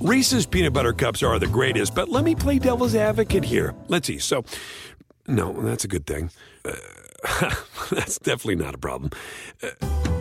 Reese's 0.00 0.46
peanut 0.46 0.72
butter 0.72 0.92
cups 0.92 1.24
are 1.24 1.40
the 1.40 1.48
greatest, 1.48 1.92
but 1.92 2.08
let 2.08 2.22
me 2.22 2.36
play 2.36 2.60
devil's 2.60 2.94
advocate 2.94 3.44
here. 3.44 3.74
Let's 3.88 4.06
see. 4.06 4.18
So, 4.18 4.44
no, 5.26 5.52
that's 5.60 5.82
a 5.82 5.88
good 5.88 6.06
thing. 6.06 6.30
Uh, 6.64 6.72
that's 7.90 8.16
definitely 8.20 8.64
not 8.64 8.76
a 8.76 8.78
problem. 8.78 9.10
Uh, 9.60 9.70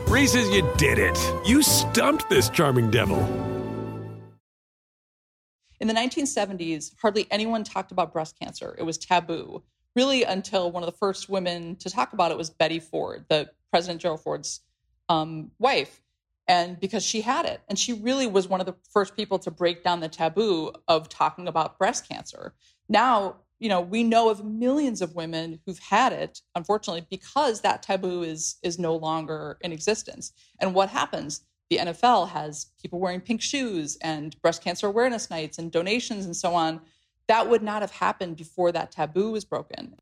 Reese's, 0.08 0.50
you 0.50 0.68
did 0.78 0.98
it. 0.98 1.16
You 1.46 1.62
stumped 1.62 2.28
this 2.28 2.50
charming 2.50 2.90
devil. 2.90 3.20
In 5.80 5.88
the 5.88 5.94
1970s, 5.94 6.94
hardly 7.00 7.28
anyone 7.30 7.64
talked 7.64 7.92
about 7.92 8.12
breast 8.12 8.40
cancer. 8.40 8.76
It 8.80 8.84
was 8.84 8.98
taboo, 8.98 9.62
really, 9.96 10.24
until 10.24 10.72
one 10.72 10.82
of 10.82 10.88
the 10.88 10.98
first 10.98 11.30
women 11.30 11.76
to 11.76 11.92
talk 11.92 12.14
about 12.14 12.32
it 12.32 12.38
was 12.38 12.50
Betty 12.50 12.80
Ford, 12.80 13.26
the 13.30 13.52
President 13.70 14.02
Gerald 14.02 14.22
Ford's 14.22 14.62
um, 15.08 15.52
wife 15.60 16.02
and 16.48 16.80
because 16.80 17.04
she 17.04 17.22
had 17.22 17.46
it. 17.46 17.62
And 17.68 17.78
she 17.78 17.94
really 17.94 18.28
was 18.28 18.48
one 18.48 18.60
of 18.60 18.66
the 18.66 18.76
first 18.92 19.16
people 19.16 19.40
to 19.40 19.52
break 19.52 19.84
down 19.84 20.00
the 20.00 20.10
taboo 20.10 20.72
of 20.88 21.10
talking 21.10 21.48
about 21.48 21.78
breast 21.78 22.08
cancer. 22.08 22.54
Now 22.90 23.38
you 23.60 23.70
know 23.70 23.82
we 23.82 24.04
know 24.04 24.30
of 24.30 24.46
millions 24.46 25.02
of 25.02 25.16
women 25.16 25.60
who've 25.66 25.80
had 25.80 26.14
it 26.14 26.42
unfortunately 26.54 27.08
because 27.10 27.62
that 27.62 27.82
taboo 27.82 28.22
is 28.22 28.58
is 28.64 28.78
no 28.80 28.96
longer 28.96 29.58
in 29.62 29.72
existence. 29.72 30.32
And 30.60 30.74
what 30.74 30.90
happens? 30.90 31.42
The 31.70 31.78
NFL 31.78 32.30
has 32.30 32.68
people 32.82 33.00
wearing 33.00 33.20
pink 33.20 33.42
shoes 33.42 33.98
and 34.02 34.40
breast 34.42 34.64
cancer 34.64 34.88
awareness 34.88 35.30
nights 35.30 35.58
and 35.58 35.72
donations 35.72 36.26
and 36.26 36.36
so 36.36 36.56
on. 36.56 36.82
That 37.28 37.50
would 37.50 37.62
not 37.62 37.82
have 37.82 37.92
happened 37.92 38.38
before 38.38 38.72
that 38.72 38.92
taboo 38.92 39.32
was 39.32 39.44
broken 39.44 39.96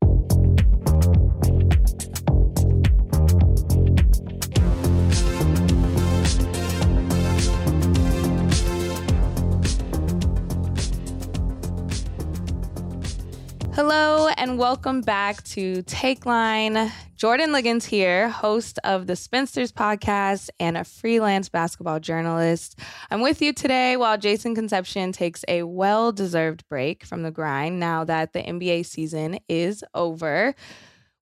Hello 13.76 14.28
and 14.38 14.56
welcome 14.56 15.02
back 15.02 15.42
to 15.44 15.82
Takeline. 15.82 16.90
Jordan 17.14 17.52
Liggins 17.52 17.84
here, 17.84 18.30
host 18.30 18.78
of 18.84 19.06
the 19.06 19.16
Spinsters 19.16 19.70
podcast 19.70 20.48
and 20.58 20.78
a 20.78 20.84
freelance 20.84 21.50
basketball 21.50 22.00
journalist. 22.00 22.78
I'm 23.10 23.20
with 23.20 23.42
you 23.42 23.52
today 23.52 23.98
while 23.98 24.16
Jason 24.16 24.54
Concepcion 24.54 25.12
takes 25.12 25.44
a 25.46 25.64
well 25.64 26.10
deserved 26.10 26.66
break 26.70 27.04
from 27.04 27.22
the 27.22 27.30
grind 27.30 27.78
now 27.78 28.02
that 28.04 28.32
the 28.32 28.42
NBA 28.42 28.86
season 28.86 29.40
is 29.46 29.84
over. 29.94 30.54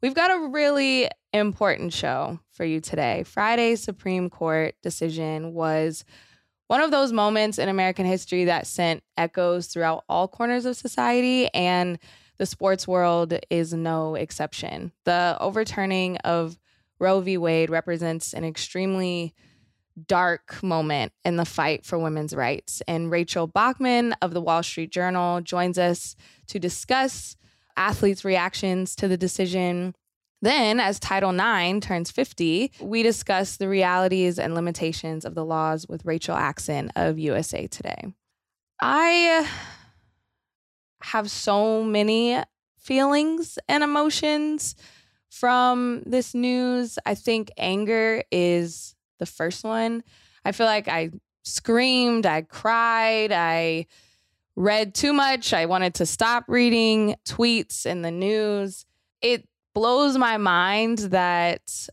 We've 0.01 0.15
got 0.15 0.31
a 0.31 0.47
really 0.51 1.09
important 1.33 1.93
show 1.93 2.39
for 2.53 2.65
you 2.65 2.81
today. 2.81 3.25
Friday's 3.25 3.83
Supreme 3.83 4.31
Court 4.31 4.77
decision 4.81 5.55
was 5.55 6.05
one 6.69 6.83
of 6.83 6.93
those 6.93 7.13
moments 7.13 7.59
in 7.59 7.69
American 7.69 8.07
history 8.07 8.45
that 8.45 8.69
sent 8.69 9.03
echoes 9.17 9.67
throughout 9.67 10.05
all 10.09 10.29
corners 10.29 10.67
of 10.67 10.77
society 10.77 11.53
and 11.53 11.99
the 12.39 12.47
sports 12.47 12.89
world 12.89 13.35
is 13.51 13.73
no 13.73 14.15
exception. 14.15 14.93
The 15.05 15.37
overturning 15.41 16.17
of 16.19 16.59
Roe 16.99 17.21
v. 17.21 17.39
Wade 17.39 17.71
represents 17.71 18.33
an 18.33 18.45
extremely 18.45 19.35
dark 20.07 20.63
moment 20.63 21.13
in 21.25 21.37
the 21.37 21.45
fight 21.45 21.85
for 21.85 21.99
women's 21.99 22.35
rights. 22.35 22.83
And 22.89 23.11
Rachel 23.11 23.47
Bachman 23.47 24.15
of 24.23 24.35
the 24.35 24.41
Wall 24.41 24.63
Street 24.63 24.91
Journal 24.91 25.41
joins 25.41 25.79
us 25.79 26.17
to 26.49 26.59
discuss 26.59 27.37
athletes' 27.77 28.25
reactions 28.25 28.97
to 28.97 29.09
the 29.09 29.17
decision. 29.17 29.95
Then, 30.43 30.79
as 30.81 30.99
Title 30.99 31.31
IX 31.31 31.85
turns 31.85 32.11
50, 32.11 32.73
we 32.81 33.03
discuss 33.03 33.57
the 33.57 33.69
realities 33.69 34.39
and 34.39 34.55
limitations 34.55 35.25
of 35.25 35.35
the 35.35 35.45
laws 35.45 35.87
with 35.89 36.05
Rachel 36.05 36.37
Axon 36.37 36.91
of 36.97 37.19
USA 37.19 37.67
Today. 37.67 38.13
I 38.81 39.49
have 41.05 41.31
so 41.31 41.83
many 41.83 42.43
feelings 42.79 43.59
and 43.69 43.85
emotions 43.85 44.75
from 45.29 46.03
this 46.07 46.35
news. 46.35 46.99
I 47.05 47.15
think 47.15 47.51
anger 47.59 48.23
is 48.31 48.95
the 49.19 49.27
first 49.27 49.65
one. 49.65 50.03
I 50.45 50.53
feel 50.53 50.67
like 50.67 50.89
I 50.89 51.11
screamed, 51.43 52.25
I 52.25 52.43
cried, 52.43 53.33
I 53.33 53.87
read 54.57 54.95
too 54.95 55.13
much. 55.13 55.53
I 55.53 55.67
wanted 55.67 55.95
to 55.95 56.07
stop 56.07 56.45
reading 56.49 57.17
tweets 57.29 57.85
and 57.85 58.05
the 58.05 58.11
news. 58.11 58.87
It 59.21 59.47
blows 59.75 60.17
my 60.17 60.39
mind 60.39 60.99
that 60.99 61.89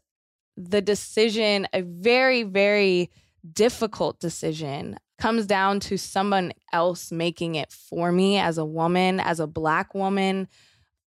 the 0.56 0.82
decision, 0.82 1.68
a 1.74 1.82
very, 1.82 2.44
very 2.44 3.10
difficult 3.52 4.20
decision 4.20 4.98
comes 5.22 5.46
down 5.46 5.80
to 5.80 5.98
someone 5.98 6.52
else 6.74 7.12
making 7.12 7.54
it 7.54 7.72
for 7.72 8.12
me 8.12 8.40
as 8.40 8.58
a 8.58 8.66
woman, 8.66 9.20
as 9.20 9.40
a 9.40 9.46
black 9.46 9.94
woman. 9.94 10.48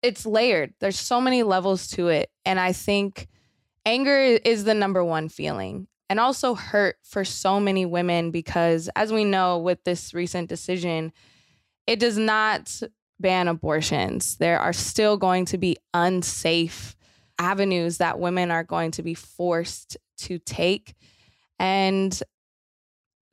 It's 0.03 0.27
layered. 0.27 0.75
There's 0.81 0.99
so 0.99 1.21
many 1.21 1.45
levels 1.45 1.87
to 1.93 2.09
it. 2.09 2.29
And 2.45 2.59
I 2.59 2.73
think 2.73 3.29
anger 3.87 4.19
is 4.19 4.65
the 4.65 4.75
number 4.75 5.05
one 5.05 5.29
feeling. 5.29 5.87
And 6.11 6.19
also 6.19 6.57
hurt 6.57 6.97
for 7.05 7.25
so 7.25 7.61
many 7.61 7.87
women 7.87 8.33
because, 8.33 8.91
as 8.97 9.13
we 9.13 9.25
know 9.25 9.59
with 9.59 9.85
this 9.85 10.13
recent 10.13 10.49
decision, 10.49 11.13
it 11.87 12.01
does 12.01 12.19
not 12.19 12.83
ban 13.21 13.47
abortions. 13.47 14.37
There 14.37 14.59
are 14.59 14.73
still 14.73 15.17
going 15.17 15.45
to 15.47 15.59
be 15.59 15.77
unsafe 15.95 16.97
avenues 17.39 17.99
that 17.99 18.19
women 18.19 18.51
are 18.51 18.65
going 18.65 18.91
to 18.93 19.03
be 19.05 19.15
forced 19.15 19.97
to 20.19 20.41
take. 20.41 20.95
And 21.61 22.21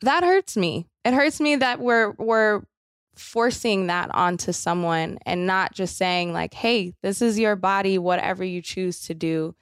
that 0.02 0.24
hurts 0.24 0.56
me. 0.56 0.88
It 1.06 1.14
hurts 1.14 1.40
me 1.40 1.56
that 1.58 1.80
we're 1.80 2.12
we're 2.18 2.62
forcing 3.16 3.88
that 3.88 4.10
onto 4.14 4.54
someone 4.54 5.18
and 5.26 5.46
not 5.46 5.74
just 5.74 5.98
saying 5.98 6.34
like, 6.34 6.54
"Hey, 6.54 6.94
this 7.02 7.22
is 7.22 7.40
your 7.40 7.56
body, 7.56 7.98
whatever 7.98 8.44
you 8.44 8.62
choose 8.62 9.02
to 9.02 9.14
do." 9.14 9.56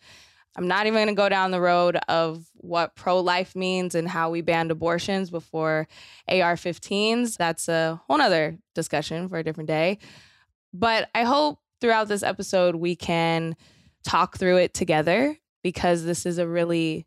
I'm 0.56 0.68
not 0.68 0.88
even 0.88 0.98
going 0.98 1.08
to 1.08 1.14
go 1.14 1.30
down 1.30 1.52
the 1.52 1.62
road 1.62 1.98
of 2.08 2.44
what 2.56 2.96
pro 2.96 3.20
life 3.20 3.56
means 3.56 3.94
and 3.94 4.10
how 4.10 4.32
we 4.32 4.42
banned 4.42 4.72
abortions 4.72 5.30
before 5.30 5.88
AR 6.28 6.56
15s. 6.56 7.38
That's 7.38 7.70
a 7.70 8.02
whole 8.08 8.18
nother 8.18 8.58
discussion 8.74 9.30
for 9.30 9.38
a 9.38 9.44
different 9.44 9.68
day. 9.68 10.00
But 10.74 11.10
I 11.14 11.24
hope 11.24 11.60
throughout 11.80 12.08
this 12.08 12.24
episode 12.24 12.76
we 12.76 12.96
can 12.96 13.56
talk 14.04 14.38
through 14.38 14.58
it 14.58 14.74
together 14.74 15.38
because 15.62 16.04
this 16.06 16.26
is 16.26 16.40
a 16.40 16.48
really, 16.48 17.06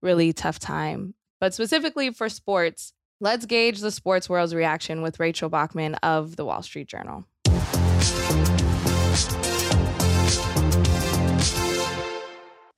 really 0.00 0.32
tough 0.32 0.60
time 0.60 1.14
but 1.42 1.52
specifically 1.52 2.12
for 2.12 2.28
sports, 2.28 2.92
let's 3.18 3.46
gauge 3.46 3.80
the 3.80 3.90
sports 3.90 4.28
world's 4.28 4.54
reaction 4.54 5.02
with 5.02 5.18
Rachel 5.18 5.48
Bachman 5.48 5.96
of 5.96 6.36
the 6.36 6.44
Wall 6.44 6.62
Street 6.62 6.86
Journal. 6.86 7.24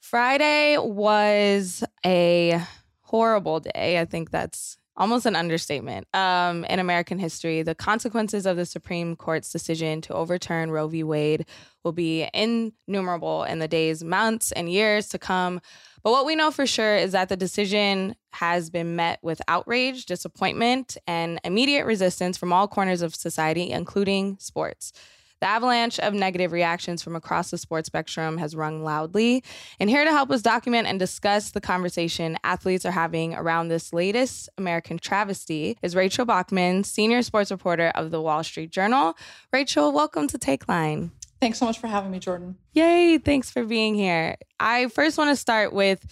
Friday 0.00 0.78
was 0.78 1.84
a 2.06 2.58
horrible 3.02 3.60
day. 3.60 4.00
I 4.00 4.06
think 4.06 4.30
that's 4.30 4.78
almost 4.96 5.26
an 5.26 5.36
understatement 5.36 6.06
um, 6.14 6.64
in 6.64 6.78
American 6.78 7.18
history. 7.18 7.62
The 7.62 7.74
consequences 7.74 8.46
of 8.46 8.56
the 8.56 8.66
Supreme 8.66 9.16
Court's 9.16 9.50
decision 9.50 10.00
to 10.02 10.14
overturn 10.14 10.70
Roe 10.70 10.88
v. 10.88 11.02
Wade 11.02 11.46
will 11.82 11.92
be 11.92 12.28
innumerable 12.32 13.44
in 13.44 13.58
the 13.58 13.68
days, 13.68 14.04
months, 14.04 14.52
and 14.52 14.70
years 14.70 15.08
to 15.08 15.18
come. 15.18 15.60
But 16.02 16.12
what 16.12 16.26
we 16.26 16.36
know 16.36 16.50
for 16.50 16.66
sure 16.66 16.96
is 16.96 17.12
that 17.12 17.28
the 17.28 17.36
decision 17.36 18.14
has 18.32 18.70
been 18.70 18.94
met 18.94 19.18
with 19.22 19.40
outrage, 19.48 20.06
disappointment, 20.06 20.96
and 21.06 21.40
immediate 21.44 21.86
resistance 21.86 22.36
from 22.36 22.52
all 22.52 22.68
corners 22.68 23.02
of 23.02 23.14
society, 23.14 23.70
including 23.70 24.36
sports. 24.38 24.92
The 25.40 25.46
avalanche 25.46 25.98
of 26.00 26.14
negative 26.14 26.52
reactions 26.52 27.02
from 27.02 27.16
across 27.16 27.50
the 27.50 27.58
sports 27.58 27.86
spectrum 27.86 28.38
has 28.38 28.56
rung 28.56 28.82
loudly. 28.82 29.44
And 29.78 29.90
here 29.90 30.04
to 30.04 30.10
help 30.10 30.30
us 30.30 30.42
document 30.42 30.86
and 30.86 30.98
discuss 30.98 31.50
the 31.50 31.60
conversation 31.60 32.38
athletes 32.44 32.86
are 32.86 32.92
having 32.92 33.34
around 33.34 33.68
this 33.68 33.92
latest 33.92 34.48
American 34.56 34.98
travesty 34.98 35.76
is 35.82 35.94
Rachel 35.94 36.24
Bachman, 36.24 36.84
senior 36.84 37.22
sports 37.22 37.50
reporter 37.50 37.92
of 37.94 38.10
the 38.10 38.22
Wall 38.22 38.42
Street 38.42 38.70
Journal. 38.70 39.16
Rachel, 39.52 39.92
welcome 39.92 40.28
to 40.28 40.38
Takeline. 40.38 41.10
Thanks 41.40 41.58
so 41.58 41.66
much 41.66 41.78
for 41.78 41.88
having 41.88 42.10
me, 42.10 42.20
Jordan. 42.20 42.56
Yay. 42.72 43.18
Thanks 43.18 43.50
for 43.50 43.64
being 43.64 43.94
here. 43.94 44.36
I 44.58 44.86
first 44.86 45.18
want 45.18 45.28
to 45.28 45.36
start 45.36 45.74
with 45.74 46.06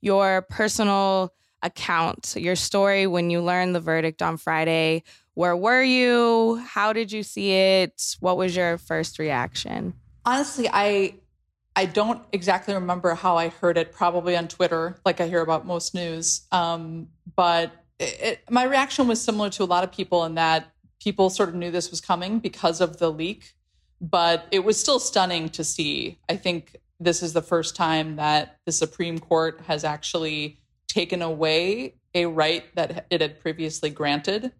your 0.00 0.46
personal 0.48 1.34
account, 1.62 2.34
your 2.38 2.56
story 2.56 3.06
when 3.06 3.30
you 3.30 3.42
learned 3.42 3.74
the 3.74 3.80
verdict 3.80 4.22
on 4.22 4.36
Friday. 4.36 5.02
Where 5.38 5.56
were 5.56 5.82
you? 5.82 6.60
How 6.66 6.92
did 6.92 7.12
you 7.12 7.22
see 7.22 7.52
it? 7.52 8.16
What 8.18 8.36
was 8.36 8.56
your 8.56 8.76
first 8.76 9.20
reaction? 9.20 9.94
Honestly, 10.24 10.68
I 10.72 11.14
I 11.76 11.86
don't 11.86 12.20
exactly 12.32 12.74
remember 12.74 13.14
how 13.14 13.36
I 13.36 13.50
heard 13.50 13.78
it, 13.78 13.92
probably 13.92 14.36
on 14.36 14.48
Twitter, 14.48 14.98
like 15.04 15.20
I 15.20 15.28
hear 15.28 15.40
about 15.40 15.64
most 15.64 15.94
news. 15.94 16.42
Um, 16.50 17.06
but 17.36 17.70
it, 18.00 18.40
my 18.50 18.64
reaction 18.64 19.06
was 19.06 19.22
similar 19.22 19.48
to 19.50 19.62
a 19.62 19.70
lot 19.74 19.84
of 19.84 19.92
people 19.92 20.24
in 20.24 20.34
that 20.34 20.72
people 21.00 21.30
sort 21.30 21.50
of 21.50 21.54
knew 21.54 21.70
this 21.70 21.92
was 21.92 22.00
coming 22.00 22.40
because 22.40 22.80
of 22.80 22.98
the 22.98 23.10
leak 23.10 23.54
but 24.00 24.46
it 24.50 24.60
was 24.64 24.78
still 24.78 25.00
stunning 25.00 25.48
to 25.50 25.64
see. 25.64 26.18
I 26.28 26.36
think 26.36 26.76
this 27.00 27.22
is 27.22 27.32
the 27.32 27.42
first 27.42 27.76
time 27.76 28.16
that 28.16 28.58
the 28.64 28.72
Supreme 28.72 29.18
Court 29.18 29.60
has 29.66 29.84
actually 29.84 30.60
taken 30.88 31.22
away 31.22 31.94
a 32.14 32.26
right 32.26 32.64
that 32.74 33.06
it 33.10 33.20
had 33.20 33.40
previously 33.40 33.90
granted. 33.90 34.52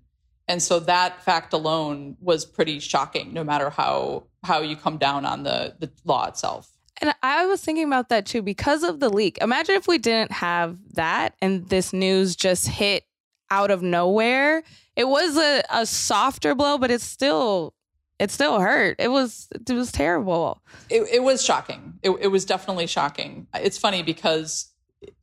And 0.48 0.62
so 0.62 0.80
that 0.80 1.22
fact 1.22 1.52
alone 1.52 2.16
was 2.20 2.46
pretty 2.46 2.80
shocking, 2.80 3.32
no 3.32 3.44
matter 3.44 3.70
how 3.70 4.24
how 4.44 4.60
you 4.60 4.76
come 4.76 4.96
down 4.96 5.24
on 5.24 5.42
the 5.42 5.76
the 5.78 5.90
law 6.04 6.26
itself. 6.26 6.70
And 7.00 7.14
I 7.22 7.46
was 7.46 7.62
thinking 7.62 7.84
about 7.84 8.08
that 8.08 8.26
too 8.26 8.42
because 8.42 8.82
of 8.82 8.98
the 8.98 9.08
leak. 9.08 9.38
Imagine 9.40 9.76
if 9.76 9.86
we 9.86 9.98
didn't 9.98 10.32
have 10.32 10.76
that 10.94 11.34
and 11.40 11.68
this 11.68 11.92
news 11.92 12.34
just 12.34 12.66
hit 12.66 13.04
out 13.50 13.70
of 13.70 13.82
nowhere. 13.82 14.64
It 14.96 15.06
was 15.06 15.36
a, 15.36 15.62
a 15.70 15.86
softer 15.86 16.54
blow, 16.54 16.78
but 16.78 16.90
it's 16.90 17.04
still 17.04 17.74
it 18.18 18.30
still 18.30 18.58
hurt. 18.58 18.96
It 18.98 19.08
was 19.08 19.48
it 19.52 19.70
was 19.70 19.92
terrible. 19.92 20.62
It, 20.88 21.02
it 21.12 21.22
was 21.22 21.44
shocking. 21.44 21.98
It, 22.02 22.10
it 22.20 22.28
was 22.28 22.44
definitely 22.44 22.86
shocking. 22.86 23.46
It's 23.54 23.78
funny 23.78 24.02
because 24.02 24.72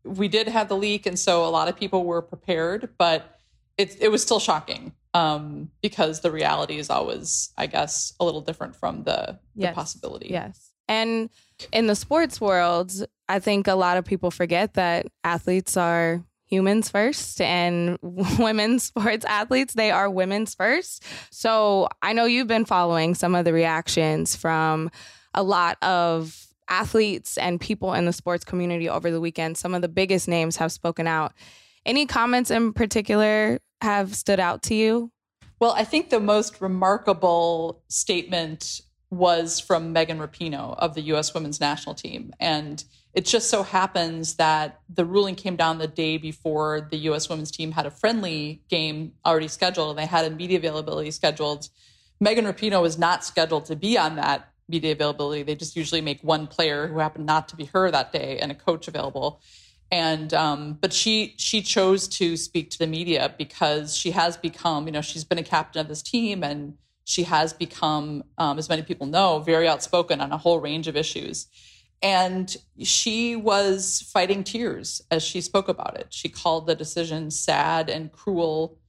we 0.03 0.27
did 0.27 0.47
have 0.47 0.69
the 0.69 0.77
leak, 0.77 1.05
and 1.05 1.19
so 1.19 1.45
a 1.45 1.49
lot 1.49 1.67
of 1.67 1.75
people 1.75 2.05
were 2.05 2.21
prepared, 2.21 2.89
but 2.97 3.39
it 3.77 3.97
it 3.99 4.09
was 4.09 4.21
still 4.21 4.39
shocking 4.39 4.93
um, 5.15 5.71
because 5.81 6.19
the 6.19 6.31
reality 6.31 6.77
is 6.77 6.89
always, 6.89 7.51
I 7.57 7.67
guess, 7.67 8.13
a 8.19 8.25
little 8.25 8.41
different 8.41 8.75
from 8.75 9.03
the, 9.03 9.39
yes. 9.55 9.71
the 9.71 9.75
possibility. 9.75 10.27
Yes, 10.29 10.71
and 10.87 11.29
in 11.71 11.87
the 11.87 11.95
sports 11.95 12.39
world, 12.41 12.91
I 13.29 13.39
think 13.39 13.67
a 13.67 13.75
lot 13.75 13.97
of 13.97 14.05
people 14.05 14.29
forget 14.29 14.73
that 14.73 15.07
athletes 15.23 15.77
are 15.77 16.23
humans 16.47 16.89
first 16.89 17.41
and 17.41 17.97
women's 18.39 18.83
sports 18.83 19.25
athletes 19.25 19.73
they 19.73 19.89
are 19.89 20.09
women's 20.09 20.53
first 20.53 21.03
so 21.31 21.87
i 22.03 22.13
know 22.13 22.25
you've 22.25 22.47
been 22.47 22.65
following 22.65 23.15
some 23.15 23.33
of 23.33 23.45
the 23.45 23.51
reactions 23.51 24.35
from 24.35 24.91
a 25.33 25.41
lot 25.41 25.75
of 25.81 26.45
athletes 26.69 27.37
and 27.39 27.59
people 27.59 27.93
in 27.93 28.05
the 28.05 28.13
sports 28.13 28.45
community 28.45 28.87
over 28.87 29.09
the 29.09 29.19
weekend 29.19 29.57
some 29.57 29.73
of 29.73 29.81
the 29.81 29.87
biggest 29.87 30.27
names 30.27 30.55
have 30.57 30.71
spoken 30.71 31.07
out 31.07 31.33
any 31.85 32.05
comments 32.05 32.51
in 32.51 32.73
particular 32.73 33.59
have 33.81 34.15
stood 34.15 34.39
out 34.39 34.63
to 34.63 34.75
you 34.75 35.11
well 35.59 35.73
i 35.77 35.83
think 35.83 36.09
the 36.09 36.19
most 36.19 36.61
remarkable 36.61 37.83
statement 37.87 38.81
was 39.09 39.59
from 39.59 39.93
megan 39.93 40.19
rapinoe 40.19 40.75
of 40.77 40.93
the 40.95 41.01
us 41.01 41.33
women's 41.33 41.59
national 41.59 41.95
team 41.95 42.33
and 42.39 42.85
it 43.15 43.25
just 43.25 43.49
so 43.49 43.63
happens 43.63 44.35
that 44.35 44.81
the 44.93 45.05
ruling 45.05 45.35
came 45.35 45.55
down 45.55 45.77
the 45.77 45.87
day 45.87 46.17
before 46.17 46.89
the 46.91 46.97
U.S. 46.97 47.29
women's 47.29 47.49
team 47.49 47.71
had 47.71 47.85
a 47.85 47.91
friendly 47.91 48.61
game 48.67 49.13
already 49.25 49.47
scheduled, 49.47 49.91
and 49.91 49.99
they 49.99 50.05
had 50.05 50.29
a 50.29 50.35
media 50.35 50.57
availability 50.57 51.11
scheduled. 51.11 51.69
Megan 52.19 52.43
Rapinoe 52.43 52.81
was 52.81 52.97
not 52.97 53.23
scheduled 53.23 53.65
to 53.65 53.75
be 53.77 53.97
on 53.97 54.17
that 54.17 54.51
media 54.67 54.91
availability. 54.91 55.43
They 55.43 55.55
just 55.55 55.77
usually 55.77 56.01
make 56.01 56.21
one 56.23 56.45
player 56.45 56.87
who 56.87 56.99
happened 56.99 57.25
not 57.25 57.47
to 57.49 57.55
be 57.55 57.65
her 57.65 57.89
that 57.89 58.11
day 58.11 58.37
and 58.39 58.51
a 58.51 58.55
coach 58.55 58.89
available. 58.89 59.41
And 59.91 60.33
um, 60.33 60.77
but 60.81 60.93
she 60.93 61.35
she 61.37 61.61
chose 61.61 62.07
to 62.09 62.37
speak 62.37 62.69
to 62.71 62.79
the 62.79 62.87
media 62.87 63.33
because 63.37 63.95
she 63.95 64.11
has 64.11 64.35
become, 64.35 64.87
you 64.87 64.91
know, 64.91 65.01
she's 65.01 65.23
been 65.23 65.37
a 65.37 65.43
captain 65.43 65.79
of 65.79 65.87
this 65.87 66.01
team 66.01 66.43
and 66.43 66.77
she 67.03 67.23
has 67.23 67.53
become, 67.53 68.23
um, 68.39 68.57
as 68.57 68.67
many 68.67 68.81
people 68.81 69.05
know, 69.05 69.39
very 69.39 69.67
outspoken 69.67 70.21
on 70.21 70.31
a 70.31 70.37
whole 70.37 70.59
range 70.59 70.87
of 70.87 70.95
issues. 70.95 71.47
And 72.01 72.55
she 72.81 73.35
was 73.35 74.09
fighting 74.11 74.43
tears 74.43 75.01
as 75.11 75.23
she 75.23 75.39
spoke 75.39 75.69
about 75.69 75.97
it. 75.97 76.07
She 76.09 76.29
called 76.29 76.65
the 76.65 76.75
decision 76.75 77.29
sad 77.29 77.89
and 77.89 78.11
cruel 78.11 78.79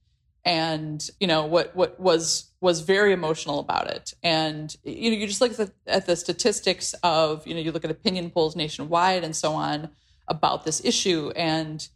and 0.47 1.09
you 1.19 1.27
know 1.27 1.45
what 1.45 1.75
what 1.75 1.99
was 1.99 2.51
was 2.61 2.79
very 2.79 3.11
emotional 3.11 3.59
about 3.59 3.87
it 3.87 4.13
and 4.23 4.77
you 4.83 5.11
know 5.11 5.17
you 5.17 5.27
just 5.27 5.41
look 5.41 5.51
at 5.51 5.57
the, 5.57 5.71
at 5.85 6.05
the 6.05 6.15
statistics 6.15 6.93
of 7.03 7.45
you 7.45 7.53
know 7.53 7.59
you 7.59 7.71
look 7.71 7.83
at 7.83 7.91
opinion 7.91 8.29
polls 8.29 8.55
nationwide 8.55 9.25
and 9.25 9.35
so 9.35 9.51
on 9.51 9.89
about 10.27 10.65
this 10.65 10.83
issue 10.83 11.31
and 11.35 11.89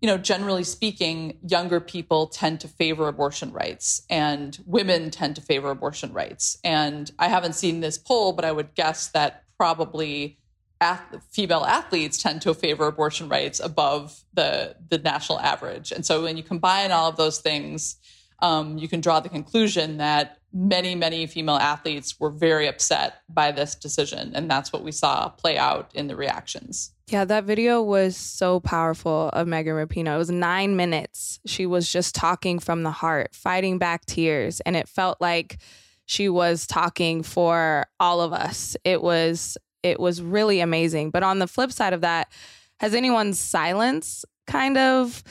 you 0.00 0.08
know 0.08 0.18
generally 0.18 0.64
speaking 0.64 1.38
younger 1.46 1.80
people 1.80 2.26
tend 2.26 2.60
to 2.60 2.68
favor 2.68 3.08
abortion 3.08 3.52
rights 3.52 4.02
and 4.10 4.58
women 4.66 5.10
tend 5.10 5.34
to 5.36 5.42
favor 5.42 5.70
abortion 5.70 6.12
rights 6.12 6.58
and 6.64 7.12
i 7.18 7.28
haven't 7.28 7.54
seen 7.54 7.80
this 7.80 7.98
poll 7.98 8.32
but 8.32 8.44
i 8.44 8.52
would 8.52 8.74
guess 8.74 9.08
that 9.08 9.44
probably 9.58 10.38
ath- 10.80 11.22
female 11.30 11.64
athletes 11.64 12.22
tend 12.22 12.42
to 12.42 12.54
favor 12.54 12.86
abortion 12.86 13.28
rights 13.28 13.60
above 13.60 14.22
the 14.34 14.76
the 14.90 14.98
national 14.98 15.40
average. 15.40 15.92
And 15.92 16.04
so 16.04 16.22
when 16.22 16.36
you 16.36 16.42
combine 16.42 16.92
all 16.92 17.08
of 17.08 17.16
those 17.16 17.38
things, 17.40 17.96
um, 18.40 18.78
you 18.78 18.88
can 18.88 19.00
draw 19.00 19.20
the 19.20 19.28
conclusion 19.28 19.98
that 19.98 20.38
many 20.52 20.94
many 20.94 21.26
female 21.26 21.56
athletes 21.56 22.18
were 22.20 22.30
very 22.30 22.66
upset 22.66 23.22
by 23.28 23.50
this 23.52 23.74
decision, 23.74 24.32
and 24.34 24.50
that's 24.50 24.72
what 24.72 24.84
we 24.84 24.92
saw 24.92 25.28
play 25.28 25.56
out 25.56 25.90
in 25.94 26.06
the 26.06 26.16
reactions. 26.16 26.93
Yeah, 27.08 27.26
that 27.26 27.44
video 27.44 27.82
was 27.82 28.16
so 28.16 28.60
powerful 28.60 29.28
of 29.34 29.46
Megan 29.46 29.74
Rapinoe. 29.74 30.14
It 30.14 30.18
was 30.18 30.30
nine 30.30 30.74
minutes. 30.74 31.38
She 31.44 31.66
was 31.66 31.90
just 31.90 32.14
talking 32.14 32.58
from 32.58 32.82
the 32.82 32.90
heart, 32.90 33.34
fighting 33.34 33.76
back 33.78 34.06
tears, 34.06 34.60
and 34.60 34.74
it 34.74 34.88
felt 34.88 35.20
like 35.20 35.58
she 36.06 36.30
was 36.30 36.66
talking 36.66 37.22
for 37.22 37.86
all 38.00 38.22
of 38.22 38.32
us. 38.32 38.76
It 38.84 39.02
was 39.02 39.58
it 39.82 40.00
was 40.00 40.22
really 40.22 40.60
amazing. 40.60 41.10
But 41.10 41.22
on 41.22 41.40
the 41.40 41.46
flip 41.46 41.70
side 41.72 41.92
of 41.92 42.00
that, 42.00 42.32
has 42.80 42.94
anyone's 42.94 43.38
silence 43.38 44.24
kind 44.46 44.78
of 44.78 45.22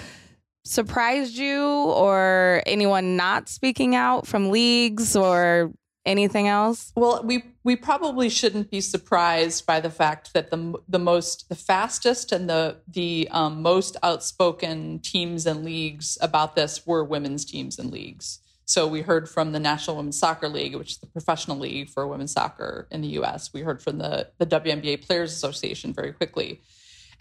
surprised 0.65 1.35
you 1.35 1.61
or 1.63 2.61
anyone 2.67 3.17
not 3.17 3.49
speaking 3.49 3.95
out 3.95 4.27
from 4.27 4.51
leagues 4.51 5.15
or 5.15 5.71
anything 6.05 6.47
else? 6.47 6.91
Well, 6.95 7.21
we 7.23 7.43
we 7.63 7.75
probably 7.75 8.29
shouldn't 8.29 8.69
be 8.69 8.81
surprised 8.81 9.65
by 9.65 9.79
the 9.79 9.89
fact 9.89 10.33
that 10.33 10.51
the 10.51 10.75
the 10.87 10.99
most 10.99 11.49
the 11.49 11.55
fastest 11.55 12.31
and 12.31 12.49
the 12.49 12.77
the 12.87 13.27
um, 13.31 13.61
most 13.61 13.97
outspoken 14.03 14.99
teams 14.99 15.45
and 15.45 15.63
leagues 15.63 16.17
about 16.21 16.55
this 16.55 16.85
were 16.85 17.03
women's 17.03 17.45
teams 17.45 17.79
and 17.79 17.91
leagues. 17.91 18.39
So 18.65 18.87
we 18.87 19.01
heard 19.01 19.29
from 19.29 19.51
the 19.51 19.59
National 19.59 19.97
Women's 19.97 20.17
Soccer 20.17 20.47
League, 20.47 20.75
which 20.75 20.91
is 20.91 20.97
the 20.97 21.07
professional 21.07 21.57
league 21.57 21.89
for 21.89 22.07
women's 22.07 22.31
soccer 22.31 22.87
in 22.91 23.01
the 23.01 23.09
US. 23.19 23.51
We 23.53 23.61
heard 23.61 23.81
from 23.81 23.97
the, 23.97 24.29
the 24.37 24.45
WNBA 24.45 25.05
Players 25.05 25.33
Association 25.33 25.93
very 25.93 26.13
quickly. 26.13 26.61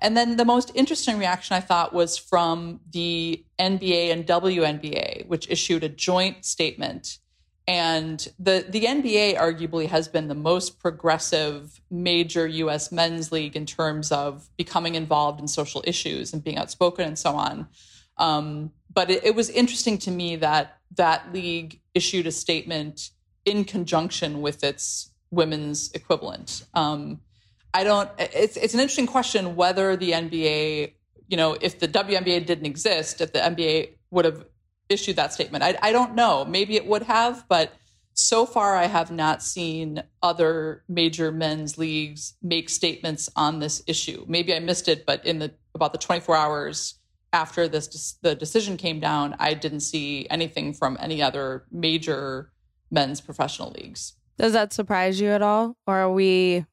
And 0.00 0.16
then 0.16 0.36
the 0.36 0.44
most 0.44 0.72
interesting 0.74 1.18
reaction 1.18 1.56
I 1.56 1.60
thought 1.60 1.92
was 1.92 2.16
from 2.16 2.80
the 2.90 3.44
NBA 3.58 4.12
and 4.12 4.26
WNBA, 4.26 5.26
which 5.26 5.48
issued 5.48 5.84
a 5.84 5.88
joint 5.88 6.44
statement. 6.44 7.18
And 7.68 8.26
the, 8.38 8.66
the 8.68 8.84
NBA 8.84 9.36
arguably 9.36 9.88
has 9.88 10.08
been 10.08 10.28
the 10.28 10.34
most 10.34 10.80
progressive 10.80 11.80
major 11.90 12.46
US 12.46 12.90
men's 12.90 13.30
league 13.30 13.56
in 13.56 13.66
terms 13.66 14.10
of 14.10 14.48
becoming 14.56 14.96
involved 14.96 15.40
in 15.40 15.46
social 15.46 15.82
issues 15.86 16.32
and 16.32 16.42
being 16.42 16.58
outspoken 16.58 17.06
and 17.06 17.18
so 17.18 17.34
on. 17.34 17.68
Um, 18.16 18.72
but 18.92 19.10
it, 19.10 19.24
it 19.24 19.34
was 19.34 19.48
interesting 19.48 19.98
to 19.98 20.10
me 20.10 20.36
that 20.36 20.78
that 20.96 21.32
league 21.32 21.80
issued 21.94 22.26
a 22.26 22.32
statement 22.32 23.10
in 23.44 23.64
conjunction 23.64 24.42
with 24.42 24.62
its 24.64 25.10
women's 25.30 25.90
equivalent. 25.92 26.64
Um, 26.74 27.20
I 27.74 27.84
don't. 27.84 28.10
It's 28.18 28.56
it's 28.56 28.74
an 28.74 28.80
interesting 28.80 29.06
question 29.06 29.56
whether 29.56 29.96
the 29.96 30.12
NBA, 30.12 30.92
you 31.28 31.36
know, 31.36 31.56
if 31.60 31.78
the 31.78 31.88
WNBA 31.88 32.44
didn't 32.44 32.66
exist, 32.66 33.20
if 33.20 33.32
the 33.32 33.38
NBA 33.38 33.94
would 34.10 34.26
have 34.26 34.44
issued 34.92 35.16
that 35.16 35.32
statement. 35.32 35.64
I, 35.64 35.76
I 35.82 35.92
don't 35.92 36.14
know. 36.14 36.44
Maybe 36.44 36.76
it 36.76 36.86
would 36.86 37.02
have, 37.02 37.44
but 37.48 37.72
so 38.14 38.44
far 38.46 38.76
I 38.76 38.86
have 38.86 39.10
not 39.10 39.42
seen 39.42 40.02
other 40.22 40.84
major 40.88 41.32
men's 41.32 41.78
leagues 41.78 42.34
make 42.42 42.68
statements 42.68 43.30
on 43.36 43.58
this 43.58 43.82
issue. 43.86 44.24
Maybe 44.28 44.54
I 44.54 44.58
missed 44.58 44.88
it, 44.88 45.06
but 45.06 45.24
in 45.24 45.38
the 45.38 45.52
about 45.74 45.92
the 45.92 45.98
24 45.98 46.36
hours 46.36 46.94
after 47.32 47.66
this 47.66 48.18
the 48.22 48.34
decision 48.34 48.76
came 48.76 49.00
down, 49.00 49.34
I 49.38 49.54
didn't 49.54 49.80
see 49.80 50.26
anything 50.30 50.74
from 50.74 50.98
any 51.00 51.22
other 51.22 51.64
major 51.70 52.52
men's 52.90 53.20
professional 53.20 53.70
leagues. 53.70 54.14
Does 54.38 54.52
that 54.52 54.72
surprise 54.72 55.20
you 55.20 55.28
at 55.28 55.42
all, 55.42 55.76
or 55.86 55.96
are 55.96 56.12
we? 56.12 56.66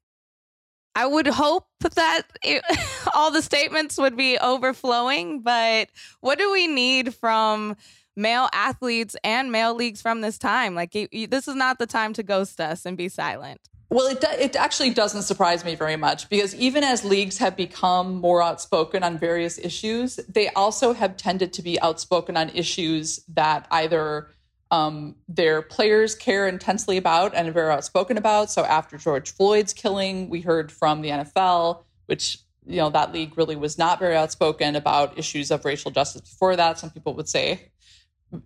I 0.95 1.05
would 1.05 1.27
hope 1.27 1.67
that 1.95 2.23
it, 2.43 2.63
all 3.13 3.31
the 3.31 3.41
statements 3.41 3.97
would 3.97 4.17
be 4.17 4.37
overflowing, 4.37 5.41
but 5.41 5.89
what 6.19 6.37
do 6.37 6.51
we 6.51 6.67
need 6.67 7.13
from 7.13 7.77
male 8.19 8.49
athletes 8.53 9.15
and 9.23 9.51
male 9.51 9.73
leagues 9.73 10.01
from 10.01 10.21
this 10.21 10.37
time? 10.37 10.75
Like, 10.75 10.91
this 10.91 11.47
is 11.47 11.55
not 11.55 11.79
the 11.79 11.87
time 11.87 12.13
to 12.13 12.23
ghost 12.23 12.59
us 12.61 12.85
and 12.85 12.97
be 12.97 13.09
silent. 13.09 13.61
Well, 13.91 14.05
it, 14.05 14.23
it 14.39 14.55
actually 14.55 14.91
doesn't 14.91 15.23
surprise 15.23 15.65
me 15.65 15.73
very 15.73 15.95
much 15.95 16.29
because 16.29 16.53
even 16.53 16.83
as 16.83 17.03
leagues 17.03 17.39
have 17.39 17.55
become 17.55 18.15
more 18.15 18.43
outspoken 18.43 19.01
on 19.03 19.17
various 19.17 19.57
issues, 19.57 20.17
they 20.29 20.49
also 20.49 20.93
have 20.93 21.17
tended 21.17 21.53
to 21.53 21.63
be 21.63 21.81
outspoken 21.81 22.37
on 22.37 22.49
issues 22.49 23.21
that 23.29 23.65
either 23.71 24.29
um, 24.69 25.15
their 25.27 25.63
players 25.63 26.13
care 26.13 26.47
intensely 26.47 26.97
about 26.97 27.33
and 27.33 27.49
are 27.49 27.51
very 27.51 27.71
outspoken 27.71 28.17
about. 28.17 28.51
So 28.51 28.63
after 28.63 28.97
George 28.97 29.31
Floyd's 29.31 29.73
killing, 29.73 30.29
we 30.29 30.41
heard 30.41 30.71
from 30.71 31.01
the 31.01 31.09
NFL, 31.09 31.83
which 32.05 32.37
you 32.67 32.77
know 32.77 32.91
that 32.91 33.11
league 33.11 33.35
really 33.35 33.55
was 33.55 33.79
not 33.79 33.97
very 33.97 34.15
outspoken 34.15 34.75
about 34.75 35.17
issues 35.17 35.49
of 35.49 35.65
racial 35.65 35.89
justice 35.89 36.21
before 36.21 36.55
that. 36.55 36.77
Some 36.77 36.91
people 36.91 37.15
would 37.15 37.27
say 37.27 37.71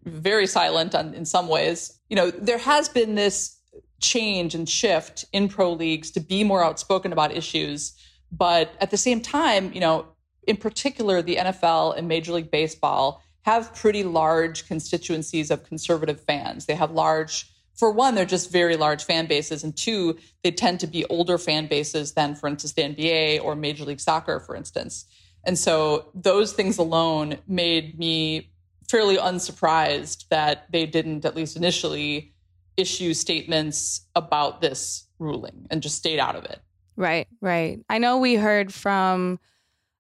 very 0.06 0.48
silent 0.48 0.96
on, 0.96 1.14
in 1.14 1.26
some 1.26 1.48
ways. 1.48 2.00
You 2.10 2.16
know, 2.16 2.32
there 2.32 2.58
has 2.58 2.90
been 2.90 3.16
this 3.16 3.58
change 4.00 4.54
and 4.54 4.68
shift 4.68 5.26
in 5.34 5.48
pro 5.48 5.72
leagues 5.72 6.12
to 6.12 6.20
be 6.20 6.44
more 6.44 6.64
outspoken 6.64 7.12
about 7.12 7.32
issues. 7.32 7.94
But 8.32 8.74
at 8.80 8.92
the 8.92 8.98
same 8.98 9.22
time, 9.22 9.72
you 9.74 9.80
know, 9.80 10.08
in 10.46 10.58
particular, 10.58 11.22
the 11.22 11.38
NFL 11.38 11.98
and 11.98 12.08
Major 12.08 12.34
League 12.34 12.52
Baseball 12.52 13.24
have 13.44 13.74
pretty 13.74 14.04
large 14.04 14.68
constituencies 14.68 15.52
of 15.52 15.64
conservative 15.64 16.20
fans. 16.22 16.66
They 16.66 16.76
have 16.76 16.92
large, 16.92 17.50
for 17.76 17.92
one, 17.92 18.16
they're 18.16 18.26
just 18.26 18.52
very 18.52 18.76
large 18.76 19.04
fan 19.04 19.26
bases. 19.26 19.64
And 19.64 19.76
two, 19.76 20.18
they 20.44 20.52
tend 20.52 20.80
to 20.82 20.88
be 20.88 21.06
older 21.06 21.38
fan 21.38 21.68
bases 21.68 22.14
than, 22.14 22.36
for 22.36 22.48
instance, 22.48 22.74
the 22.74 22.84
NBA 22.84 23.44
or 23.44 23.56
Major 23.56 23.86
League 23.86 24.00
Soccer, 24.00 24.40
for 24.40 24.56
instance. 24.56 25.06
And 25.46 25.58
so 25.58 26.10
those 26.14 26.54
things 26.54 26.78
alone 26.78 27.38
made 27.48 28.00
me 28.00 28.53
fairly 28.90 29.18
unsurprised 29.18 30.26
that 30.30 30.72
they 30.72 30.86
didn't, 30.86 31.26
at 31.26 31.36
least 31.36 31.56
initially, 31.56 32.34
issue 32.78 33.14
statements 33.14 34.08
about 34.16 34.62
this 34.62 35.08
ruling 35.20 35.68
and 35.70 35.82
just 35.82 35.98
stayed 35.98 36.20
out 36.20 36.36
of 36.36 36.46
it. 36.46 36.60
Right, 36.96 37.28
right. 37.42 37.80
I 37.90 37.98
know 37.98 38.18
we 38.18 38.36
heard 38.36 38.74
from 38.74 39.40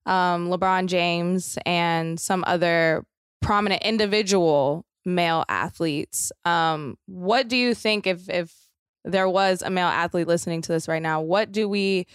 um, 0.05 0.49
LeBron 0.49 0.87
James 0.87 1.57
and 1.65 2.19
some 2.19 2.43
other 2.45 3.05
prominent 3.41 3.83
individual 3.83 4.85
male 5.05 5.43
athletes. 5.49 6.31
Um, 6.45 6.97
what 7.05 7.47
do 7.47 7.57
you 7.57 7.73
think 7.73 8.07
if 8.07 8.29
if 8.29 8.53
there 9.05 9.27
was 9.27 9.61
a 9.61 9.69
male 9.69 9.87
athlete 9.87 10.27
listening 10.27 10.61
to 10.61 10.71
this 10.71 10.87
right 10.87 11.01
now? 11.01 11.21
What 11.21 11.51
do 11.51 11.67
we 11.67 12.07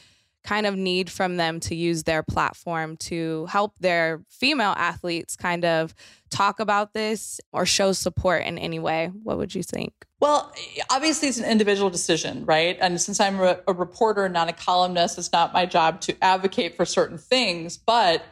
kind 0.48 0.64
of 0.64 0.74
need 0.76 1.10
from 1.10 1.36
them 1.36 1.60
to 1.60 1.74
use 1.74 2.04
their 2.04 2.22
platform 2.22 2.96
to 2.96 3.44
help 3.50 3.78
their 3.80 4.22
female 4.30 4.72
athletes 4.78 5.36
kind 5.36 5.62
of 5.62 5.94
talk 6.30 6.58
about 6.58 6.94
this 6.94 7.38
or 7.52 7.66
show 7.66 7.92
support 7.92 8.42
in 8.44 8.56
any 8.56 8.78
way? 8.78 9.10
What 9.24 9.36
would 9.36 9.54
you 9.54 9.62
think? 9.62 9.92
Well, 10.20 10.50
obviously, 10.90 11.28
it's 11.28 11.36
an 11.36 11.44
individual 11.44 11.90
decision, 11.90 12.46
right? 12.46 12.78
And 12.80 12.98
since 12.98 13.20
I'm 13.20 13.38
a, 13.38 13.58
reporter, 13.66 14.26
not 14.30 14.48
a 14.48 14.54
columnist, 14.54 15.18
it's 15.18 15.32
not 15.32 15.52
my 15.52 15.66
job 15.66 16.00
to 16.02 16.16
advocate 16.24 16.74
for 16.74 16.86
certain 16.86 17.18
things. 17.18 17.76
But 17.76 18.24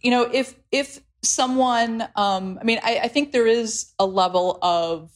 you 0.00 0.10
know, 0.10 0.22
if 0.32 0.56
if 0.72 0.98
someone, 1.22 2.08
um, 2.16 2.58
I 2.60 2.64
mean, 2.64 2.80
I, 2.82 3.02
I 3.04 3.08
think 3.08 3.30
there 3.30 3.46
is 3.46 3.92
a 4.00 4.04
level 4.04 4.58
of 4.62 5.12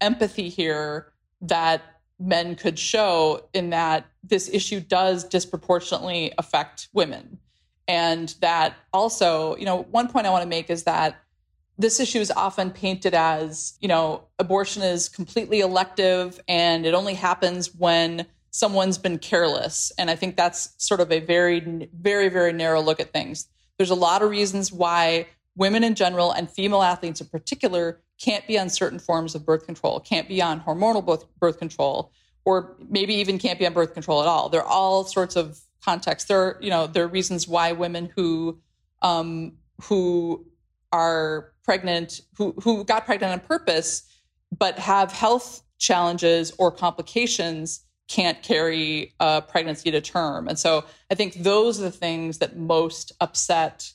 empathy 0.00 0.48
here 0.48 1.12
that 1.42 1.82
men 2.18 2.56
could 2.56 2.78
show 2.78 3.48
in 3.52 3.70
that 3.70 4.06
this 4.22 4.48
issue 4.48 4.80
does 4.80 5.24
disproportionately 5.24 6.32
affect 6.38 6.88
women. 6.92 7.38
And 7.86 8.34
that 8.40 8.74
also, 8.92 9.56
you 9.56 9.64
know, 9.64 9.82
one 9.90 10.08
point 10.08 10.26
I 10.26 10.30
want 10.30 10.42
to 10.42 10.48
make 10.48 10.70
is 10.70 10.84
that 10.84 11.20
this 11.76 11.98
issue 11.98 12.20
is 12.20 12.30
often 12.30 12.70
painted 12.70 13.14
as, 13.14 13.76
you 13.80 13.88
know, 13.88 14.24
abortion 14.38 14.82
is 14.82 15.08
completely 15.08 15.60
elective 15.60 16.40
and 16.46 16.86
it 16.86 16.94
only 16.94 17.14
happens 17.14 17.74
when 17.74 18.26
someone's 18.50 18.96
been 18.96 19.18
careless. 19.18 19.90
And 19.98 20.08
I 20.08 20.14
think 20.14 20.36
that's 20.36 20.72
sort 20.78 21.00
of 21.00 21.10
a 21.10 21.18
very, 21.18 21.88
very, 21.92 22.28
very 22.28 22.52
narrow 22.52 22.80
look 22.80 23.00
at 23.00 23.12
things. 23.12 23.48
There's 23.76 23.90
a 23.90 23.96
lot 23.96 24.22
of 24.22 24.30
reasons 24.30 24.72
why 24.72 25.26
women 25.56 25.82
in 25.82 25.96
general 25.96 26.30
and 26.30 26.48
female 26.48 26.82
athletes 26.82 27.20
in 27.20 27.26
particular 27.26 28.00
can't 28.20 28.46
be 28.46 28.58
on 28.58 28.68
certain 28.68 28.98
forms 28.98 29.34
of 29.34 29.44
birth 29.44 29.66
control, 29.66 30.00
can't 30.00 30.28
be 30.28 30.40
on 30.40 30.60
hormonal 30.60 31.04
birth, 31.04 31.24
birth 31.38 31.58
control, 31.58 32.12
or 32.44 32.76
maybe 32.88 33.14
even 33.14 33.38
can't 33.38 33.58
be 33.58 33.66
on 33.66 33.72
birth 33.72 33.94
control 33.94 34.20
at 34.22 34.28
all. 34.28 34.48
There 34.48 34.62
are 34.62 34.68
all 34.68 35.04
sorts 35.04 35.36
of 35.36 35.60
contexts. 35.82 36.28
There 36.28 36.40
are, 36.40 36.58
you 36.60 36.70
know, 36.70 36.86
there 36.86 37.04
are 37.04 37.08
reasons 37.08 37.48
why 37.48 37.72
women 37.72 38.10
who 38.14 38.60
um, 39.02 39.52
who 39.82 40.46
are 40.92 41.52
pregnant, 41.64 42.20
who 42.36 42.54
who 42.62 42.84
got 42.84 43.04
pregnant 43.04 43.32
on 43.32 43.40
purpose, 43.40 44.04
but 44.56 44.78
have 44.78 45.12
health 45.12 45.62
challenges 45.78 46.52
or 46.58 46.70
complications 46.70 47.84
can't 48.08 48.42
carry 48.42 49.14
a 49.18 49.42
pregnancy 49.42 49.90
to 49.90 50.00
term. 50.00 50.46
And 50.46 50.58
so 50.58 50.84
I 51.10 51.14
think 51.14 51.34
those 51.34 51.80
are 51.80 51.84
the 51.84 51.90
things 51.90 52.38
that 52.38 52.56
most 52.56 53.12
upset 53.20 53.92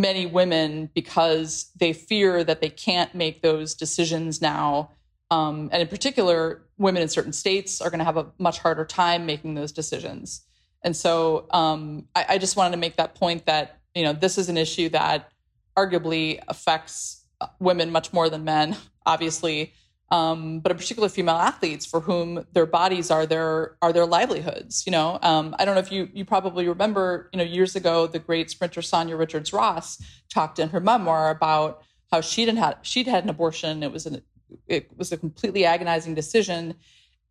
many 0.00 0.26
women 0.26 0.90
because 0.94 1.70
they 1.76 1.92
fear 1.92 2.44
that 2.44 2.60
they 2.60 2.68
can't 2.68 3.14
make 3.14 3.42
those 3.42 3.74
decisions 3.74 4.40
now. 4.40 4.90
Um, 5.30 5.70
and 5.72 5.82
in 5.82 5.88
particular, 5.88 6.62
women 6.78 7.02
in 7.02 7.08
certain 7.08 7.32
states 7.32 7.80
are 7.80 7.90
going 7.90 7.98
to 7.98 8.04
have 8.04 8.16
a 8.16 8.26
much 8.38 8.58
harder 8.58 8.84
time 8.84 9.26
making 9.26 9.54
those 9.54 9.72
decisions. 9.72 10.42
And 10.84 10.94
so 10.94 11.46
um, 11.50 12.06
I, 12.14 12.26
I, 12.30 12.38
just 12.38 12.56
wanted 12.56 12.72
to 12.72 12.76
make 12.76 12.96
that 12.96 13.16
point 13.16 13.46
that 13.46 13.80
you 13.94 14.04
know 14.04 14.12
this 14.12 14.38
is 14.38 14.48
an 14.48 14.56
issue 14.56 14.88
that 14.90 15.32
arguably 15.76 16.40
affects 16.46 17.24
women 17.58 17.90
much 17.90 18.12
more 18.12 18.30
than 18.30 18.44
men, 18.44 18.76
obviously 19.06 19.72
um, 20.10 20.60
but 20.60 20.70
in 20.70 20.78
particular 20.78 21.08
female 21.08 21.34
athletes 21.36 21.84
for 21.84 22.00
whom 22.00 22.46
their 22.52 22.66
bodies 22.66 23.10
are 23.10 23.26
their 23.26 23.76
are 23.82 23.92
their 23.92 24.06
livelihoods. 24.06 24.84
You 24.86 24.92
know, 24.92 25.18
um, 25.22 25.54
I 25.58 25.64
don't 25.64 25.74
know 25.74 25.80
if 25.80 25.90
you 25.90 26.08
you 26.12 26.24
probably 26.24 26.68
remember, 26.68 27.28
you 27.32 27.38
know, 27.38 27.44
years 27.44 27.74
ago 27.74 28.06
the 28.06 28.18
great 28.18 28.50
sprinter 28.50 28.80
Sanya 28.80 29.18
Richards 29.18 29.52
Ross 29.52 30.00
talked 30.28 30.58
in 30.58 30.68
her 30.68 30.80
memoir 30.80 31.30
about 31.30 31.82
how 32.12 32.20
she'd 32.20 32.48
had 32.48 32.78
she'd 32.82 33.06
had 33.08 33.24
an 33.24 33.30
abortion. 33.30 33.82
It 33.82 33.92
was 33.92 34.06
an 34.06 34.22
it 34.68 34.90
was 34.96 35.10
a 35.10 35.16
completely 35.16 35.64
agonizing 35.64 36.14
decision 36.14 36.74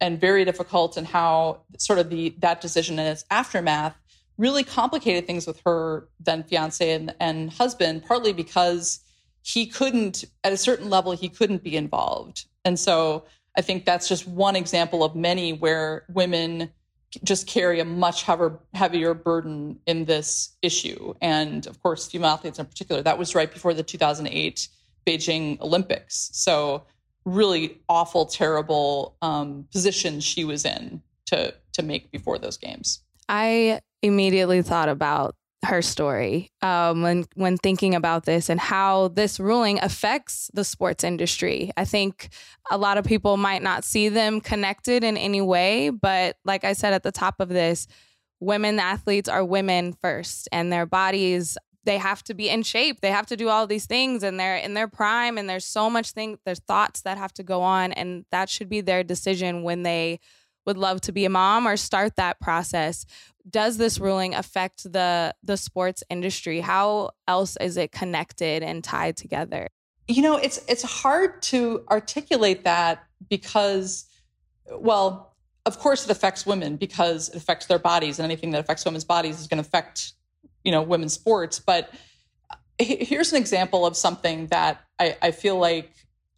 and 0.01 0.19
very 0.19 0.43
difficult, 0.43 0.97
and 0.97 1.07
how 1.07 1.61
sort 1.77 1.99
of 1.99 2.09
the 2.09 2.35
that 2.39 2.59
decision 2.59 2.99
and 2.99 3.07
its 3.07 3.23
aftermath 3.31 3.95
really 4.37 4.65
complicated 4.65 5.25
things 5.25 5.47
with 5.47 5.61
her 5.65 6.09
then 6.19 6.43
fiance 6.43 6.91
and, 6.91 7.15
and 7.21 7.53
husband, 7.53 8.03
partly 8.05 8.33
because 8.33 8.99
he 9.43 9.65
couldn't 9.65 10.25
at 10.43 10.51
a 10.51 10.57
certain 10.57 10.89
level 10.89 11.13
he 11.13 11.29
couldn't 11.29 11.63
be 11.63 11.77
involved 11.77 12.45
and 12.65 12.77
so 12.77 13.25
I 13.57 13.61
think 13.61 13.85
that's 13.85 14.07
just 14.07 14.27
one 14.27 14.55
example 14.55 15.03
of 15.03 15.15
many 15.15 15.53
where 15.53 16.05
women 16.09 16.71
just 17.23 17.47
carry 17.47 17.79
a 17.79 17.85
much 17.85 18.23
heavier, 18.23 18.59
heavier 18.73 19.13
burden 19.13 19.79
in 19.85 20.05
this 20.05 20.57
issue. 20.61 21.13
And 21.21 21.65
of 21.67 21.81
course, 21.81 22.07
female 22.07 22.31
athletes 22.31 22.59
in 22.59 22.65
particular. 22.65 23.01
That 23.01 23.17
was 23.17 23.35
right 23.35 23.49
before 23.49 23.73
the 23.73 23.83
2008 23.83 24.67
Beijing 25.07 25.61
Olympics. 25.61 26.29
So 26.33 26.83
really 27.23 27.79
awful, 27.87 28.25
terrible 28.25 29.15
um, 29.21 29.67
position 29.71 30.19
she 30.19 30.43
was 30.43 30.65
in 30.65 31.01
to 31.27 31.53
to 31.73 31.83
make 31.83 32.11
before 32.11 32.37
those 32.37 32.57
games. 32.57 33.01
I 33.29 33.79
immediately 34.01 34.61
thought 34.61 34.89
about 34.89 35.35
her 35.65 35.81
story 35.81 36.51
um, 36.61 37.01
when 37.01 37.25
when 37.35 37.57
thinking 37.57 37.95
about 37.95 38.25
this 38.25 38.49
and 38.49 38.59
how 38.59 39.09
this 39.09 39.39
ruling 39.39 39.79
affects 39.81 40.49
the 40.53 40.63
sports 40.63 41.03
industry. 41.03 41.71
I 41.77 41.85
think 41.85 42.29
a 42.71 42.77
lot 42.77 42.97
of 42.97 43.05
people 43.05 43.37
might 43.37 43.61
not 43.61 43.83
see 43.83 44.09
them 44.09 44.41
connected 44.41 45.03
in 45.03 45.17
any 45.17 45.41
way, 45.41 45.89
but 45.89 46.37
like 46.45 46.63
I 46.63 46.73
said 46.73 46.93
at 46.93 47.03
the 47.03 47.11
top 47.11 47.39
of 47.39 47.49
this, 47.49 47.87
women 48.39 48.79
athletes 48.79 49.29
are 49.29 49.43
women 49.43 49.95
first, 50.01 50.47
and 50.51 50.71
their 50.71 50.85
bodies 50.85 51.57
they 51.85 51.97
have 51.99 52.23
to 52.23 52.33
be 52.33 52.49
in 52.49 52.63
shape. 52.63 53.01
They 53.01 53.11
have 53.11 53.27
to 53.27 53.37
do 53.37 53.47
all 53.47 53.67
these 53.67 53.85
things, 53.85 54.23
and 54.23 54.39
they're 54.39 54.57
in 54.57 54.73
their 54.73 54.87
prime, 54.87 55.37
and 55.37 55.47
there's 55.47 55.65
so 55.65 55.89
much 55.89 56.11
thing. 56.11 56.39
There's 56.45 56.59
thoughts 56.59 57.01
that 57.01 57.17
have 57.17 57.33
to 57.33 57.43
go 57.43 57.61
on, 57.61 57.93
and 57.93 58.25
that 58.31 58.49
should 58.49 58.69
be 58.69 58.81
their 58.81 59.03
decision 59.03 59.63
when 59.63 59.83
they 59.83 60.19
would 60.65 60.77
love 60.77 61.01
to 61.01 61.11
be 61.11 61.25
a 61.25 61.29
mom 61.29 61.67
or 61.67 61.77
start 61.77 62.15
that 62.15 62.39
process 62.39 63.05
does 63.49 63.77
this 63.77 63.99
ruling 63.99 64.33
affect 64.33 64.91
the 64.91 65.33
the 65.43 65.57
sports 65.57 66.03
industry? 66.09 66.61
How 66.61 67.11
else 67.27 67.57
is 67.57 67.77
it 67.77 67.91
connected 67.91 68.63
and 68.63 68.83
tied 68.83 69.17
together? 69.17 69.69
You 70.07 70.21
know 70.21 70.37
it's 70.37 70.63
it's 70.67 70.83
hard 70.83 71.41
to 71.43 71.83
articulate 71.89 72.63
that 72.63 73.03
because 73.29 74.05
well 74.71 75.35
of 75.65 75.79
course 75.79 76.05
it 76.05 76.11
affects 76.11 76.45
women 76.45 76.75
because 76.75 77.29
it 77.29 77.35
affects 77.35 77.67
their 77.67 77.79
bodies 77.79 78.19
and 78.19 78.25
anything 78.25 78.51
that 78.51 78.59
affects 78.59 78.85
women's 78.85 79.03
bodies 79.03 79.39
is 79.39 79.47
going 79.47 79.61
to 79.61 79.67
affect 79.67 80.13
you 80.63 80.71
know 80.71 80.81
women's 80.81 81.13
sports. 81.13 81.59
But 81.59 81.93
uh, 82.49 82.55
here's 82.79 83.31
an 83.31 83.37
example 83.37 83.85
of 83.85 83.95
something 83.95 84.47
that 84.47 84.81
I, 84.99 85.17
I 85.21 85.31
feel 85.31 85.57
like 85.57 85.91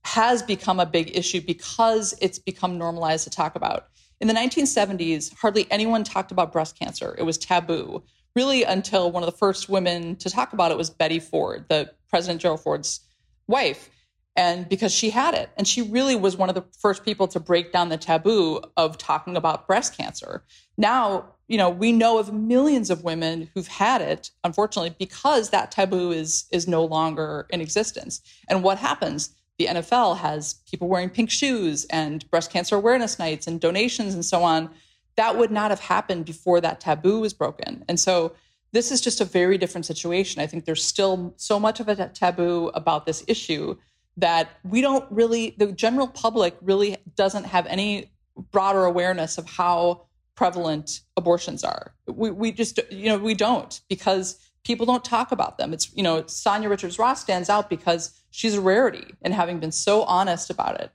has 0.04 0.42
become 0.42 0.80
a 0.80 0.86
big 0.86 1.16
issue 1.18 1.42
because 1.42 2.14
it's 2.22 2.40
become 2.40 2.78
normalized 2.78 3.26
to 3.26 3.30
talk 3.30 3.56
about 3.56 3.88
in 4.20 4.28
the 4.28 4.34
1970s, 4.34 5.36
hardly 5.38 5.68
anyone 5.72 6.04
talked 6.04 6.32
about 6.32 6.52
breast 6.52 6.78
cancer. 6.78 7.16
It 7.18 7.24
was 7.24 7.38
taboo, 7.38 8.04
really, 8.36 8.64
until 8.64 9.12
one 9.12 9.24
of 9.24 9.32
the 9.32 9.38
first 9.38 9.70
women 9.70 10.16
to 10.18 10.30
talk 10.30 10.54
about 10.54 10.72
it 10.72 10.78
was 10.78 10.90
Betty 10.90 11.20
Ford, 11.20 11.66
the 11.70 11.92
President 12.10 12.42
Gerald 12.42 12.62
Ford's 12.62 13.02
wife. 13.48 13.90
And 14.36 14.70
because 14.70 14.94
she 14.94 15.10
had 15.10 15.34
it. 15.34 15.50
And 15.58 15.68
she 15.68 15.82
really 15.82 16.16
was 16.16 16.38
one 16.38 16.48
of 16.48 16.54
the 16.54 16.64
first 16.80 17.04
people 17.04 17.28
to 17.30 17.40
break 17.40 17.74
down 17.74 17.90
the 17.90 17.98
taboo 17.98 18.62
of 18.78 18.98
talking 18.98 19.36
about 19.36 19.66
breast 19.66 19.98
cancer. 19.98 20.44
Now, 20.78 21.34
you 21.48 21.58
know, 21.58 21.70
we 21.70 21.92
know 21.92 22.20
of 22.20 22.32
millions 22.32 22.92
of 22.92 23.04
women 23.04 23.50
who've 23.54 23.68
had 23.68 24.02
it, 24.02 24.30
unfortunately, 24.44 24.96
because 25.00 25.50
that 25.50 25.72
taboo 25.72 26.12
is 26.12 26.46
is 26.52 26.68
no 26.68 26.86
longer 26.86 27.48
in 27.50 27.62
existence. 27.62 28.22
And 28.48 28.64
what 28.64 28.78
happens? 28.78 29.32
The 29.58 29.66
NFL 29.66 30.18
has 30.18 30.56
people 30.70 30.88
wearing 30.88 31.10
pink 31.10 31.30
shoes 31.30 31.86
and 31.86 32.30
breast 32.30 32.52
cancer 32.52 32.76
awareness 32.76 33.18
nights 33.18 33.48
and 33.48 33.60
donations 33.60 34.14
and 34.14 34.24
so 34.24 34.44
on. 34.44 34.70
That 35.16 35.38
would 35.38 35.52
not 35.52 35.72
have 35.72 35.80
happened 35.80 36.26
before 36.26 36.62
that 36.62 36.80
taboo 36.80 37.20
was 37.20 37.34
broken. 37.34 37.84
And 37.88 38.00
so 38.00 38.34
this 38.72 38.92
is 38.92 39.02
just 39.02 39.22
a 39.22 39.26
very 39.26 39.58
different 39.58 39.86
situation. 39.86 40.42
I 40.42 40.48
think 40.48 40.66
there's 40.66 40.84
still 40.84 41.34
so 41.38 41.60
much 41.60 41.80
of 41.80 41.88
a 41.88 42.10
taboo 42.10 42.70
about 42.74 43.06
this 43.06 43.24
issue 43.28 43.76
that 44.18 44.50
we 44.64 44.82
don't 44.82 45.06
really, 45.12 45.56
the 45.58 45.72
general 45.72 46.08
public 46.08 46.56
really 46.62 46.98
doesn't 47.16 47.46
have 47.46 47.66
any 47.68 48.12
broader 48.52 48.86
awareness 48.86 49.38
of 49.38 49.48
how 49.50 50.06
prevalent 50.36 51.02
abortions 51.16 51.64
are. 51.64 51.94
We, 52.08 52.30
we 52.32 52.52
just, 52.52 52.80
you 52.92 53.10
know, 53.10 53.18
we 53.18 53.34
don't 53.34 53.82
because 53.90 54.40
people 54.64 54.86
don't 54.86 55.04
talk 55.04 55.32
about 55.32 55.58
them. 55.58 55.74
It's, 55.74 55.96
you 55.96 56.04
know, 56.04 56.24
Sanya 56.24 56.70
Richards 56.70 57.00
Ross 57.00 57.22
stands 57.22 57.50
out 57.50 57.70
because 57.70 58.12
she's 58.38 58.54
a 58.54 58.62
rarity 58.62 59.16
and 59.24 59.34
having 59.34 59.58
been 59.58 59.72
so 59.72 60.04
honest 60.04 60.52
about 60.52 60.80
it. 60.80 60.92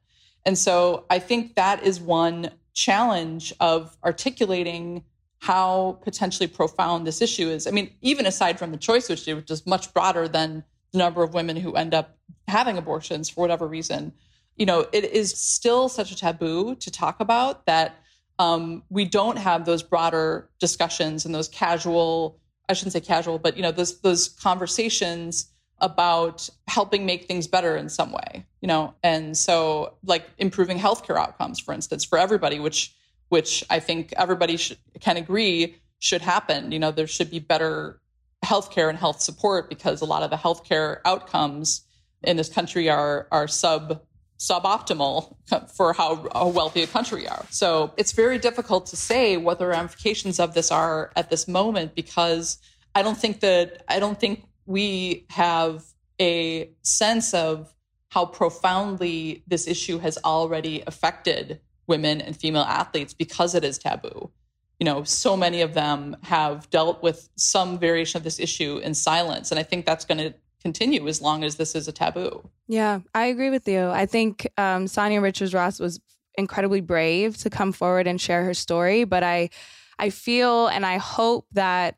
And 0.47 0.57
so 0.57 1.07
I 1.11 1.19
think 1.19 1.57
that 1.57 1.83
is 1.83 2.01
one 2.01 2.53
challenge 2.73 3.53
of 3.59 3.97
articulating 4.05 5.03
how 5.41 5.99
potentially 6.05 6.47
profound 6.47 7.05
this 7.05 7.21
issue 7.21 7.49
is. 7.49 7.67
I 7.67 7.73
mean, 7.73 7.91
even 8.01 8.27
aside 8.27 8.61
from 8.61 8.71
the 8.71 8.77
choice 8.77 9.11
issue, 9.11 9.35
which 9.35 9.51
is 9.51 9.67
much 9.67 9.93
broader 9.93 10.29
than 10.29 10.63
the 10.93 10.99
number 10.99 11.25
of 11.25 11.35
women 11.35 11.57
who 11.57 11.73
end 11.73 11.95
up 11.95 12.17
having 12.47 12.79
abortions 12.79 13.29
for 13.29 13.41
whatever 13.41 13.67
reason, 13.67 14.13
you 14.55 14.65
know, 14.65 14.87
it 14.93 15.05
is 15.05 15.37
still 15.37 15.89
such 15.89 16.13
a 16.13 16.17
taboo 16.17 16.77
to 16.77 16.93
talk 16.93 17.19
about 17.19 17.67
that 17.67 17.97
um, 18.39 18.85
we 18.89 19.05
don't 19.05 19.37
have 19.37 19.65
those 19.65 19.83
broader 19.83 20.49
discussions 20.61 21.27
and 21.27 21.35
those 21.35 21.49
casual, 21.49 22.39
I 22.69 22.75
shouldn't 22.75 22.93
say 22.93 23.01
casual, 23.01 23.41
but 23.41 23.57
you 23.57 23.65
know, 23.65 23.73
those 23.73 24.01
those 24.01 24.29
conversations 24.29 25.52
about 25.83 26.49
helping 26.69 27.05
make 27.05 27.27
things 27.27 27.47
better 27.47 27.77
in 27.77 27.89
some 27.89 28.13
way, 28.13 28.47
you 28.63 28.69
know, 28.69 28.95
and 29.03 29.37
so 29.37 29.95
like 30.05 30.25
improving 30.39 30.79
healthcare 30.79 31.17
outcomes, 31.17 31.59
for 31.59 31.75
instance, 31.75 32.05
for 32.05 32.19
everybody, 32.19 32.59
which 32.59 32.95
which 33.29 33.65
I 33.71 33.81
think 33.81 34.13
everybody 34.17 34.57
should, 34.57 34.79
can 35.01 35.17
agree 35.17 35.77
should 35.99 36.23
happen. 36.23 36.71
You 36.71 36.79
know, 36.79 36.91
there 36.91 37.07
should 37.07 37.31
be 37.31 37.39
better 37.39 38.01
healthcare 38.45 38.89
and 38.89 38.99
health 38.99 39.21
support 39.21 39.69
because 39.69 40.01
a 40.01 40.05
lot 40.05 40.23
of 40.23 40.31
the 40.31 40.37
healthcare 40.37 41.01
outcomes 41.05 41.83
in 42.23 42.37
this 42.37 42.49
country 42.49 42.89
are 42.89 43.27
are 43.33 43.49
sub 43.49 44.01
suboptimal 44.39 45.37
for 45.77 45.93
how, 45.93 46.29
how 46.35 46.49
wealthy 46.49 46.83
a 46.83 46.87
country 46.87 47.29
are. 47.29 47.45
So 47.51 47.93
it's 47.97 48.13
very 48.13 48.39
difficult 48.39 48.87
to 48.87 48.97
say 48.97 49.37
what 49.37 49.59
the 49.59 49.67
ramifications 49.67 50.41
of 50.41 50.55
this 50.55 50.73
are 50.73 51.13
at 51.15 51.31
this 51.31 51.47
moment 51.47 51.95
because 51.95 52.59
I 52.95 53.03
don't 53.03 53.17
think 53.17 53.41
that 53.41 53.85
I 53.89 54.01
don't 54.01 54.19
think 54.19 54.45
we 54.67 55.27
have 55.31 55.85
a 56.21 56.71
sense 56.83 57.35
of 57.35 57.75
how 58.09 58.27
profoundly 58.27 59.43
this 59.47 59.67
issue 59.67 59.99
has 59.99 60.19
already 60.25 60.83
affected 60.87 61.61
women 61.87 62.21
and 62.21 62.37
female 62.37 62.63
athletes 62.63 63.15
because 63.15 63.55
it 63.55 63.65
is 63.65 63.79
taboo. 63.79 64.31
You 64.79 64.85
know, 64.85 65.05
so 65.05 65.37
many 65.37 65.61
of 65.63 65.75
them 65.75 66.17
have 66.23 66.69
dealt 66.71 67.03
with 67.03 67.29
some 67.37 67.79
variation 67.79 68.19
of 68.19 68.25
this 68.25 68.39
issue 68.39 68.79
in 68.79 68.95
silence. 68.95 69.51
And 69.51 69.59
I 69.59 69.63
think 69.63 69.87
that's 69.87 70.05
going 70.05 70.19
to 70.19 70.35
continue 70.61 71.07
as 71.09 71.21
long 71.21 71.43
as 71.45 71.57
this 71.57 71.75
is 71.75 71.89
a 71.89 71.93
taboo. 71.93 72.49
Yeah, 72.69 73.01
I 73.15 73.27
agree 73.27 73.51
with 73.51 73.67
you. 73.67 73.89
I 73.89 74.07
think 74.07 74.49
um, 74.57 74.87
Sanya 74.87 75.23
Richards 75.23 75.55
Ross 75.55 75.81
was 75.81 76.01
incredibly 76.35 76.81
brave 76.81 77.37
to 77.39 77.51
come 77.51 77.73
forward 77.73 78.07
and 78.07 78.21
share 78.21 78.45
her 78.45 78.55
story. 78.55 79.05
But 79.05 79.23
I, 79.23 79.51
I 79.99 80.11
feel 80.11 80.69
and 80.69 80.85
I 80.85 80.99
hope 80.99 81.47
that 81.53 81.97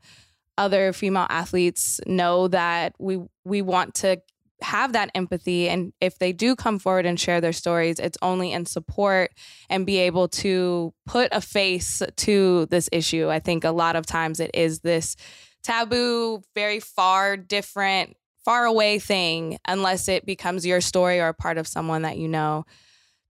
other 0.58 0.92
female 0.92 1.26
athletes 1.28 2.00
know 2.06 2.48
that 2.48 2.94
we 2.98 3.20
we 3.44 3.62
want 3.62 3.94
to 3.94 4.20
have 4.62 4.92
that 4.92 5.10
empathy 5.14 5.68
and 5.68 5.92
if 6.00 6.18
they 6.18 6.32
do 6.32 6.56
come 6.56 6.78
forward 6.78 7.04
and 7.04 7.20
share 7.20 7.40
their 7.40 7.52
stories 7.52 7.98
it's 7.98 8.16
only 8.22 8.52
in 8.52 8.64
support 8.64 9.30
and 9.68 9.84
be 9.84 9.98
able 9.98 10.28
to 10.28 10.94
put 11.06 11.28
a 11.32 11.40
face 11.40 12.02
to 12.16 12.66
this 12.66 12.88
issue. 12.92 13.28
I 13.28 13.40
think 13.40 13.64
a 13.64 13.72
lot 13.72 13.96
of 13.96 14.06
times 14.06 14.40
it 14.40 14.52
is 14.54 14.80
this 14.80 15.16
taboo 15.62 16.42
very 16.54 16.80
far 16.80 17.36
different 17.36 18.16
far 18.44 18.64
away 18.66 18.98
thing 18.98 19.58
unless 19.66 20.08
it 20.08 20.26
becomes 20.26 20.66
your 20.66 20.80
story 20.80 21.20
or 21.20 21.32
part 21.32 21.58
of 21.58 21.66
someone 21.66 22.02
that 22.02 22.18
you 22.18 22.28
know. 22.28 22.64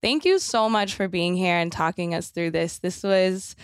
Thank 0.03 0.25
you 0.25 0.39
so 0.39 0.69
much 0.69 0.95
for 0.95 1.09
being 1.09 1.35
here 1.35 1.57
and 1.57 1.73
talking 1.73 2.15
us 2.15 2.29
through 2.29 2.51
this. 2.51 2.79
This 2.81 3.03
was 3.03 3.57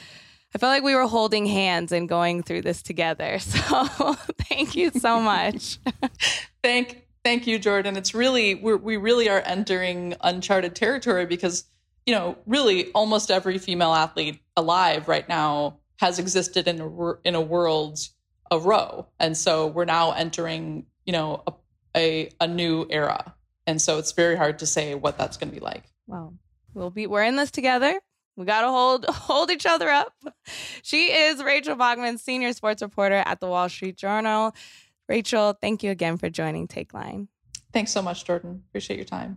I 0.55 0.59
felt 0.59 0.71
like 0.71 0.83
we 0.83 0.95
were 0.95 1.07
holding 1.07 1.47
hands 1.47 1.93
and 1.93 2.09
going 2.09 2.43
through 2.43 2.63
this 2.63 2.83
together. 2.83 3.39
So 3.51 4.15
thank 4.49 4.75
you 4.75 4.91
so 4.91 5.21
much. 5.21 5.79
thank 6.63 7.07
Thank 7.25 7.47
you, 7.47 7.59
Jordan. 7.59 7.97
It's 7.97 8.15
really 8.15 8.55
we're, 8.55 8.79
we 8.79 8.97
really 8.97 9.29
are 9.29 9.43
entering 9.45 10.15
uncharted 10.23 10.75
territory 10.75 11.27
because 11.27 11.65
you 12.07 12.15
know 12.15 12.39
really 12.47 12.91
almost 12.93 13.31
every 13.31 13.59
female 13.59 13.93
athlete 13.93 14.41
alive 14.57 15.07
right 15.07 15.29
now 15.29 15.79
has 15.99 16.19
existed 16.19 16.67
in 16.67 16.81
a 16.81 17.13
in 17.25 17.35
a 17.35 17.41
world 17.41 17.99
of 18.51 18.65
Roe, 18.65 19.07
and 19.19 19.37
so 19.37 19.67
we're 19.67 19.85
now 19.85 20.13
entering 20.13 20.87
you 21.05 21.13
know 21.13 21.43
a, 21.47 21.53
a, 21.95 22.31
a 22.41 22.49
new 22.49 22.87
era, 22.89 23.35
and 23.67 23.83
so 23.83 23.99
it's 23.99 24.13
very 24.13 24.37
hard 24.37 24.61
to 24.61 24.67
say 24.67 24.95
what 24.95 25.19
that's 25.19 25.37
going 25.37 25.51
to 25.51 25.55
be 25.55 25.65
like. 25.65 25.85
Well, 26.07 26.35
we'll 26.73 26.91
be 26.91 27.07
we're 27.07 27.25
in 27.25 27.37
this 27.37 27.51
together. 27.51 28.01
We 28.41 28.47
got 28.47 28.63
to 28.63 28.69
hold 28.69 29.05
hold 29.09 29.51
each 29.51 29.67
other 29.67 29.91
up. 29.91 30.15
She 30.83 31.13
is 31.13 31.43
Rachel 31.43 31.77
Bachman, 31.77 32.17
senior 32.17 32.55
sports 32.55 32.81
reporter 32.81 33.23
at 33.27 33.39
the 33.39 33.47
Wall 33.47 33.69
Street 33.69 33.99
Journal. 33.99 34.55
Rachel, 35.11 35.59
thank 35.61 35.83
you 35.83 35.91
again 35.91 36.17
for 36.17 36.31
joining 36.31 36.67
Takeline. 36.67 37.29
Thanks 37.75 37.91
so 37.91 38.01
much, 38.01 38.25
Jordan. 38.25 38.63
Appreciate 38.71 38.97
your 38.97 39.05
time. 39.05 39.37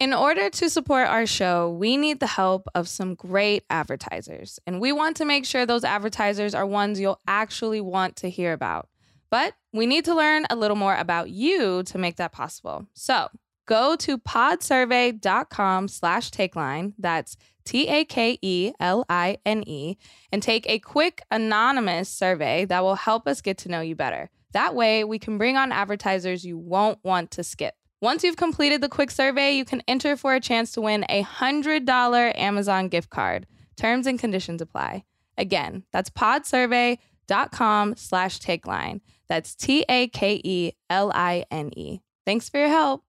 In 0.00 0.12
order 0.12 0.50
to 0.50 0.68
support 0.68 1.06
our 1.06 1.24
show, 1.24 1.70
we 1.70 1.96
need 1.96 2.18
the 2.18 2.26
help 2.26 2.66
of 2.74 2.88
some 2.88 3.14
great 3.14 3.62
advertisers. 3.70 4.58
And 4.66 4.80
we 4.80 4.90
want 4.90 5.16
to 5.18 5.24
make 5.24 5.44
sure 5.44 5.64
those 5.64 5.84
advertisers 5.84 6.52
are 6.52 6.66
ones 6.66 6.98
you'll 6.98 7.20
actually 7.28 7.80
want 7.80 8.16
to 8.16 8.28
hear 8.28 8.52
about. 8.52 8.88
But 9.30 9.54
we 9.78 9.86
need 9.86 10.04
to 10.06 10.14
learn 10.14 10.44
a 10.50 10.56
little 10.56 10.76
more 10.76 10.96
about 10.96 11.30
you 11.30 11.82
to 11.84 11.98
make 11.98 12.16
that 12.16 12.32
possible. 12.32 12.86
So 12.94 13.28
go 13.66 13.96
to 13.96 14.18
podsurvey.com 14.18 15.88
slash 15.88 16.30
takeline. 16.30 16.94
That's 16.98 17.36
T 17.64 17.86
A 17.88 18.04
K 18.04 18.38
E 18.40 18.72
L 18.80 19.04
I 19.08 19.38
N 19.44 19.62
E, 19.66 19.96
and 20.32 20.42
take 20.42 20.68
a 20.68 20.78
quick 20.78 21.22
anonymous 21.30 22.08
survey 22.08 22.64
that 22.64 22.82
will 22.82 22.94
help 22.94 23.28
us 23.28 23.40
get 23.40 23.58
to 23.58 23.68
know 23.68 23.80
you 23.80 23.94
better. 23.94 24.30
That 24.52 24.74
way, 24.74 25.04
we 25.04 25.18
can 25.18 25.36
bring 25.36 25.56
on 25.56 25.70
advertisers 25.70 26.44
you 26.44 26.56
won't 26.56 26.98
want 27.04 27.30
to 27.32 27.44
skip. 27.44 27.74
Once 28.00 28.24
you've 28.24 28.36
completed 28.36 28.80
the 28.80 28.88
quick 28.88 29.10
survey, 29.10 29.52
you 29.52 29.64
can 29.64 29.82
enter 29.86 30.16
for 30.16 30.34
a 30.34 30.40
chance 30.40 30.72
to 30.72 30.80
win 30.80 31.04
a 31.08 31.22
$100 31.22 32.38
Amazon 32.38 32.88
gift 32.88 33.10
card. 33.10 33.46
Terms 33.76 34.06
and 34.06 34.18
conditions 34.18 34.62
apply. 34.62 35.04
Again, 35.36 35.84
that's 35.92 36.08
podsurvey.com 36.08 37.96
slash 37.96 38.38
takeline. 38.38 39.00
That's 39.28 39.54
T 39.54 39.84
A 39.88 40.08
K 40.08 40.40
E 40.42 40.72
L 40.90 41.12
I 41.14 41.44
N 41.50 41.70
E. 41.76 42.00
Thanks 42.24 42.48
for 42.48 42.58
your 42.58 42.68
help. 42.68 43.02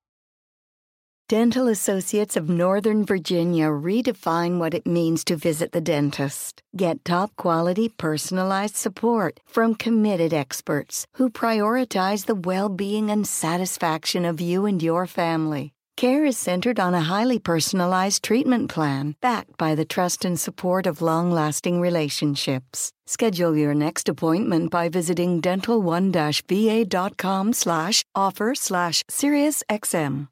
Dental 1.30 1.68
Associates 1.68 2.36
of 2.36 2.50
Northern 2.50 3.06
Virginia 3.06 3.68
redefine 3.68 4.58
what 4.58 4.74
it 4.74 4.88
means 4.88 5.24
to 5.26 5.36
visit 5.36 5.74
the 5.74 5.80
dentist. 5.80 6.64
Get 6.76 7.06
top 7.06 7.36
quality 7.36 7.88
personalized 7.88 8.76
support 8.76 9.40
from 9.46 9.76
committed 9.76 10.34
experts 10.34 11.06
who 11.18 11.30
prioritize 11.30 12.26
the 12.26 12.34
well 12.34 12.68
being 12.68 13.12
and 13.12 13.28
satisfaction 13.28 14.26
of 14.26 14.42
you 14.42 14.66
and 14.66 14.82
your 14.82 15.06
family. 15.06 15.74
Care 16.00 16.24
is 16.24 16.38
centered 16.38 16.80
on 16.80 16.94
a 16.94 17.02
highly 17.02 17.40
personalized 17.40 18.24
treatment 18.24 18.72
plan 18.72 19.16
backed 19.20 19.58
by 19.58 19.76
the 19.76 19.84
trust 19.84 20.24
and 20.24 20.40
support 20.40 20.88
of 20.88 21.02
long 21.02 21.30
lasting 21.30 21.82
relationships. 21.82 22.94
Schedule 23.06 23.58
your 23.58 23.74
next 23.74 24.08
appointment 24.08 24.72
by 24.72 24.88
visiting 24.88 25.42
dental1-va.com 25.42 27.52
slash 27.52 28.06
offer 28.16 28.56
slash 28.56 29.04
SiriusXM. 29.12 30.30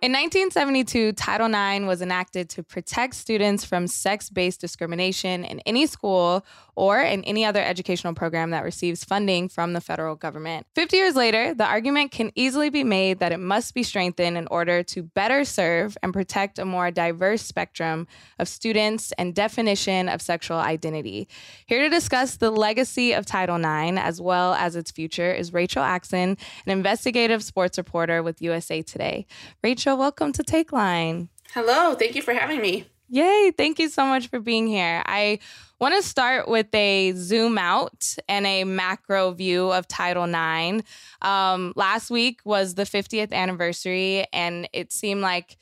In 0.00 0.12
1972, 0.12 1.10
Title 1.14 1.48
IX 1.48 1.86
was 1.86 2.02
enacted 2.02 2.48
to 2.50 2.62
protect 2.62 3.16
students 3.16 3.64
from 3.64 3.88
sex 3.88 4.30
based 4.30 4.60
discrimination 4.60 5.44
in 5.44 5.58
any 5.66 5.86
school 5.86 6.46
or 6.76 7.00
in 7.00 7.24
any 7.24 7.44
other 7.44 7.60
educational 7.60 8.14
program 8.14 8.50
that 8.50 8.62
receives 8.62 9.02
funding 9.02 9.48
from 9.48 9.72
the 9.72 9.80
federal 9.80 10.14
government. 10.14 10.64
50 10.76 10.96
years 10.96 11.16
later, 11.16 11.52
the 11.52 11.64
argument 11.64 12.12
can 12.12 12.30
easily 12.36 12.70
be 12.70 12.84
made 12.84 13.18
that 13.18 13.32
it 13.32 13.40
must 13.40 13.74
be 13.74 13.82
strengthened 13.82 14.38
in 14.38 14.46
order 14.52 14.84
to 14.84 15.02
better 15.02 15.44
serve 15.44 15.98
and 16.04 16.12
protect 16.12 16.60
a 16.60 16.64
more 16.64 16.92
diverse 16.92 17.42
spectrum 17.42 18.06
of 18.38 18.46
students 18.46 19.10
and 19.18 19.34
definition 19.34 20.08
of 20.08 20.22
sexual 20.22 20.58
identity. 20.58 21.26
Here 21.66 21.82
to 21.82 21.88
discuss 21.88 22.36
the 22.36 22.52
legacy 22.52 23.14
of 23.14 23.26
Title 23.26 23.56
IX 23.56 23.98
as 23.98 24.20
well 24.20 24.54
as 24.54 24.76
its 24.76 24.92
future 24.92 25.32
is 25.32 25.52
Rachel 25.52 25.82
Axon, 25.82 26.38
an 26.64 26.70
investigative 26.70 27.42
sports 27.42 27.76
reporter 27.76 28.22
with 28.22 28.40
USA 28.40 28.82
Today. 28.82 29.26
Rachel, 29.64 29.87
welcome 29.96 30.32
to 30.32 30.42
Takeline. 30.42 31.28
Hello, 31.52 31.94
thank 31.94 32.14
you 32.14 32.22
for 32.22 32.34
having 32.34 32.60
me. 32.60 32.86
Yay, 33.10 33.52
thank 33.56 33.78
you 33.78 33.88
so 33.88 34.04
much 34.04 34.28
for 34.28 34.38
being 34.38 34.66
here. 34.66 35.02
I 35.06 35.38
want 35.80 35.94
to 35.94 36.02
start 36.02 36.46
with 36.46 36.74
a 36.74 37.12
zoom 37.12 37.56
out 37.56 38.16
and 38.28 38.46
a 38.46 38.64
macro 38.64 39.30
view 39.30 39.72
of 39.72 39.88
Title 39.88 40.24
IX. 40.24 40.86
Um, 41.22 41.72
last 41.74 42.10
week 42.10 42.40
was 42.44 42.74
the 42.74 42.82
50th 42.82 43.32
anniversary, 43.32 44.26
and 44.32 44.68
it 44.74 44.92
seemed 44.92 45.22
like 45.22 45.56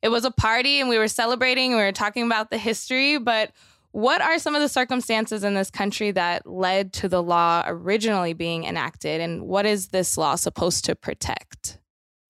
it 0.00 0.10
was 0.10 0.24
a 0.24 0.30
party 0.30 0.78
and 0.78 0.88
we 0.88 0.98
were 0.98 1.08
celebrating, 1.08 1.72
and 1.72 1.78
we 1.78 1.84
were 1.84 1.92
talking 1.92 2.24
about 2.24 2.50
the 2.50 2.58
history, 2.58 3.18
but 3.18 3.50
what 3.90 4.22
are 4.22 4.38
some 4.38 4.54
of 4.54 4.62
the 4.62 4.68
circumstances 4.68 5.44
in 5.44 5.54
this 5.54 5.70
country 5.70 6.12
that 6.12 6.46
led 6.46 6.92
to 6.94 7.08
the 7.08 7.22
law 7.22 7.62
originally 7.66 8.32
being 8.32 8.64
enacted, 8.64 9.20
and 9.20 9.42
what 9.42 9.66
is 9.66 9.88
this 9.88 10.16
law 10.16 10.34
supposed 10.34 10.84
to 10.86 10.94
protect? 10.94 11.78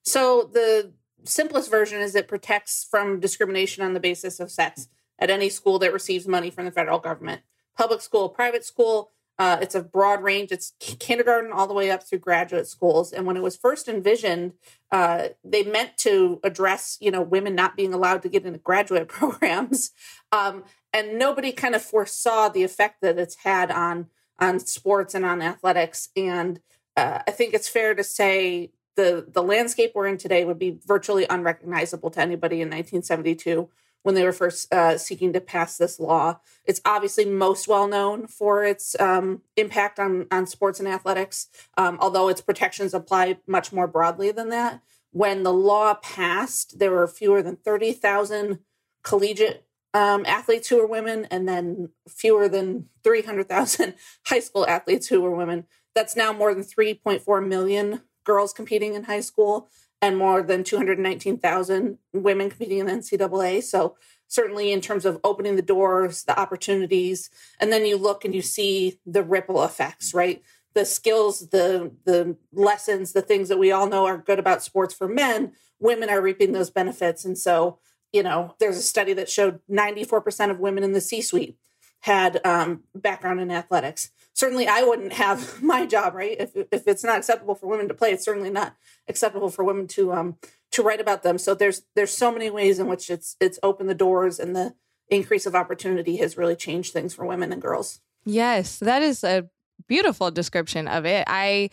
So, 0.04 0.50
the 0.52 0.92
simplest 1.24 1.70
version 1.70 2.00
is 2.00 2.14
it 2.14 2.28
protects 2.28 2.86
from 2.88 3.20
discrimination 3.20 3.84
on 3.84 3.94
the 3.94 4.00
basis 4.00 4.40
of 4.40 4.50
sex 4.50 4.88
at 5.18 5.30
any 5.30 5.48
school 5.48 5.78
that 5.78 5.92
receives 5.92 6.26
money 6.26 6.50
from 6.50 6.64
the 6.64 6.70
federal 6.70 6.98
government. 6.98 7.42
Public 7.76 8.00
school, 8.00 8.28
private 8.28 8.64
school, 8.64 9.10
uh, 9.38 9.58
it's 9.60 9.74
a 9.74 9.82
broad 9.82 10.22
range. 10.22 10.52
It's 10.52 10.74
kindergarten 10.78 11.52
all 11.52 11.66
the 11.66 11.74
way 11.74 11.90
up 11.90 12.02
through 12.02 12.18
graduate 12.18 12.68
schools. 12.68 13.12
And 13.12 13.26
when 13.26 13.36
it 13.36 13.42
was 13.42 13.56
first 13.56 13.88
envisioned, 13.88 14.52
uh, 14.90 15.28
they 15.42 15.62
meant 15.62 15.96
to 15.98 16.38
address, 16.44 16.98
you 17.00 17.10
know, 17.10 17.22
women 17.22 17.54
not 17.54 17.76
being 17.76 17.94
allowed 17.94 18.22
to 18.22 18.28
get 18.28 18.44
into 18.44 18.58
graduate 18.58 19.08
programs. 19.08 19.90
Um, 20.30 20.64
and 20.92 21.18
nobody 21.18 21.52
kind 21.52 21.74
of 21.74 21.82
foresaw 21.82 22.50
the 22.50 22.62
effect 22.62 23.00
that 23.00 23.18
it's 23.18 23.36
had 23.36 23.70
on 23.70 24.08
on 24.38 24.58
sports 24.58 25.14
and 25.14 25.24
on 25.24 25.40
athletics. 25.40 26.08
And 26.16 26.60
uh, 26.96 27.20
I 27.26 27.30
think 27.30 27.54
it's 27.54 27.68
fair 27.68 27.94
to 27.94 28.04
say 28.04 28.70
the 28.96 29.26
the 29.32 29.42
landscape 29.42 29.92
we're 29.94 30.06
in 30.06 30.18
today 30.18 30.44
would 30.44 30.58
be 30.58 30.78
virtually 30.86 31.26
unrecognizable 31.28 32.10
to 32.10 32.20
anybody 32.20 32.56
in 32.56 32.68
1972 32.68 33.68
when 34.02 34.14
they 34.14 34.24
were 34.24 34.32
first 34.32 34.72
uh, 34.72 34.98
seeking 34.98 35.32
to 35.32 35.40
pass 35.40 35.76
this 35.76 36.00
law. 36.00 36.40
It's 36.64 36.80
obviously 36.84 37.24
most 37.24 37.68
well 37.68 37.86
known 37.86 38.26
for 38.26 38.64
its 38.64 38.98
um, 39.00 39.42
impact 39.56 39.98
on, 39.98 40.26
on 40.30 40.46
sports 40.46 40.80
and 40.80 40.88
athletics, 40.88 41.48
um, 41.76 41.98
although 42.00 42.28
its 42.28 42.40
protections 42.40 42.94
apply 42.94 43.38
much 43.46 43.72
more 43.72 43.86
broadly 43.86 44.32
than 44.32 44.48
that. 44.50 44.82
When 45.12 45.42
the 45.42 45.52
law 45.52 45.94
passed, 45.94 46.78
there 46.78 46.90
were 46.90 47.06
fewer 47.06 47.42
than 47.42 47.56
30,000 47.56 48.58
collegiate 49.04 49.66
um, 49.94 50.24
athletes 50.26 50.68
who 50.68 50.78
were 50.78 50.86
women, 50.86 51.26
and 51.30 51.46
then 51.46 51.90
fewer 52.08 52.48
than 52.48 52.88
300,000 53.04 53.94
high 54.26 54.40
school 54.40 54.66
athletes 54.66 55.08
who 55.08 55.20
were 55.20 55.34
women. 55.34 55.66
That's 55.94 56.16
now 56.16 56.32
more 56.32 56.54
than 56.54 56.64
3.4 56.64 57.46
million 57.46 58.00
girls 58.24 58.52
competing 58.52 58.94
in 58.94 59.04
high 59.04 59.20
school 59.20 59.68
and 60.00 60.18
more 60.18 60.42
than 60.42 60.64
219,000 60.64 61.98
women 62.12 62.50
competing 62.50 62.78
in 62.78 62.86
the 62.86 62.92
NCAA. 62.92 63.62
So 63.62 63.96
certainly 64.26 64.72
in 64.72 64.80
terms 64.80 65.04
of 65.04 65.20
opening 65.22 65.56
the 65.56 65.62
doors, 65.62 66.24
the 66.24 66.38
opportunities, 66.38 67.30
and 67.60 67.72
then 67.72 67.86
you 67.86 67.96
look 67.96 68.24
and 68.24 68.34
you 68.34 68.42
see 68.42 68.98
the 69.06 69.22
ripple 69.22 69.62
effects, 69.62 70.12
right? 70.12 70.42
The 70.74 70.84
skills, 70.84 71.50
the 71.50 71.92
the 72.04 72.36
lessons, 72.52 73.12
the 73.12 73.22
things 73.22 73.48
that 73.50 73.58
we 73.58 73.70
all 73.70 73.86
know 73.86 74.06
are 74.06 74.16
good 74.16 74.38
about 74.38 74.62
sports 74.62 74.94
for 74.94 75.06
men, 75.06 75.52
women 75.78 76.08
are 76.08 76.20
reaping 76.20 76.52
those 76.52 76.70
benefits. 76.70 77.24
And 77.26 77.36
so, 77.36 77.78
you 78.10 78.22
know, 78.22 78.54
there's 78.58 78.78
a 78.78 78.82
study 78.82 79.12
that 79.12 79.28
showed 79.28 79.60
94% 79.70 80.50
of 80.50 80.58
women 80.58 80.82
in 80.82 80.92
the 80.92 81.00
C-suite 81.00 81.58
had 82.00 82.44
um, 82.44 82.84
background 82.94 83.40
in 83.40 83.50
athletics 83.50 84.10
certainly 84.34 84.66
I 84.66 84.82
wouldn't 84.82 85.12
have 85.14 85.62
my 85.62 85.86
job, 85.86 86.14
right? 86.14 86.36
If 86.38 86.56
if 86.56 86.86
it's 86.86 87.04
not 87.04 87.18
acceptable 87.18 87.54
for 87.54 87.66
women 87.66 87.88
to 87.88 87.94
play, 87.94 88.12
it's 88.12 88.24
certainly 88.24 88.50
not 88.50 88.76
acceptable 89.08 89.50
for 89.50 89.64
women 89.64 89.86
to 89.88 90.12
um 90.12 90.36
to 90.72 90.82
write 90.82 91.00
about 91.00 91.22
them. 91.22 91.38
So 91.38 91.54
there's 91.54 91.82
there's 91.94 92.16
so 92.16 92.32
many 92.32 92.50
ways 92.50 92.78
in 92.78 92.86
which 92.86 93.10
it's 93.10 93.36
it's 93.40 93.58
opened 93.62 93.88
the 93.88 93.94
doors 93.94 94.38
and 94.38 94.54
the 94.56 94.74
increase 95.08 95.46
of 95.46 95.54
opportunity 95.54 96.16
has 96.16 96.36
really 96.36 96.56
changed 96.56 96.92
things 96.92 97.14
for 97.14 97.26
women 97.26 97.52
and 97.52 97.60
girls. 97.60 98.00
Yes, 98.24 98.78
that 98.78 99.02
is 99.02 99.24
a 99.24 99.48
beautiful 99.86 100.30
description 100.30 100.88
of 100.88 101.04
it. 101.06 101.24
I 101.26 101.70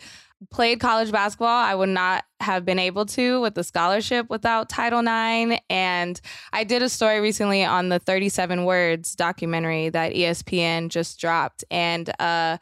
played 0.50 0.80
college 0.80 1.12
basketball. 1.12 1.48
I 1.48 1.74
would 1.74 1.90
not 1.90 2.24
have 2.40 2.64
been 2.64 2.78
able 2.78 3.04
to 3.06 3.40
with 3.42 3.54
the 3.54 3.64
scholarship 3.64 4.30
without 4.30 4.70
Title 4.70 5.00
IX. 5.00 5.60
And 5.68 6.18
I 6.52 6.64
did 6.64 6.82
a 6.82 6.88
story 6.88 7.20
recently 7.20 7.64
on 7.64 7.90
the 7.90 7.98
37 7.98 8.64
Words 8.64 9.14
documentary 9.14 9.90
that 9.90 10.14
ESPN 10.14 10.88
just 10.88 11.20
dropped. 11.20 11.64
And 11.70 12.10
uh, 12.18 12.56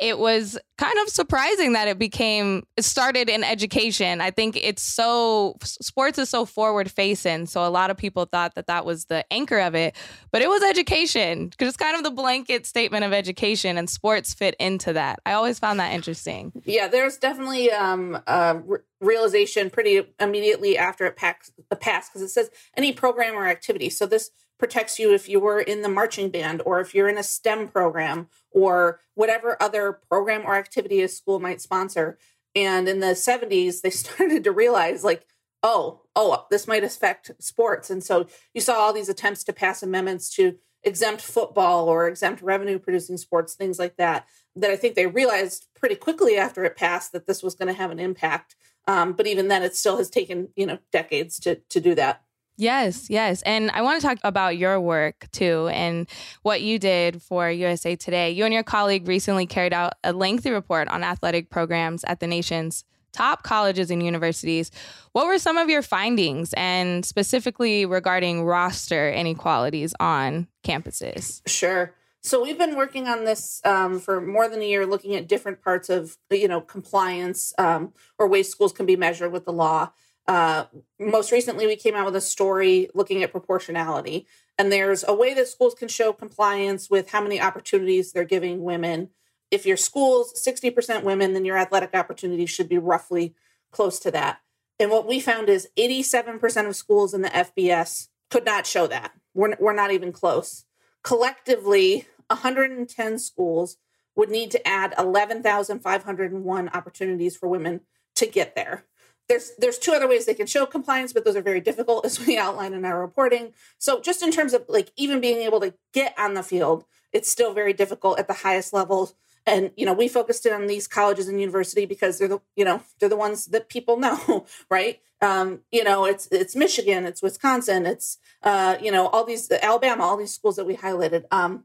it 0.00 0.18
was 0.18 0.58
kind 0.76 0.96
of 1.02 1.08
surprising 1.08 1.72
that 1.72 1.88
it 1.88 1.98
became 1.98 2.62
it 2.76 2.82
started 2.82 3.28
in 3.28 3.42
education. 3.42 4.20
I 4.20 4.30
think 4.30 4.56
it's 4.56 4.82
so 4.82 5.56
sports 5.62 6.18
is 6.18 6.28
so 6.28 6.44
forward 6.44 6.90
facing 6.90 7.46
so 7.46 7.66
a 7.66 7.68
lot 7.68 7.90
of 7.90 7.96
people 7.96 8.24
thought 8.24 8.54
that 8.54 8.66
that 8.66 8.84
was 8.84 9.06
the 9.06 9.24
anchor 9.32 9.58
of 9.58 9.74
it 9.74 9.96
but 10.30 10.42
it 10.42 10.48
was 10.48 10.62
education 10.62 11.48
because 11.48 11.68
it's 11.68 11.76
kind 11.76 11.96
of 11.96 12.04
the 12.04 12.10
blanket 12.10 12.66
statement 12.66 13.04
of 13.04 13.12
education 13.12 13.76
and 13.76 13.90
sports 13.90 14.34
fit 14.34 14.54
into 14.60 14.92
that. 14.92 15.20
I 15.26 15.32
always 15.32 15.58
found 15.58 15.80
that 15.80 15.92
interesting. 15.92 16.52
Yeah 16.64 16.88
there's 16.88 17.16
definitely 17.16 17.70
um, 17.72 18.18
a 18.26 18.60
realization 19.00 19.70
pretty 19.70 20.02
immediately 20.20 20.78
after 20.78 21.06
it 21.06 21.16
passed 21.16 21.52
because 21.70 22.22
it 22.22 22.28
says 22.28 22.50
any 22.76 22.92
program 22.92 23.34
or 23.34 23.46
activity. 23.46 23.90
So 23.90 24.06
this 24.06 24.30
protects 24.58 24.98
you 24.98 25.12
if 25.14 25.28
you 25.28 25.40
were 25.40 25.60
in 25.60 25.82
the 25.82 25.88
marching 25.88 26.30
band 26.30 26.62
or 26.66 26.80
if 26.80 26.94
you're 26.94 27.08
in 27.08 27.18
a 27.18 27.22
STEM 27.22 27.68
program 27.68 28.28
or 28.50 29.00
whatever 29.14 29.56
other 29.62 30.00
program 30.08 30.42
or 30.44 30.56
activity 30.56 31.02
a 31.02 31.08
school 31.08 31.38
might 31.38 31.60
sponsor. 31.60 32.18
And 32.54 32.88
in 32.88 33.00
the 33.00 33.08
70s, 33.08 33.80
they 33.80 33.90
started 33.90 34.44
to 34.44 34.52
realize, 34.52 35.04
like, 35.04 35.26
oh, 35.62 36.02
oh, 36.14 36.46
this 36.50 36.66
might 36.66 36.84
affect 36.84 37.30
sports. 37.38 37.90
And 37.90 38.02
so 38.02 38.26
you 38.54 38.60
saw 38.60 38.74
all 38.74 38.92
these 38.92 39.08
attempts 39.08 39.44
to 39.44 39.52
pass 39.52 39.82
amendments 39.82 40.30
to 40.34 40.56
exempt 40.84 41.22
football 41.22 41.88
or 41.88 42.06
exempt 42.06 42.42
revenue 42.42 42.78
producing 42.78 43.16
sports, 43.16 43.54
things 43.54 43.78
like 43.78 43.96
that, 43.96 44.26
that 44.56 44.70
I 44.70 44.76
think 44.76 44.94
they 44.94 45.06
realized 45.06 45.66
pretty 45.74 45.96
quickly 45.96 46.36
after 46.36 46.64
it 46.64 46.76
passed 46.76 47.12
that 47.12 47.26
this 47.26 47.42
was 47.42 47.54
going 47.54 47.68
to 47.68 47.78
have 47.78 47.90
an 47.90 47.98
impact. 47.98 48.56
Um, 48.86 49.12
but 49.12 49.26
even 49.26 49.48
then, 49.48 49.62
it 49.62 49.76
still 49.76 49.98
has 49.98 50.08
taken, 50.08 50.48
you 50.56 50.66
know, 50.66 50.78
decades 50.92 51.38
to, 51.40 51.56
to 51.56 51.80
do 51.80 51.94
that. 51.96 52.22
Yes, 52.58 53.08
yes. 53.08 53.42
And 53.42 53.70
I 53.70 53.82
want 53.82 54.00
to 54.00 54.06
talk 54.06 54.18
about 54.24 54.58
your 54.58 54.80
work 54.80 55.28
too 55.30 55.68
and 55.72 56.08
what 56.42 56.60
you 56.60 56.80
did 56.80 57.22
for 57.22 57.48
USA 57.48 57.94
Today. 57.94 58.32
You 58.32 58.44
and 58.44 58.52
your 58.52 58.64
colleague 58.64 59.06
recently 59.06 59.46
carried 59.46 59.72
out 59.72 59.94
a 60.02 60.12
lengthy 60.12 60.50
report 60.50 60.88
on 60.88 61.04
athletic 61.04 61.50
programs 61.50 62.02
at 62.04 62.18
the 62.18 62.26
nation's 62.26 62.84
top 63.12 63.44
colleges 63.44 63.92
and 63.92 64.02
universities. 64.02 64.72
What 65.12 65.28
were 65.28 65.38
some 65.38 65.56
of 65.56 65.68
your 65.68 65.82
findings 65.82 66.52
and 66.54 67.06
specifically 67.06 67.86
regarding 67.86 68.44
roster 68.44 69.08
inequalities 69.08 69.94
on 70.00 70.48
campuses? 70.64 71.40
Sure. 71.46 71.94
So 72.22 72.42
we've 72.42 72.58
been 72.58 72.76
working 72.76 73.06
on 73.06 73.24
this 73.24 73.60
um, 73.64 74.00
for 74.00 74.20
more 74.20 74.48
than 74.48 74.60
a 74.60 74.68
year, 74.68 74.84
looking 74.84 75.14
at 75.14 75.28
different 75.28 75.62
parts 75.62 75.88
of 75.88 76.18
you 76.30 76.48
know 76.48 76.60
compliance 76.60 77.52
um, 77.56 77.92
or 78.18 78.26
ways 78.26 78.48
schools 78.48 78.72
can 78.72 78.84
be 78.84 78.96
measured 78.96 79.30
with 79.30 79.44
the 79.44 79.52
law. 79.52 79.92
Uh, 80.28 80.66
most 81.00 81.32
recently, 81.32 81.66
we 81.66 81.74
came 81.74 81.94
out 81.94 82.04
with 82.04 82.14
a 82.14 82.20
story 82.20 82.90
looking 82.94 83.22
at 83.22 83.32
proportionality. 83.32 84.26
And 84.58 84.70
there's 84.70 85.02
a 85.08 85.14
way 85.14 85.32
that 85.32 85.48
schools 85.48 85.74
can 85.74 85.88
show 85.88 86.12
compliance 86.12 86.90
with 86.90 87.10
how 87.10 87.22
many 87.22 87.40
opportunities 87.40 88.12
they're 88.12 88.24
giving 88.24 88.62
women. 88.62 89.08
If 89.50 89.64
your 89.64 89.78
school's 89.78 90.34
60% 90.34 91.02
women, 91.02 91.32
then 91.32 91.46
your 91.46 91.56
athletic 91.56 91.94
opportunities 91.94 92.50
should 92.50 92.68
be 92.68 92.76
roughly 92.76 93.34
close 93.72 93.98
to 94.00 94.10
that. 94.10 94.40
And 94.78 94.90
what 94.90 95.06
we 95.06 95.18
found 95.18 95.48
is 95.48 95.68
87% 95.78 96.68
of 96.68 96.76
schools 96.76 97.14
in 97.14 97.22
the 97.22 97.30
FBS 97.30 98.08
could 98.30 98.44
not 98.44 98.66
show 98.66 98.86
that. 98.86 99.12
We're, 99.32 99.56
we're 99.58 99.72
not 99.72 99.92
even 99.92 100.12
close. 100.12 100.66
Collectively, 101.02 102.06
110 102.26 103.18
schools 103.18 103.78
would 104.14 104.28
need 104.28 104.50
to 104.50 104.68
add 104.68 104.94
11,501 104.98 106.68
opportunities 106.68 107.36
for 107.36 107.48
women 107.48 107.80
to 108.16 108.26
get 108.26 108.54
there 108.54 108.84
there's 109.28 109.52
there's 109.58 109.78
two 109.78 109.92
other 109.92 110.08
ways 110.08 110.26
they 110.26 110.34
can 110.34 110.46
show 110.46 110.66
compliance 110.66 111.12
but 111.12 111.24
those 111.24 111.36
are 111.36 111.42
very 111.42 111.60
difficult 111.60 112.04
as 112.06 112.24
we 112.24 112.38
outline 112.38 112.72
in 112.72 112.84
our 112.84 113.00
reporting. 113.00 113.52
So 113.78 114.00
just 114.00 114.22
in 114.22 114.30
terms 114.30 114.54
of 114.54 114.64
like 114.68 114.92
even 114.96 115.20
being 115.20 115.42
able 115.42 115.60
to 115.60 115.74
get 115.92 116.14
on 116.18 116.34
the 116.34 116.42
field 116.42 116.84
it's 117.12 117.28
still 117.28 117.54
very 117.54 117.72
difficult 117.72 118.18
at 118.18 118.26
the 118.28 118.34
highest 118.34 118.72
levels. 118.72 119.14
And 119.46 119.70
you 119.76 119.86
know 119.86 119.94
we 119.94 120.08
focused 120.08 120.44
in 120.44 120.52
on 120.52 120.66
these 120.66 120.86
colleges 120.86 121.28
and 121.28 121.40
university 121.40 121.86
because 121.86 122.18
they're 122.18 122.28
the 122.28 122.40
you 122.56 122.64
know 122.64 122.82
they're 122.98 123.08
the 123.08 123.16
ones 123.16 123.46
that 123.46 123.68
people 123.68 123.96
know 124.06 124.46
right? 124.70 125.00
Um, 125.20 125.60
you 125.70 125.84
know 125.84 126.04
it's 126.04 126.28
it's 126.30 126.54
michigan 126.54 127.04
it's 127.04 127.22
wisconsin 127.22 127.86
it's 127.86 128.18
uh, 128.42 128.76
you 128.80 128.92
know 128.92 129.08
all 129.08 129.24
these 129.24 129.50
alabama 129.50 130.04
all 130.04 130.16
these 130.16 130.34
schools 130.34 130.56
that 130.56 130.66
we 130.66 130.76
highlighted. 130.76 131.24
Um, 131.30 131.64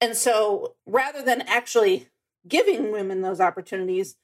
and 0.00 0.16
so 0.16 0.74
rather 0.86 1.22
than 1.22 1.42
actually 1.42 2.08
giving 2.46 2.92
women 2.92 3.22
those 3.22 3.40
opportunities 3.40 4.16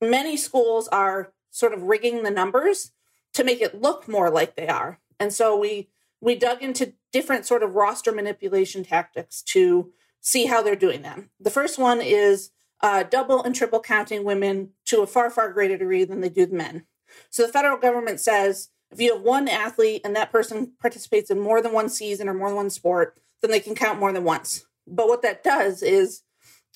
many 0.00 0.36
schools 0.36 0.88
are 0.88 1.32
sort 1.52 1.72
of 1.72 1.84
rigging 1.84 2.24
the 2.24 2.30
numbers 2.30 2.90
to 3.34 3.44
make 3.44 3.60
it 3.60 3.80
look 3.80 4.08
more 4.08 4.30
like 4.30 4.56
they 4.56 4.66
are. 4.66 4.98
And 5.20 5.32
so 5.32 5.56
we 5.56 5.88
we 6.20 6.34
dug 6.34 6.62
into 6.62 6.94
different 7.12 7.46
sort 7.46 7.62
of 7.62 7.74
roster 7.74 8.12
manipulation 8.12 8.84
tactics 8.84 9.42
to 9.42 9.92
see 10.20 10.46
how 10.46 10.62
they're 10.62 10.76
doing 10.76 11.02
them. 11.02 11.30
The 11.40 11.50
first 11.50 11.78
one 11.78 12.00
is 12.00 12.50
uh, 12.80 13.02
double 13.04 13.42
and 13.42 13.54
triple 13.54 13.80
counting 13.80 14.24
women 14.24 14.70
to 14.86 15.02
a 15.02 15.06
far 15.06 15.30
far 15.30 15.52
greater 15.52 15.76
degree 15.76 16.04
than 16.04 16.20
they 16.20 16.28
do 16.28 16.46
the 16.46 16.56
men. 16.56 16.86
So 17.30 17.46
the 17.46 17.52
federal 17.52 17.76
government 17.76 18.18
says 18.18 18.70
if 18.90 19.00
you 19.00 19.14
have 19.14 19.22
one 19.22 19.48
athlete 19.48 20.02
and 20.04 20.16
that 20.16 20.32
person 20.32 20.72
participates 20.80 21.30
in 21.30 21.40
more 21.40 21.62
than 21.62 21.72
one 21.72 21.88
season 21.88 22.28
or 22.28 22.34
more 22.34 22.48
than 22.48 22.56
one 22.56 22.70
sport, 22.70 23.18
then 23.40 23.50
they 23.50 23.60
can 23.60 23.74
count 23.74 24.00
more 24.00 24.12
than 24.12 24.24
once. 24.24 24.66
But 24.86 25.08
what 25.08 25.22
that 25.22 25.44
does 25.44 25.82
is 25.82 26.22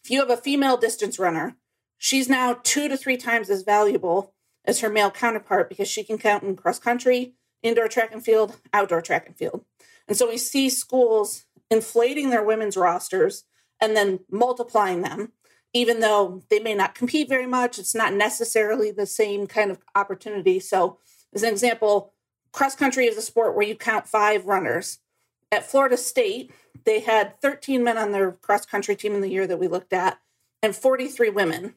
if 0.05 0.11
you 0.11 0.21
have 0.21 0.31
a 0.31 0.37
female 0.37 0.77
distance 0.77 1.19
runner, 1.19 1.57
she's 1.99 2.29
now 2.29 2.59
two 2.63 2.89
to 2.89 2.97
three 2.97 3.17
times 3.17 3.51
as 3.51 3.63
valuable 3.63 4.35
as 4.67 4.81
her 4.81 4.89
male 4.91 5.11
counterpart 5.11 5.69
because 5.69 5.89
she 5.89 6.03
can 6.03 6.19
count 6.19 6.43
in 6.43 6.57
cross 6.57 6.79
country, 6.79 7.35
indoor 7.63 7.89
track 7.89 8.13
and 8.13 8.25
field, 8.25 8.57
outdoor 8.73 9.01
track 9.01 9.27
and 9.27 9.37
field. 9.37 9.65
And 10.09 10.17
so 10.17 10.29
we 10.29 10.37
see 10.37 10.69
schools 10.69 11.45
inflating 11.71 12.31
their 12.31 12.45
women's 12.45 12.77
rosters 12.77 13.45
and 13.81 13.97
then 13.97 14.21
multiplying 14.31 15.03
them, 15.03 15.33
even 15.73 16.01
though 16.01 16.43
they 16.49 16.61
may 16.61 16.75
not 16.75 16.95
compete 16.95 17.29
very 17.29 17.47
much. 17.47 17.79
It's 17.79 17.95
not 17.95 18.15
necessarily 18.15 18.91
the 18.91 19.07
same 19.07 19.47
kind 19.47 19.71
of 19.71 19.79
opportunity. 19.95 20.61
So, 20.61 20.99
as 21.35 21.43
an 21.43 21.51
example, 21.51 22.15
cross 22.53 22.75
country 22.75 23.07
is 23.07 23.17
a 23.17 23.23
sport 23.23 23.55
where 23.55 23.67
you 23.67 23.75
count 23.75 24.07
five 24.07 24.47
runners. 24.47 24.99
At 25.53 25.69
Florida 25.69 25.97
State, 25.97 26.51
they 26.85 27.01
had 27.01 27.41
13 27.41 27.85
men 27.85 27.99
on 27.99 28.13
their 28.13 28.33
cross 28.33 28.65
country 28.65 28.97
team 28.97 29.15
in 29.15 29.21
the 29.21 29.31
year 29.31 29.47
that 29.47 29.59
we 29.59 29.69
looked 29.69 29.93
at 29.93 30.19
and 30.63 30.75
43 30.75 31.31
women. 31.31 31.75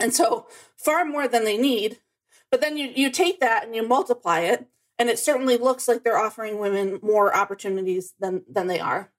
And 0.00 0.14
so 0.14 0.46
far 0.76 1.04
more 1.04 1.26
than 1.28 1.44
they 1.44 1.58
need. 1.58 1.98
But 2.50 2.60
then 2.60 2.76
you, 2.76 2.90
you 2.94 3.10
take 3.10 3.40
that 3.40 3.64
and 3.64 3.74
you 3.74 3.86
multiply 3.86 4.40
it, 4.40 4.66
and 4.98 5.08
it 5.08 5.18
certainly 5.18 5.56
looks 5.56 5.86
like 5.86 6.02
they're 6.02 6.18
offering 6.18 6.58
women 6.58 6.98
more 7.02 7.36
opportunities 7.36 8.14
than, 8.18 8.42
than 8.50 8.66
they 8.66 8.80
are. 8.80 9.10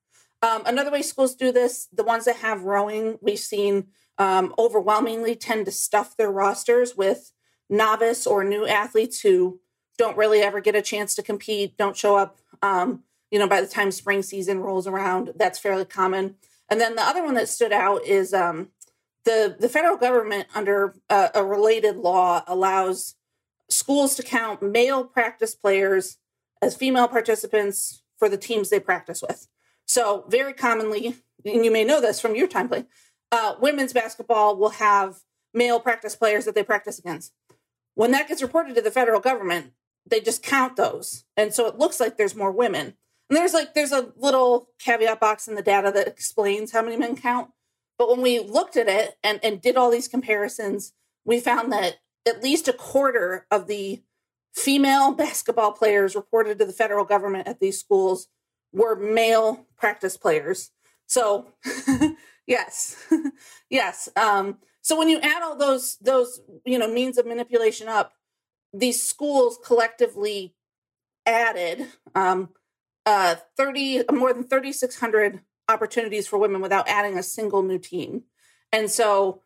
Um, 0.41 0.63
another 0.65 0.91
way 0.91 1.01
schools 1.01 1.35
do 1.35 1.51
this, 1.51 1.87
the 1.93 2.03
ones 2.03 2.25
that 2.25 2.37
have 2.37 2.63
rowing, 2.63 3.19
we've 3.21 3.39
seen 3.39 3.87
um, 4.17 4.53
overwhelmingly 4.57 5.35
tend 5.35 5.65
to 5.65 5.71
stuff 5.71 6.17
their 6.17 6.31
rosters 6.31 6.95
with 6.95 7.31
novice 7.69 8.25
or 8.25 8.43
new 8.43 8.65
athletes 8.65 9.21
who 9.21 9.59
don't 9.97 10.17
really 10.17 10.39
ever 10.39 10.61
get 10.61 10.75
a 10.75 10.81
chance 10.81 11.13
to 11.15 11.21
compete, 11.21 11.77
don't 11.77 11.97
show 11.97 12.15
up, 12.15 12.39
um, 12.61 13.03
you 13.31 13.37
know, 13.37 13.47
by 13.47 13.61
the 13.61 13.67
time 13.67 13.91
spring 13.91 14.21
season 14.21 14.59
rolls 14.59 14.87
around. 14.87 15.33
That's 15.35 15.59
fairly 15.59 15.85
common. 15.85 16.35
And 16.69 16.79
then 16.79 16.95
the 16.95 17.03
other 17.03 17.23
one 17.23 17.35
that 17.35 17.49
stood 17.49 17.73
out 17.73 18.05
is 18.05 18.33
um, 18.33 18.69
the 19.25 19.55
the 19.59 19.69
federal 19.69 19.97
government 19.97 20.47
under 20.55 20.95
a, 21.09 21.29
a 21.35 21.43
related 21.43 21.97
law 21.97 22.43
allows 22.47 23.15
schools 23.69 24.15
to 24.15 24.23
count 24.23 24.61
male 24.61 25.03
practice 25.03 25.55
players 25.55 26.17
as 26.61 26.75
female 26.75 27.07
participants 27.07 28.03
for 28.17 28.29
the 28.29 28.37
teams 28.37 28.69
they 28.69 28.79
practice 28.79 29.21
with. 29.21 29.47
So 29.85 30.25
very 30.27 30.53
commonly, 30.53 31.15
and 31.45 31.63
you 31.63 31.71
may 31.71 31.83
know 31.83 32.01
this 32.01 32.19
from 32.19 32.35
your 32.35 32.47
time 32.47 32.67
play, 32.67 32.85
uh, 33.31 33.55
women's 33.61 33.93
basketball 33.93 34.57
will 34.57 34.69
have 34.69 35.19
male 35.53 35.79
practice 35.79 36.15
players 36.15 36.45
that 36.45 36.55
they 36.55 36.63
practice 36.63 36.99
against. 36.99 37.33
When 37.95 38.11
that 38.11 38.27
gets 38.27 38.41
reported 38.41 38.75
to 38.75 38.81
the 38.81 38.91
federal 38.91 39.19
government, 39.19 39.71
they 40.05 40.19
just 40.19 40.43
count 40.43 40.75
those, 40.75 41.25
and 41.37 41.53
so 41.53 41.67
it 41.67 41.77
looks 41.77 41.99
like 41.99 42.17
there's 42.17 42.35
more 42.35 42.51
women. 42.51 42.95
And 43.29 43.37
there's 43.37 43.53
like 43.53 43.73
there's 43.75 43.91
a 43.91 44.11
little 44.17 44.69
caveat 44.79 45.19
box 45.19 45.47
in 45.47 45.55
the 45.55 45.61
data 45.61 45.91
that 45.93 46.07
explains 46.07 46.71
how 46.71 46.81
many 46.81 46.97
men 46.97 47.15
count. 47.15 47.51
But 47.99 48.09
when 48.09 48.21
we 48.21 48.39
looked 48.39 48.77
at 48.77 48.87
it 48.87 49.17
and, 49.23 49.41
and 49.43 49.61
did 49.61 49.75
all 49.75 49.91
these 49.91 50.07
comparisons, 50.07 50.93
we 51.25 51.41
found 51.41 51.71
that 51.73 51.97
at 52.25 52.41
least 52.41 52.69
a 52.69 52.73
quarter 52.73 53.45
of 53.51 53.67
the 53.67 54.01
female 54.55 55.11
basketball 55.15 55.73
players 55.73 56.15
reported 56.15 56.57
to 56.57 56.65
the 56.65 56.73
federal 56.73 57.05
government 57.05 57.47
at 57.47 57.59
these 57.59 57.79
schools 57.79 58.27
were 58.71 58.95
male 58.95 59.67
practice 59.77 60.15
players. 60.15 60.71
So, 61.07 61.47
yes, 62.47 62.95
yes. 63.69 64.09
Um, 64.15 64.59
so 64.81 64.97
when 64.97 65.09
you 65.09 65.19
add 65.19 65.43
all 65.43 65.57
those 65.57 65.97
those 65.97 66.39
you 66.65 66.79
know 66.79 66.87
means 66.87 67.17
of 67.17 67.25
manipulation 67.25 67.87
up, 67.87 68.13
these 68.71 69.01
schools 69.01 69.59
collectively 69.63 70.55
added 71.25 71.87
um, 72.15 72.49
uh, 73.05 73.35
30 73.57 74.03
more 74.11 74.33
than 74.33 74.43
3600 74.43 75.41
opportunities 75.69 76.27
for 76.27 76.37
women 76.37 76.61
without 76.61 76.89
adding 76.89 77.17
a 77.17 77.23
single 77.23 77.61
new 77.61 77.77
team. 77.77 78.23
And 78.71 78.89
so 78.89 79.41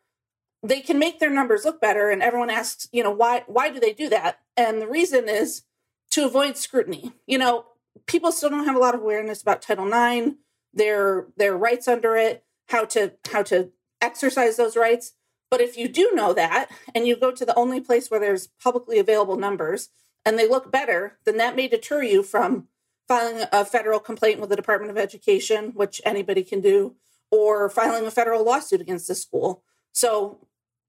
they 0.62 0.80
can 0.80 0.98
make 0.98 1.20
their 1.20 1.30
numbers 1.30 1.64
look 1.64 1.80
better 1.80 2.10
and 2.10 2.22
everyone 2.22 2.50
asks 2.50 2.88
you 2.90 3.02
know 3.02 3.10
why 3.10 3.44
why 3.46 3.70
do 3.70 3.78
they 3.78 3.92
do 3.92 4.08
that? 4.08 4.40
And 4.56 4.80
the 4.80 4.88
reason 4.88 5.28
is 5.28 5.62
to 6.10 6.24
avoid 6.24 6.56
scrutiny. 6.56 7.12
You 7.26 7.38
know 7.38 7.66
people 8.06 8.32
still 8.32 8.50
don't 8.50 8.64
have 8.64 8.76
a 8.76 8.80
lot 8.80 8.94
of 8.94 9.02
awareness 9.02 9.42
about 9.42 9.62
title 9.62 9.92
ix 9.92 10.34
their 10.72 11.26
their 11.36 11.56
rights 11.56 11.86
under 11.86 12.16
it 12.16 12.44
how 12.68 12.84
to 12.86 13.12
how 13.30 13.42
to 13.44 13.70
exercise 14.00 14.56
those 14.56 14.76
rights. 14.76 15.12
But 15.50 15.60
if 15.60 15.76
you 15.76 15.86
do 15.86 16.10
know 16.14 16.32
that 16.32 16.70
and 16.94 17.06
you 17.06 17.14
go 17.14 17.30
to 17.30 17.44
the 17.44 17.54
only 17.54 17.80
place 17.80 18.10
where 18.10 18.18
there's 18.18 18.48
publicly 18.62 18.98
available 18.98 19.36
numbers 19.36 19.90
and 20.24 20.38
they 20.38 20.48
look 20.48 20.72
better 20.72 21.18
then 21.24 21.36
that 21.36 21.56
may 21.56 21.68
deter 21.68 22.02
you 22.02 22.22
from 22.22 22.68
filing 23.06 23.44
a 23.52 23.64
federal 23.64 24.00
complaint 24.00 24.40
with 24.40 24.50
the 24.50 24.56
Department 24.56 24.90
of 24.90 24.98
Education, 24.98 25.72
which 25.74 26.00
anybody 26.04 26.42
can 26.42 26.60
do, 26.60 26.94
or 27.30 27.68
filing 27.68 28.06
a 28.06 28.10
federal 28.10 28.44
lawsuit 28.44 28.80
against 28.80 29.08
the 29.08 29.14
school. 29.14 29.62
So 29.92 30.46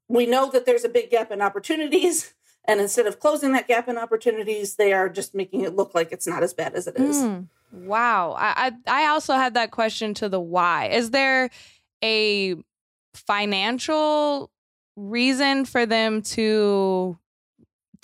we 0.08 0.26
know 0.26 0.50
that 0.52 0.66
there's 0.66 0.84
a 0.84 0.90
big 0.90 1.10
gap 1.10 1.32
in 1.32 1.42
opportunities. 1.42 2.34
And 2.68 2.82
instead 2.82 3.06
of 3.06 3.20
closing 3.20 3.52
that 3.52 3.68
gap 3.68 3.88
in 3.88 3.98
opportunities, 3.98 4.76
they 4.76 4.92
are 4.92 5.08
just 5.08 5.36
making 5.36 5.62
it 5.62 5.76
look 5.76 5.94
like 5.94 6.12
it's 6.12 6.26
not 6.26 6.42
as 6.42 6.54
bad 6.54 6.74
as 6.74 6.88
it 6.88 6.98
is. 6.98 7.18
Mm, 7.18 7.48
wow. 7.72 8.32
I, 8.32 8.72
I, 8.88 9.04
I 9.04 9.08
also 9.10 9.36
had 9.36 9.54
that 9.54 9.70
question 9.70 10.16
to 10.16 10.30
the 10.30 10.40
why. 10.40 10.88
Is 10.88 11.12
there 11.12 11.52
a 12.04 12.56
financial 13.14 14.50
reason 14.96 15.66
for 15.66 15.86
them 15.86 16.22
to 16.22 17.18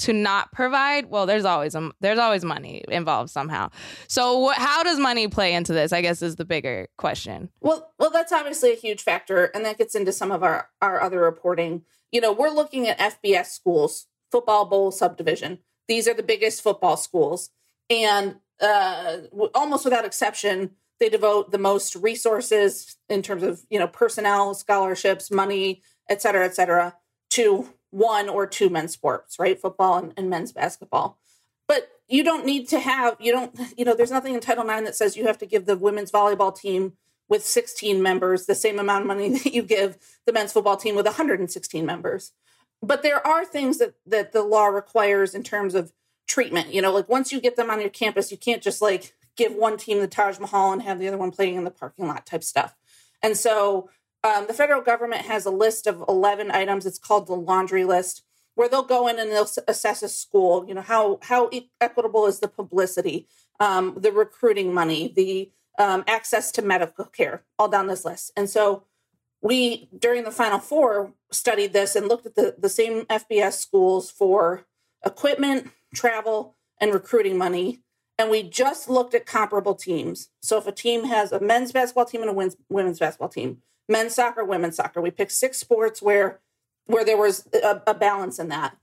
to 0.01 0.13
not 0.13 0.51
provide 0.51 1.09
well 1.09 1.25
there's 1.25 1.45
always 1.45 1.75
a, 1.75 1.91
there's 1.99 2.19
always 2.19 2.43
money 2.43 2.83
involved 2.87 3.29
somehow. 3.29 3.69
So 4.07 4.49
how 4.55 4.83
does 4.83 4.99
money 4.99 5.27
play 5.27 5.53
into 5.53 5.73
this 5.73 5.93
i 5.93 6.01
guess 6.01 6.21
is 6.21 6.35
the 6.35 6.45
bigger 6.45 6.87
question. 6.97 7.49
Well 7.61 7.91
well 7.99 8.11
that's 8.11 8.31
obviously 8.31 8.71
a 8.71 8.75
huge 8.75 9.03
factor 9.03 9.45
and 9.45 9.65
that 9.65 9.77
gets 9.77 9.95
into 9.95 10.11
some 10.11 10.31
of 10.31 10.43
our 10.43 10.69
our 10.81 11.01
other 11.01 11.19
reporting. 11.19 11.83
You 12.11 12.21
know 12.21 12.31
we're 12.31 12.49
looking 12.49 12.87
at 12.87 12.99
fbs 12.99 13.47
schools 13.47 14.07
football 14.31 14.65
bowl 14.65 14.91
subdivision. 14.91 15.59
These 15.87 16.07
are 16.07 16.13
the 16.13 16.23
biggest 16.23 16.61
football 16.61 16.95
schools. 16.95 17.49
And 17.89 18.37
uh, 18.61 19.17
almost 19.53 19.83
without 19.83 20.05
exception 20.05 20.71
they 20.99 21.09
devote 21.09 21.51
the 21.51 21.57
most 21.57 21.95
resources 21.95 22.95
in 23.09 23.21
terms 23.21 23.43
of 23.43 23.61
you 23.69 23.79
know 23.79 23.87
personnel 23.87 24.53
scholarships 24.53 25.31
money 25.31 25.81
et 26.09 26.21
cetera 26.21 26.45
et 26.45 26.55
cetera 26.55 26.95
to 27.31 27.67
one 27.91 28.29
or 28.29 28.47
two 28.47 28.69
men's 28.69 28.93
sports, 28.93 29.37
right? 29.37 29.59
Football 29.59 29.97
and, 29.97 30.13
and, 30.17 30.29
men's 30.29 30.51
basketball. 30.51 31.17
But 31.67 31.89
you 32.07 32.23
don't 32.23 32.45
need 32.45 32.67
to 32.69 32.79
have, 32.79 33.17
you 33.19 33.31
don't, 33.31 33.57
you 33.77 33.85
know, 33.85 33.93
there's 33.93 34.11
nothing 34.11 34.33
in 34.33 34.39
Title 34.39 34.67
IX 34.67 34.83
that 34.83 34.95
says 34.95 35.15
you 35.15 35.27
have 35.27 35.37
to 35.39 35.45
give 35.45 35.65
the 35.65 35.77
women's 35.77 36.11
volleyball 36.11 36.57
team 36.57 36.93
with 37.29 37.45
16 37.45 38.01
members 38.01 38.45
the 38.45 38.55
same 38.55 38.79
amount 38.79 39.03
of 39.03 39.07
money 39.07 39.29
that 39.37 39.53
you 39.53 39.61
give 39.61 39.97
the 40.25 40.33
men's 40.33 40.53
football 40.53 40.77
team 40.77 40.95
with 40.95 41.05
116 41.05 41.85
members. 41.85 42.31
But 42.81 43.03
there 43.03 43.25
are 43.25 43.45
things 43.45 43.77
that, 43.77 43.93
that 44.07 44.31
the 44.31 44.41
law 44.41 44.65
requires 44.65 45.35
in 45.35 45.43
terms 45.43 45.75
of 45.75 45.93
treatment. 46.27 46.73
You 46.73 46.81
know, 46.81 46.91
like 46.91 47.09
once 47.09 47.31
you 47.31 47.39
get 47.39 47.55
them 47.55 47.69
on 47.69 47.79
your 47.79 47.89
campus, 47.89 48.31
you 48.31 48.37
can't 48.37 48.63
just 48.63 48.81
like 48.81 49.13
give 49.35 49.53
one 49.53 49.77
team 49.77 49.99
the 49.99 50.07
Taj 50.07 50.39
Mahal 50.39 50.73
and 50.73 50.81
have 50.81 50.99
the 50.99 51.07
other 51.07 51.17
one 51.17 51.31
playing 51.31 51.55
in 51.55 51.63
the 51.63 51.71
parking 51.71 52.07
lot 52.07 52.25
type 52.25 52.43
stuff. 52.43 52.75
And 53.21 53.37
so 53.37 53.89
um, 54.23 54.47
the 54.47 54.53
federal 54.53 54.81
government 54.81 55.25
has 55.25 55.45
a 55.45 55.51
list 55.51 55.87
of 55.87 56.03
11 56.07 56.51
items. 56.51 56.85
It's 56.85 56.99
called 56.99 57.27
the 57.27 57.33
laundry 57.33 57.85
list, 57.85 58.23
where 58.55 58.69
they'll 58.69 58.83
go 58.83 59.07
in 59.07 59.19
and 59.19 59.31
they'll 59.31 59.49
assess 59.67 60.03
a 60.03 60.09
school. 60.09 60.65
You 60.67 60.75
know, 60.75 60.81
how, 60.81 61.19
how 61.23 61.49
equitable 61.79 62.27
is 62.27 62.39
the 62.39 62.47
publicity, 62.47 63.27
um, 63.59 63.95
the 63.97 64.11
recruiting 64.11 64.73
money, 64.73 65.11
the 65.15 65.51
um, 65.79 66.03
access 66.07 66.51
to 66.53 66.61
medical 66.61 67.05
care, 67.05 67.43
all 67.57 67.67
down 67.67 67.87
this 67.87 68.05
list. 68.05 68.31
And 68.37 68.49
so 68.49 68.83
we, 69.41 69.89
during 69.97 70.23
the 70.23 70.31
Final 70.31 70.59
Four, 70.59 71.13
studied 71.31 71.73
this 71.73 71.95
and 71.95 72.07
looked 72.07 72.27
at 72.27 72.35
the, 72.35 72.55
the 72.57 72.69
same 72.69 73.05
FBS 73.05 73.53
schools 73.53 74.11
for 74.11 74.65
equipment, 75.03 75.71
travel, 75.95 76.55
and 76.79 76.93
recruiting 76.93 77.37
money. 77.37 77.79
And 78.19 78.29
we 78.29 78.43
just 78.43 78.87
looked 78.87 79.15
at 79.15 79.25
comparable 79.25 79.73
teams. 79.73 80.29
So 80.43 80.59
if 80.59 80.67
a 80.67 80.71
team 80.71 81.05
has 81.05 81.31
a 81.31 81.39
men's 81.39 81.71
basketball 81.71 82.05
team 82.05 82.21
and 82.21 82.29
a 82.29 82.55
women's 82.69 82.99
basketball 82.99 83.29
team, 83.29 83.63
men's 83.91 84.15
soccer, 84.15 84.43
women's 84.43 84.77
soccer. 84.77 85.01
We 85.01 85.11
picked 85.11 85.33
six 85.33 85.57
sports 85.57 86.01
where 86.01 86.39
where 86.85 87.05
there 87.05 87.17
was 87.17 87.47
a, 87.53 87.81
a 87.87 87.93
balance 87.93 88.39
in 88.39 88.49
that. 88.49 88.77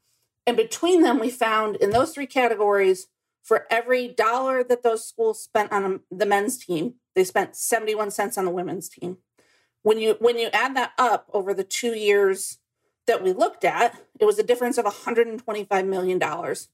And 0.47 0.57
between 0.57 1.03
them, 1.03 1.19
we 1.19 1.31
found 1.31 1.77
in 1.77 1.91
those 1.91 2.15
three 2.15 2.27
categories, 2.27 3.09
for 3.43 3.67
every 3.71 4.09
dollar 4.09 4.63
that 4.65 4.83
those 4.83 5.07
schools 5.07 5.43
spent 5.43 5.73
on 5.73 6.01
the 6.11 6.27
men's 6.27 6.59
team, 6.59 6.95
they 7.15 7.25
spent 7.25 7.57
71 7.57 8.11
cents 8.11 8.39
on 8.39 8.45
the 8.45 8.51
women's 8.51 8.89
team. 8.89 9.19
When 9.83 9.99
you 9.99 10.17
when 10.21 10.39
you 10.39 10.49
add 10.53 10.77
that 10.77 10.93
up 10.99 11.29
over 11.33 11.55
the 11.55 11.65
two 11.65 11.95
years 11.95 12.59
that 13.07 13.23
we 13.23 13.33
looked 13.33 13.65
at, 13.65 13.99
it 14.21 14.27
was 14.27 14.39
a 14.39 14.43
difference 14.43 14.79
of 14.79 14.85
125 14.85 15.87
million 15.87 16.19
dollars 16.19 16.69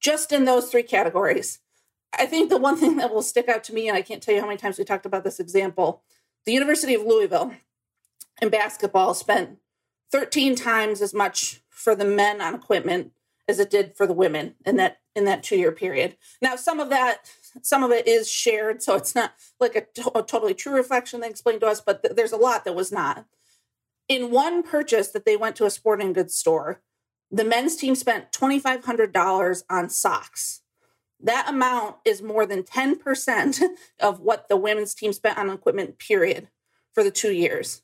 just 0.00 0.32
in 0.32 0.44
those 0.44 0.70
three 0.70 0.82
categories. 0.82 1.60
I 2.16 2.26
think 2.26 2.50
the 2.50 2.58
one 2.58 2.76
thing 2.76 2.96
that 2.96 3.12
will 3.12 3.22
stick 3.22 3.48
out 3.48 3.64
to 3.64 3.74
me, 3.74 3.88
and 3.88 3.96
I 3.96 4.02
can't 4.02 4.22
tell 4.22 4.34
you 4.34 4.40
how 4.40 4.46
many 4.46 4.58
times 4.58 4.78
we 4.78 4.84
talked 4.84 5.06
about 5.06 5.24
this 5.24 5.40
example, 5.40 6.02
the 6.44 6.52
University 6.52 6.94
of 6.94 7.02
Louisville 7.02 7.52
in 8.40 8.48
basketball 8.48 9.14
spent 9.14 9.58
13 10.10 10.54
times 10.54 11.02
as 11.02 11.12
much 11.12 11.60
for 11.68 11.94
the 11.94 12.04
men 12.04 12.40
on 12.40 12.54
equipment 12.54 13.12
as 13.48 13.58
it 13.58 13.70
did 13.70 13.96
for 13.96 14.06
the 14.06 14.12
women 14.12 14.54
in 14.66 14.76
that 14.76 14.98
in 15.14 15.24
that 15.24 15.42
two 15.42 15.56
year 15.56 15.72
period. 15.72 16.16
Now, 16.40 16.56
some 16.56 16.80
of 16.80 16.90
that 16.90 17.30
some 17.62 17.82
of 17.82 17.90
it 17.90 18.06
is 18.06 18.30
shared, 18.30 18.82
so 18.82 18.94
it's 18.94 19.14
not 19.14 19.32
like 19.58 19.74
a, 19.74 20.22
totally 20.22 20.54
true 20.54 20.74
reflection 20.74 21.20
they 21.20 21.28
explained 21.28 21.60
to 21.62 21.66
us, 21.66 21.80
but 21.80 22.02
th- 22.02 22.14
there's 22.14 22.32
a 22.32 22.36
lot 22.36 22.64
that 22.64 22.74
was 22.74 22.92
not. 22.92 23.24
In 24.06 24.30
one 24.30 24.62
purchase 24.62 25.08
that 25.08 25.24
they 25.24 25.36
went 25.36 25.56
to 25.56 25.64
a 25.64 25.70
sporting 25.70 26.12
goods 26.12 26.36
store, 26.36 26.82
the 27.30 27.44
men's 27.44 27.76
team 27.76 27.94
spent 27.94 28.32
$2,500 28.32 29.62
on 29.68 29.90
socks. 29.90 30.62
That 31.20 31.48
amount 31.48 31.96
is 32.04 32.22
more 32.22 32.46
than 32.46 32.62
10% 32.62 33.62
of 34.00 34.20
what 34.20 34.48
the 34.48 34.56
women's 34.56 34.94
team 34.94 35.12
spent 35.12 35.36
on 35.36 35.50
equipment, 35.50 35.98
period, 35.98 36.48
for 36.94 37.02
the 37.02 37.10
two 37.10 37.32
years 37.32 37.82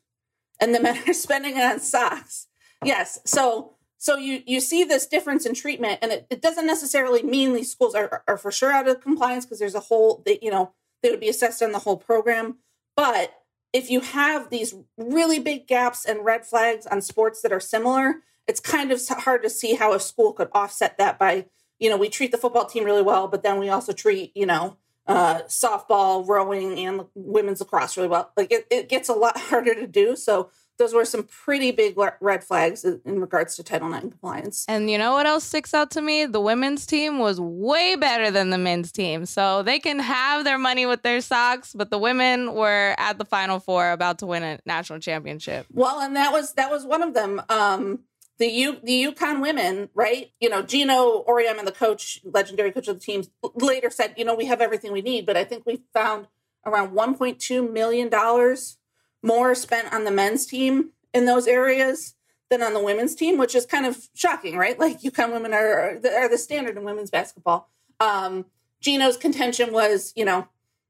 and 0.59 0.73
the 0.73 0.79
men 0.81 0.97
are 1.07 1.13
spending 1.13 1.57
it 1.57 1.63
on 1.63 1.79
socks. 1.79 2.47
Yes. 2.83 3.19
So 3.25 3.75
so 3.97 4.17
you 4.17 4.43
you 4.45 4.59
see 4.59 4.83
this 4.83 5.07
difference 5.07 5.45
in 5.45 5.55
treatment, 5.55 5.99
and 6.01 6.11
it, 6.11 6.27
it 6.29 6.41
doesn't 6.41 6.67
necessarily 6.67 7.23
mean 7.23 7.53
these 7.53 7.71
schools 7.71 7.95
are, 7.95 8.23
are 8.27 8.37
for 8.37 8.51
sure 8.51 8.71
out 8.71 8.87
of 8.87 9.01
compliance 9.01 9.45
because 9.45 9.59
there's 9.59 9.75
a 9.75 9.79
whole 9.79 10.21
they, 10.25 10.37
you 10.41 10.51
know 10.51 10.73
they 11.01 11.09
would 11.09 11.19
be 11.19 11.29
assessed 11.29 11.63
on 11.63 11.71
the 11.71 11.79
whole 11.79 11.97
program. 11.97 12.57
But 12.95 13.33
if 13.73 13.89
you 13.89 14.01
have 14.01 14.49
these 14.49 14.75
really 14.97 15.39
big 15.39 15.67
gaps 15.67 16.05
and 16.05 16.23
red 16.23 16.45
flags 16.45 16.85
on 16.85 17.01
sports 17.01 17.41
that 17.41 17.51
are 17.51 17.59
similar, 17.59 18.21
it's 18.47 18.59
kind 18.59 18.91
of 18.91 19.01
hard 19.07 19.43
to 19.43 19.49
see 19.49 19.73
how 19.73 19.93
a 19.93 19.99
school 19.99 20.33
could 20.33 20.49
offset 20.51 20.97
that 20.97 21.17
by 21.17 21.47
you 21.79 21.89
know 21.89 21.97
we 21.97 22.09
treat 22.09 22.31
the 22.31 22.37
football 22.37 22.65
team 22.65 22.83
really 22.83 23.01
well, 23.01 23.27
but 23.27 23.43
then 23.43 23.59
we 23.59 23.69
also 23.69 23.91
treat 23.91 24.31
you 24.35 24.45
know 24.45 24.77
uh, 25.07 25.41
softball, 25.43 26.27
rowing, 26.27 26.79
and 26.79 27.05
women's 27.13 27.59
lacrosse 27.59 27.97
really 27.97 28.09
well. 28.09 28.31
Like 28.35 28.51
it, 28.51 28.67
it 28.69 28.89
gets 28.89 29.09
a 29.09 29.13
lot 29.13 29.37
harder 29.39 29.75
to 29.75 29.87
do. 29.87 30.15
So 30.15 30.49
those 30.77 30.93
were 30.93 31.05
some 31.05 31.23
pretty 31.23 31.71
big 31.71 31.97
red 32.19 32.43
flags 32.43 32.83
in 32.83 33.21
regards 33.21 33.55
to 33.55 33.63
Title 33.63 33.93
IX 33.93 34.01
compliance. 34.01 34.65
And 34.67 34.89
you 34.89 34.97
know 34.97 35.13
what 35.13 35.25
else 35.25 35.45
sticks 35.45 35.73
out 35.73 35.91
to 35.91 36.01
me? 36.01 36.25
The 36.25 36.41
women's 36.41 36.85
team 36.85 37.19
was 37.19 37.39
way 37.39 37.95
better 37.95 38.29
than 38.29 38.49
the 38.49 38.57
men's 38.57 38.91
team. 38.91 39.25
So 39.25 39.63
they 39.63 39.79
can 39.79 39.99
have 39.99 40.43
their 40.43 40.57
money 40.57 40.85
with 40.85 41.01
their 41.01 41.21
socks, 41.21 41.73
but 41.73 41.91
the 41.91 41.97
women 41.97 42.53
were 42.53 42.95
at 42.97 43.17
the 43.17 43.25
final 43.25 43.59
four 43.59 43.91
about 43.91 44.19
to 44.19 44.25
win 44.25 44.43
a 44.43 44.59
national 44.65 44.99
championship. 44.99 45.65
Well, 45.71 46.01
and 46.01 46.15
that 46.15 46.33
was 46.33 46.53
that 46.53 46.69
was 46.69 46.85
one 46.85 47.01
of 47.01 47.13
them. 47.13 47.41
Um 47.47 47.99
the 48.37 48.47
U 48.47 48.77
the 48.83 49.03
UConn 49.05 49.41
women, 49.41 49.89
right? 49.93 50.31
You 50.39 50.49
know, 50.49 50.61
Geno 50.61 51.23
and 51.27 51.67
the 51.67 51.71
coach, 51.71 52.19
legendary 52.23 52.71
coach 52.71 52.87
of 52.87 52.99
the 52.99 53.05
team, 53.05 53.23
later 53.55 53.89
said, 53.89 54.13
you 54.17 54.25
know, 54.25 54.35
we 54.35 54.45
have 54.45 54.61
everything 54.61 54.91
we 54.91 55.01
need, 55.01 55.25
but 55.25 55.37
I 55.37 55.43
think 55.43 55.65
we 55.65 55.83
found 55.93 56.27
around 56.65 56.91
1.2 56.91 57.71
million 57.71 58.09
dollars 58.09 58.77
more 59.23 59.55
spent 59.55 59.93
on 59.93 60.03
the 60.03 60.11
men's 60.11 60.45
team 60.45 60.91
in 61.13 61.25
those 61.25 61.47
areas 61.47 62.15
than 62.49 62.61
on 62.61 62.73
the 62.73 62.83
women's 62.83 63.15
team, 63.15 63.37
which 63.37 63.55
is 63.55 63.65
kind 63.65 63.85
of 63.85 64.09
shocking, 64.13 64.57
right? 64.57 64.77
Like 64.77 65.01
UConn 65.01 65.33
women 65.33 65.53
are 65.53 65.99
are 66.03 66.29
the 66.29 66.37
standard 66.37 66.77
in 66.77 66.83
women's 66.83 67.09
basketball. 67.09 67.69
Um, 67.99 68.45
Geno's 68.81 69.17
contention 69.17 69.71
was, 69.71 70.13
you 70.15 70.25
know, 70.25 70.47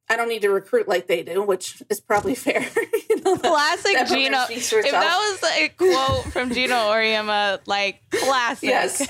I 0.07 0.15
don't 0.15 0.29
need 0.29 0.43
to 0.43 0.49
recruit 0.49 0.87
like 0.87 1.07
they 1.07 1.23
do, 1.23 1.41
which 1.41 1.81
is 1.89 1.99
probably 1.99 2.35
fair. 2.35 2.65
you 3.09 3.21
know, 3.21 3.37
classic 3.37 4.07
Geno. 4.07 4.45
If 4.49 4.69
that 4.91 5.39
was 5.41 5.51
a 5.57 5.69
quote 5.69 6.31
from 6.31 6.51
Geno 6.51 6.75
Auriemma, 6.75 7.59
like 7.65 8.01
classic. 8.11 8.69
Yes. 8.69 9.07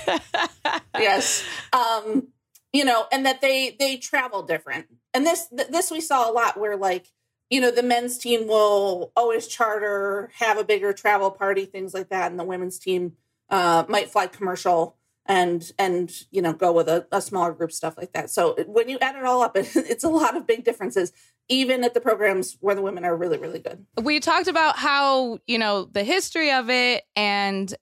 yes. 0.98 1.44
Um, 1.72 2.28
you 2.72 2.84
know, 2.84 3.06
and 3.12 3.26
that 3.26 3.40
they 3.40 3.76
they 3.78 3.96
travel 3.96 4.42
different. 4.42 4.86
And 5.12 5.26
this 5.26 5.46
this 5.70 5.90
we 5.90 6.00
saw 6.00 6.30
a 6.30 6.32
lot 6.32 6.58
where 6.58 6.76
like 6.76 7.06
you 7.50 7.60
know, 7.60 7.70
the 7.70 7.82
men's 7.82 8.18
team 8.18 8.48
will 8.48 9.12
always 9.14 9.46
charter, 9.46 10.30
have 10.38 10.58
a 10.58 10.64
bigger 10.64 10.92
travel 10.92 11.30
party, 11.30 11.64
things 11.64 11.94
like 11.94 12.08
that, 12.08 12.30
and 12.30 12.40
the 12.40 12.44
women's 12.44 12.78
team 12.78 13.12
uh, 13.50 13.84
might 13.88 14.10
fly 14.10 14.26
commercial 14.26 14.96
and 15.28 15.72
and 15.78 16.12
you 16.30 16.40
know 16.40 16.52
go 16.52 16.72
with 16.72 16.88
a, 16.88 17.06
a, 17.12 17.20
smaller 17.20 17.52
group 17.52 17.72
stuff 17.72 17.96
like 17.96 18.12
that. 18.12 18.30
So 18.30 18.56
when 18.66 18.88
you 18.88 18.98
add 19.00 19.16
it 19.16 19.24
all 19.24 19.42
up, 19.42 19.56
it, 19.56 19.70
it's 19.74 20.04
a 20.04 20.08
lot 20.08 20.36
of 20.36 20.46
big 20.46 20.64
differences, 20.64 21.12
even 21.48 21.84
at 21.84 21.94
the 21.94 22.00
programs 22.00 22.56
where 22.60 22.74
the 22.74 22.82
women 22.82 23.04
are 23.04 23.16
really 23.16 23.38
really 23.38 23.58
good. 23.58 23.84
We 24.00 24.20
talked 24.20 24.48
about 24.48 24.76
how 24.76 25.38
you 25.46 25.58
know 25.58 25.84
the 25.84 26.04
history 26.04 26.52
of 26.52 26.70
it, 26.70 27.04
and 27.14 27.72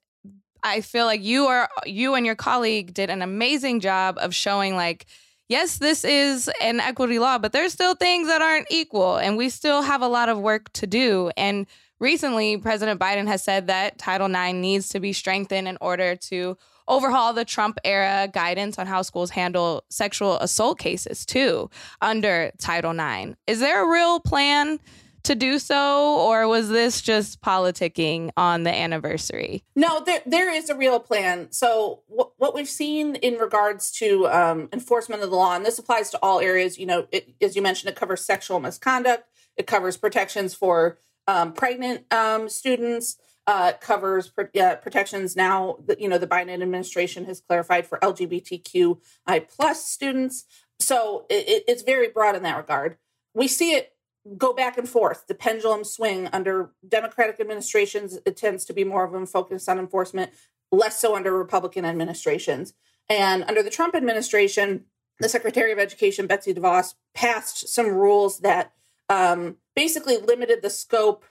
I 0.62 0.80
feel 0.80 1.06
like 1.06 1.22
you 1.22 1.46
are 1.46 1.68
you 1.84 2.14
and 2.14 2.24
your 2.24 2.36
colleague 2.36 2.94
did 2.94 3.10
an 3.10 3.22
amazing 3.22 3.80
job 3.80 4.16
of 4.18 4.34
showing 4.34 4.76
like 4.76 5.06
yes, 5.48 5.78
this 5.78 6.04
is 6.04 6.50
an 6.60 6.80
equity 6.80 7.18
law, 7.18 7.38
but 7.38 7.52
there's 7.52 7.72
still 7.72 7.94
things 7.94 8.28
that 8.28 8.42
aren't 8.42 8.66
equal, 8.70 9.16
and 9.16 9.36
we 9.36 9.48
still 9.48 9.82
have 9.82 10.02
a 10.02 10.08
lot 10.08 10.28
of 10.28 10.38
work 10.38 10.72
to 10.72 10.86
do. 10.86 11.30
And 11.36 11.66
recently, 12.00 12.56
President 12.56 12.98
Biden 12.98 13.26
has 13.26 13.42
said 13.44 13.66
that 13.66 13.98
Title 13.98 14.34
IX 14.34 14.54
needs 14.54 14.88
to 14.90 15.00
be 15.00 15.12
strengthened 15.12 15.68
in 15.68 15.78
order 15.80 16.16
to 16.16 16.56
overhaul 16.88 17.32
the 17.32 17.44
Trump 17.44 17.78
era 17.84 18.28
guidance 18.32 18.78
on 18.78 18.86
how 18.86 19.02
schools 19.02 19.30
handle 19.30 19.84
sexual 19.90 20.38
assault 20.38 20.78
cases, 20.78 21.24
too, 21.24 21.70
under 22.00 22.52
Title 22.58 22.92
IX. 22.92 23.36
Is 23.46 23.60
there 23.60 23.84
a 23.84 23.90
real 23.90 24.20
plan? 24.20 24.78
to 25.24 25.34
do 25.34 25.58
so, 25.58 26.18
or 26.18 26.46
was 26.46 26.68
this 26.68 27.00
just 27.00 27.40
politicking 27.40 28.30
on 28.36 28.62
the 28.62 28.74
anniversary? 28.74 29.64
No, 29.74 30.00
there 30.00 30.20
there 30.26 30.54
is 30.54 30.68
a 30.68 30.76
real 30.76 31.00
plan. 31.00 31.50
So 31.50 32.02
what 32.06 32.32
what 32.36 32.54
we've 32.54 32.68
seen 32.68 33.16
in 33.16 33.34
regards 33.34 33.90
to 33.92 34.28
um, 34.28 34.68
enforcement 34.72 35.22
of 35.22 35.30
the 35.30 35.36
law, 35.36 35.56
and 35.56 35.64
this 35.64 35.78
applies 35.78 36.10
to 36.10 36.18
all 36.22 36.40
areas. 36.40 36.78
You 36.78 36.86
know, 36.86 37.06
it, 37.10 37.34
as 37.40 37.56
you 37.56 37.62
mentioned, 37.62 37.90
it 37.90 37.96
covers 37.96 38.24
sexual 38.24 38.60
misconduct. 38.60 39.24
It 39.56 39.66
covers 39.66 39.96
protections 39.96 40.54
for 40.54 40.98
um, 41.26 41.52
pregnant 41.52 42.12
um, 42.12 42.48
students. 42.48 43.16
Uh, 43.46 43.72
covers 43.78 44.32
uh, 44.38 44.76
protections 44.76 45.36
now 45.36 45.76
that 45.86 46.00
you 46.00 46.08
know 46.08 46.16
the 46.16 46.26
Biden 46.26 46.62
administration 46.62 47.26
has 47.26 47.42
clarified 47.42 47.86
for 47.86 47.98
LGBTQI 47.98 49.48
plus 49.54 49.84
students. 49.84 50.44
So 50.80 51.26
it, 51.28 51.64
it's 51.68 51.82
very 51.82 52.08
broad 52.08 52.36
in 52.36 52.42
that 52.44 52.56
regard. 52.56 52.96
We 53.34 53.46
see 53.46 53.72
it 53.72 53.94
go 54.38 54.52
back 54.52 54.78
and 54.78 54.88
forth. 54.88 55.26
The 55.26 55.34
pendulum 55.34 55.84
swing 55.84 56.28
under 56.32 56.72
Democratic 56.86 57.40
administrations, 57.40 58.18
it 58.24 58.36
tends 58.36 58.64
to 58.64 58.72
be 58.72 58.84
more 58.84 59.04
of 59.04 59.14
a 59.14 59.26
focus 59.26 59.68
on 59.68 59.78
enforcement, 59.78 60.32
less 60.72 61.00
so 61.00 61.14
under 61.14 61.36
Republican 61.36 61.84
administrations. 61.84 62.72
And 63.08 63.44
under 63.44 63.62
the 63.62 63.70
Trump 63.70 63.94
administration, 63.94 64.84
the 65.20 65.28
Secretary 65.28 65.72
of 65.72 65.78
Education, 65.78 66.26
Betsy 66.26 66.54
DeVos, 66.54 66.94
passed 67.14 67.68
some 67.68 67.88
rules 67.88 68.40
that 68.40 68.72
um, 69.08 69.56
basically 69.76 70.16
limited 70.16 70.62
the 70.62 70.70
scope 70.70 71.24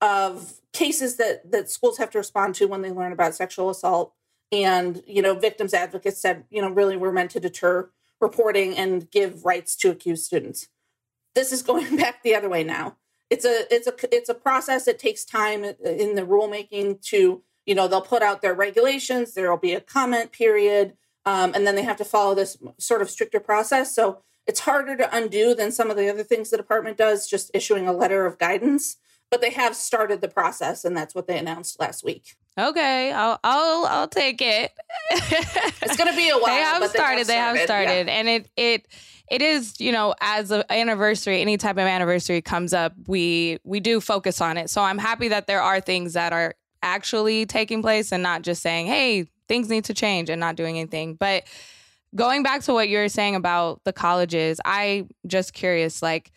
of 0.00 0.60
cases 0.74 1.16
that, 1.16 1.50
that 1.50 1.70
schools 1.70 1.96
have 1.96 2.10
to 2.10 2.18
respond 2.18 2.54
to 2.56 2.66
when 2.66 2.82
they 2.82 2.92
learn 2.92 3.12
about 3.12 3.34
sexual 3.34 3.70
assault. 3.70 4.12
And, 4.52 5.02
you 5.06 5.22
know, 5.22 5.34
victims 5.34 5.72
advocates 5.72 6.20
said, 6.20 6.44
you 6.50 6.60
know, 6.60 6.68
really 6.68 6.98
we're 6.98 7.12
meant 7.12 7.30
to 7.30 7.40
deter 7.40 7.90
reporting 8.20 8.76
and 8.76 9.10
give 9.10 9.46
rights 9.46 9.74
to 9.76 9.90
accused 9.90 10.24
students 10.24 10.68
this 11.34 11.52
is 11.52 11.62
going 11.70 11.96
back 11.96 12.22
the 12.22 12.34
other 12.34 12.48
way 12.48 12.64
now. 12.64 12.96
It's 13.30 13.44
a 13.44 13.64
it's 13.74 13.86
a 13.86 13.94
it's 14.14 14.28
a 14.28 14.34
process. 14.34 14.86
It 14.86 14.98
takes 14.98 15.24
time 15.24 15.64
in 15.64 16.14
the 16.14 16.26
rulemaking 16.26 17.02
to 17.06 17.42
you 17.66 17.74
know 17.74 17.88
they'll 17.88 18.02
put 18.02 18.22
out 18.22 18.42
their 18.42 18.54
regulations. 18.54 19.34
There 19.34 19.50
will 19.50 19.58
be 19.58 19.72
a 19.72 19.80
comment 19.80 20.30
period, 20.30 20.94
um, 21.24 21.52
and 21.54 21.66
then 21.66 21.74
they 21.74 21.82
have 21.82 21.96
to 21.96 22.04
follow 22.04 22.34
this 22.34 22.56
sort 22.78 23.02
of 23.02 23.10
stricter 23.10 23.40
process. 23.40 23.94
So 23.94 24.22
it's 24.46 24.60
harder 24.60 24.94
to 24.96 25.16
undo 25.16 25.54
than 25.54 25.72
some 25.72 25.90
of 25.90 25.96
the 25.96 26.08
other 26.08 26.22
things 26.22 26.50
the 26.50 26.58
department 26.58 26.98
does, 26.98 27.26
just 27.26 27.50
issuing 27.54 27.88
a 27.88 27.92
letter 27.92 28.26
of 28.26 28.38
guidance. 28.38 28.98
But 29.34 29.40
they 29.40 29.50
have 29.50 29.74
started 29.74 30.20
the 30.20 30.28
process, 30.28 30.84
and 30.84 30.96
that's 30.96 31.12
what 31.12 31.26
they 31.26 31.36
announced 31.36 31.80
last 31.80 32.04
week. 32.04 32.36
Okay, 32.56 33.10
I'll 33.10 33.40
I'll 33.42 33.84
I'll 33.86 34.06
take 34.06 34.40
it. 34.40 34.70
it's 35.10 35.96
going 35.96 36.08
to 36.08 36.16
be 36.16 36.30
a 36.30 36.34
while. 36.38 36.54
They 36.54 36.60
have 36.60 36.88
started. 36.88 37.26
They 37.26 37.34
have 37.34 37.58
started, 37.58 38.06
yeah. 38.06 38.12
and 38.12 38.28
it 38.28 38.48
it 38.56 38.86
it 39.28 39.42
is 39.42 39.80
you 39.80 39.90
know 39.90 40.14
as 40.20 40.52
an 40.52 40.62
anniversary 40.70 41.40
any 41.40 41.56
type 41.56 41.74
of 41.76 41.82
anniversary 41.82 42.40
comes 42.40 42.72
up 42.72 42.92
we 43.08 43.58
we 43.64 43.80
do 43.80 44.00
focus 44.00 44.40
on 44.40 44.58
it 44.58 44.68
so 44.68 44.82
i'm 44.82 44.98
happy 44.98 45.28
that 45.28 45.46
there 45.46 45.62
are 45.62 45.80
things 45.80 46.12
that 46.12 46.32
are 46.32 46.54
actually 46.82 47.46
taking 47.46 47.80
place 47.80 48.12
and 48.12 48.22
not 48.22 48.42
just 48.42 48.62
saying 48.62 48.86
hey 48.86 49.26
things 49.48 49.68
need 49.68 49.84
to 49.84 49.94
change 49.94 50.28
and 50.28 50.38
not 50.38 50.56
doing 50.56 50.78
anything 50.78 51.14
but 51.14 51.44
going 52.14 52.42
back 52.42 52.60
to 52.60 52.72
what 52.72 52.88
you're 52.88 53.08
saying 53.08 53.34
about 53.34 53.82
the 53.84 53.92
colleges 53.94 54.60
i 54.66 55.06
just 55.26 55.54
curious 55.54 56.02
like 56.02 56.30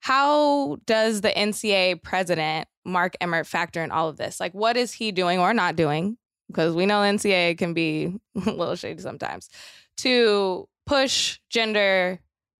how 0.00 0.76
does 0.86 1.20
the 1.20 1.30
ncaa 1.30 2.02
president 2.02 2.66
mark 2.84 3.14
emmert 3.20 3.46
factor 3.46 3.82
in 3.82 3.90
all 3.90 4.08
of 4.08 4.16
this 4.16 4.40
like 4.40 4.52
what 4.52 4.76
is 4.76 4.92
he 4.92 5.12
doing 5.12 5.38
or 5.38 5.52
not 5.54 5.76
doing 5.76 6.16
because 6.48 6.74
we 6.74 6.86
know 6.86 7.00
ncaa 7.00 7.56
can 7.56 7.74
be 7.74 8.12
a 8.46 8.50
little 8.50 8.76
shady 8.76 9.00
sometimes 9.00 9.48
to 9.96 10.66
push 10.86 11.38
gender 11.50 12.18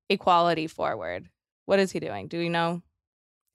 equality 0.08 0.66
forward? 0.66 1.28
What 1.66 1.78
is 1.78 1.90
he 1.90 2.00
doing? 2.00 2.28
Do 2.28 2.38
we 2.38 2.48
know? 2.48 2.82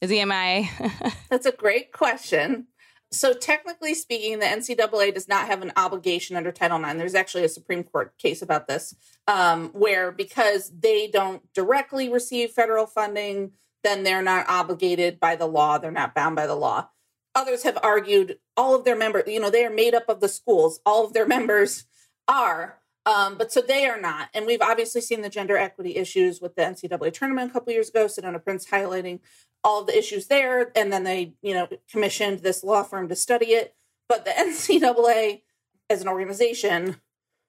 Is 0.01 0.09
he 0.09 0.23
MIA? 0.23 0.65
That's 1.29 1.45
a 1.45 1.51
great 1.51 1.91
question. 1.91 2.67
So, 3.11 3.33
technically 3.33 3.93
speaking, 3.93 4.39
the 4.39 4.45
NCAA 4.45 5.13
does 5.13 5.27
not 5.27 5.47
have 5.47 5.61
an 5.61 5.71
obligation 5.77 6.35
under 6.35 6.51
Title 6.51 6.83
IX. 6.83 6.95
There's 6.95 7.15
actually 7.15 7.45
a 7.45 7.49
Supreme 7.49 7.83
Court 7.83 8.17
case 8.17 8.41
about 8.41 8.67
this, 8.67 8.95
um, 9.27 9.69
where 9.69 10.11
because 10.11 10.71
they 10.77 11.07
don't 11.07 11.41
directly 11.53 12.09
receive 12.09 12.51
federal 12.51 12.87
funding, 12.87 13.51
then 13.85 14.03
they're 14.03 14.21
not 14.21 14.49
obligated 14.49 15.19
by 15.19 15.35
the 15.35 15.45
law. 15.45 15.77
They're 15.77 15.91
not 15.91 16.15
bound 16.15 16.35
by 16.35 16.47
the 16.47 16.55
law. 16.55 16.89
Others 17.35 17.63
have 17.63 17.77
argued 17.83 18.39
all 18.55 18.75
of 18.75 18.85
their 18.85 18.95
members, 18.95 19.23
you 19.27 19.39
know, 19.39 19.49
they 19.49 19.65
are 19.65 19.69
made 19.69 19.93
up 19.93 20.07
of 20.07 20.21
the 20.21 20.29
schools. 20.29 20.79
All 20.85 21.05
of 21.05 21.13
their 21.13 21.27
members 21.35 21.85
are. 22.27 22.79
Um, 23.05 23.37
but 23.37 23.51
so 23.51 23.61
they 23.61 23.85
are 23.85 24.01
not. 24.01 24.29
And 24.33 24.47
we've 24.47 24.61
obviously 24.61 25.01
seen 25.01 25.21
the 25.21 25.29
gender 25.29 25.57
equity 25.57 25.95
issues 25.95 26.41
with 26.41 26.55
the 26.55 26.63
NCAA 26.63 27.13
tournament 27.13 27.51
a 27.51 27.53
couple 27.53 27.71
years 27.73 27.89
ago. 27.89 28.05
Sedona 28.05 28.43
Prince 28.43 28.65
highlighting 28.67 29.19
all 29.63 29.83
the 29.83 29.97
issues 29.97 30.27
there. 30.27 30.71
And 30.75 30.91
then 30.91 31.03
they, 31.03 31.33
you 31.41 31.53
know, 31.53 31.67
commissioned 31.91 32.39
this 32.39 32.63
law 32.63 32.83
firm 32.83 33.07
to 33.09 33.15
study 33.15 33.47
it. 33.47 33.75
But 34.09 34.25
the 34.25 34.31
NCAA 34.37 35.41
as 35.89 36.01
an 36.01 36.07
organization 36.07 36.97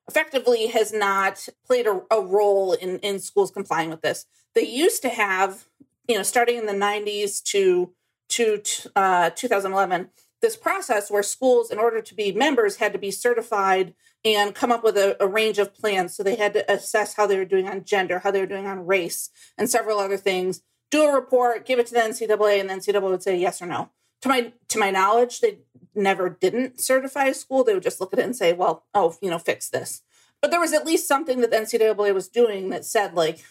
effectively 0.08 0.68
has 0.68 0.92
not 0.92 1.48
played 1.66 1.86
a, 1.86 2.02
a 2.10 2.20
role 2.20 2.72
in, 2.72 2.98
in 3.00 3.18
schools 3.18 3.50
complying 3.50 3.90
with 3.90 4.02
this. 4.02 4.26
They 4.54 4.66
used 4.66 5.02
to 5.02 5.08
have, 5.08 5.64
you 6.08 6.16
know, 6.16 6.22
starting 6.22 6.56
in 6.56 6.66
the 6.66 6.72
90s 6.72 7.42
to 7.44 7.92
to 8.28 8.60
uh, 8.96 9.30
2011, 9.30 10.08
this 10.42 10.56
process 10.56 11.10
where 11.10 11.22
schools, 11.22 11.70
in 11.70 11.78
order 11.78 12.02
to 12.02 12.14
be 12.14 12.32
members, 12.32 12.76
had 12.76 12.92
to 12.92 12.98
be 12.98 13.10
certified 13.10 13.94
and 14.24 14.54
come 14.54 14.72
up 14.72 14.82
with 14.82 14.96
a, 14.96 15.16
a, 15.22 15.26
range 15.26 15.58
of 15.58 15.74
plans. 15.74 16.16
So 16.16 16.22
they 16.22 16.34
had 16.34 16.52
to 16.54 16.70
assess 16.70 17.14
how 17.14 17.26
they 17.26 17.36
were 17.36 17.44
doing 17.44 17.68
on 17.68 17.84
gender, 17.84 18.18
how 18.18 18.32
they 18.32 18.40
were 18.40 18.46
doing 18.46 18.66
on 18.66 18.84
race, 18.84 19.30
and 19.56 19.70
several 19.70 20.00
other 20.00 20.16
things. 20.16 20.62
Do 20.90 21.04
a 21.04 21.14
report, 21.14 21.66
give 21.66 21.78
it 21.78 21.86
to 21.86 21.94
the 21.94 22.00
NCAA, 22.00 22.60
and 22.60 22.68
the 22.68 22.74
NCAA 22.74 23.02
would 23.02 23.22
say 23.22 23.36
yes 23.36 23.62
or 23.62 23.66
no. 23.66 23.90
To 24.22 24.28
my 24.28 24.52
to 24.68 24.78
my 24.78 24.90
knowledge, 24.90 25.40
they 25.40 25.58
never 25.94 26.28
didn't 26.28 26.80
certify 26.80 27.26
a 27.26 27.34
school. 27.34 27.64
They 27.64 27.74
would 27.74 27.82
just 27.82 28.00
look 28.00 28.12
at 28.12 28.18
it 28.18 28.24
and 28.24 28.36
say, 28.36 28.52
"Well, 28.52 28.84
oh, 28.94 29.16
you 29.20 29.30
know, 29.30 29.38
fix 29.38 29.68
this." 29.68 30.02
But 30.40 30.50
there 30.50 30.60
was 30.60 30.72
at 30.72 30.86
least 30.86 31.08
something 31.08 31.40
that 31.40 31.50
the 31.50 31.56
NCAA 31.56 32.14
was 32.14 32.28
doing 32.28 32.70
that 32.70 32.84
said, 32.84 33.14
like, 33.14 33.44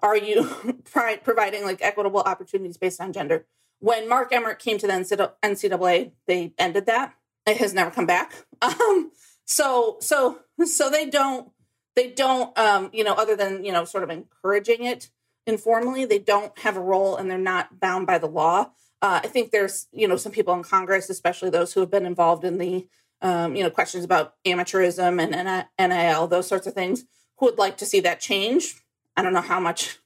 "Are 0.00 0.16
you 0.16 0.74
providing 1.24 1.64
like 1.64 1.82
equitable 1.82 2.20
opportunities 2.20 2.76
based 2.76 3.00
on 3.00 3.12
gender?" 3.12 3.46
when 3.82 4.08
Mark 4.08 4.32
Emmert 4.32 4.60
came 4.60 4.78
to 4.78 4.86
the 4.86 5.32
NCAA, 5.42 6.12
they 6.28 6.54
ended 6.56 6.86
that. 6.86 7.14
It 7.44 7.56
has 7.56 7.74
never 7.74 7.90
come 7.90 8.06
back. 8.06 8.32
Um, 8.62 9.10
so 9.44 9.96
so 10.00 10.38
so 10.64 10.88
they 10.88 11.10
don't 11.10 11.50
they 11.96 12.12
don't 12.12 12.56
um, 12.56 12.90
you 12.92 13.02
know 13.02 13.14
other 13.14 13.34
than 13.34 13.64
you 13.64 13.72
know 13.72 13.84
sort 13.84 14.04
of 14.04 14.10
encouraging 14.10 14.84
it 14.84 15.10
informally, 15.48 16.04
they 16.04 16.20
don't 16.20 16.56
have 16.60 16.76
a 16.76 16.80
role 16.80 17.16
and 17.16 17.28
they're 17.28 17.38
not 17.38 17.80
bound 17.80 18.06
by 18.06 18.18
the 18.18 18.28
law. 18.28 18.70
Uh, 19.02 19.20
I 19.24 19.26
think 19.26 19.50
there's 19.50 19.88
you 19.90 20.06
know 20.06 20.16
some 20.16 20.30
people 20.30 20.54
in 20.54 20.62
Congress, 20.62 21.10
especially 21.10 21.50
those 21.50 21.72
who 21.72 21.80
have 21.80 21.90
been 21.90 22.06
involved 22.06 22.44
in 22.44 22.58
the 22.58 22.86
um, 23.20 23.56
you 23.56 23.64
know 23.64 23.70
questions 23.70 24.04
about 24.04 24.34
amateurism 24.46 25.20
and 25.20 25.66
NIL, 25.76 26.28
those 26.28 26.46
sorts 26.46 26.68
of 26.68 26.74
things, 26.74 27.04
who 27.38 27.46
would 27.46 27.58
like 27.58 27.76
to 27.78 27.84
see 27.84 27.98
that 27.98 28.20
change. 28.20 28.76
I 29.16 29.22
don't 29.22 29.32
know 29.32 29.40
how 29.40 29.60
much 29.60 29.98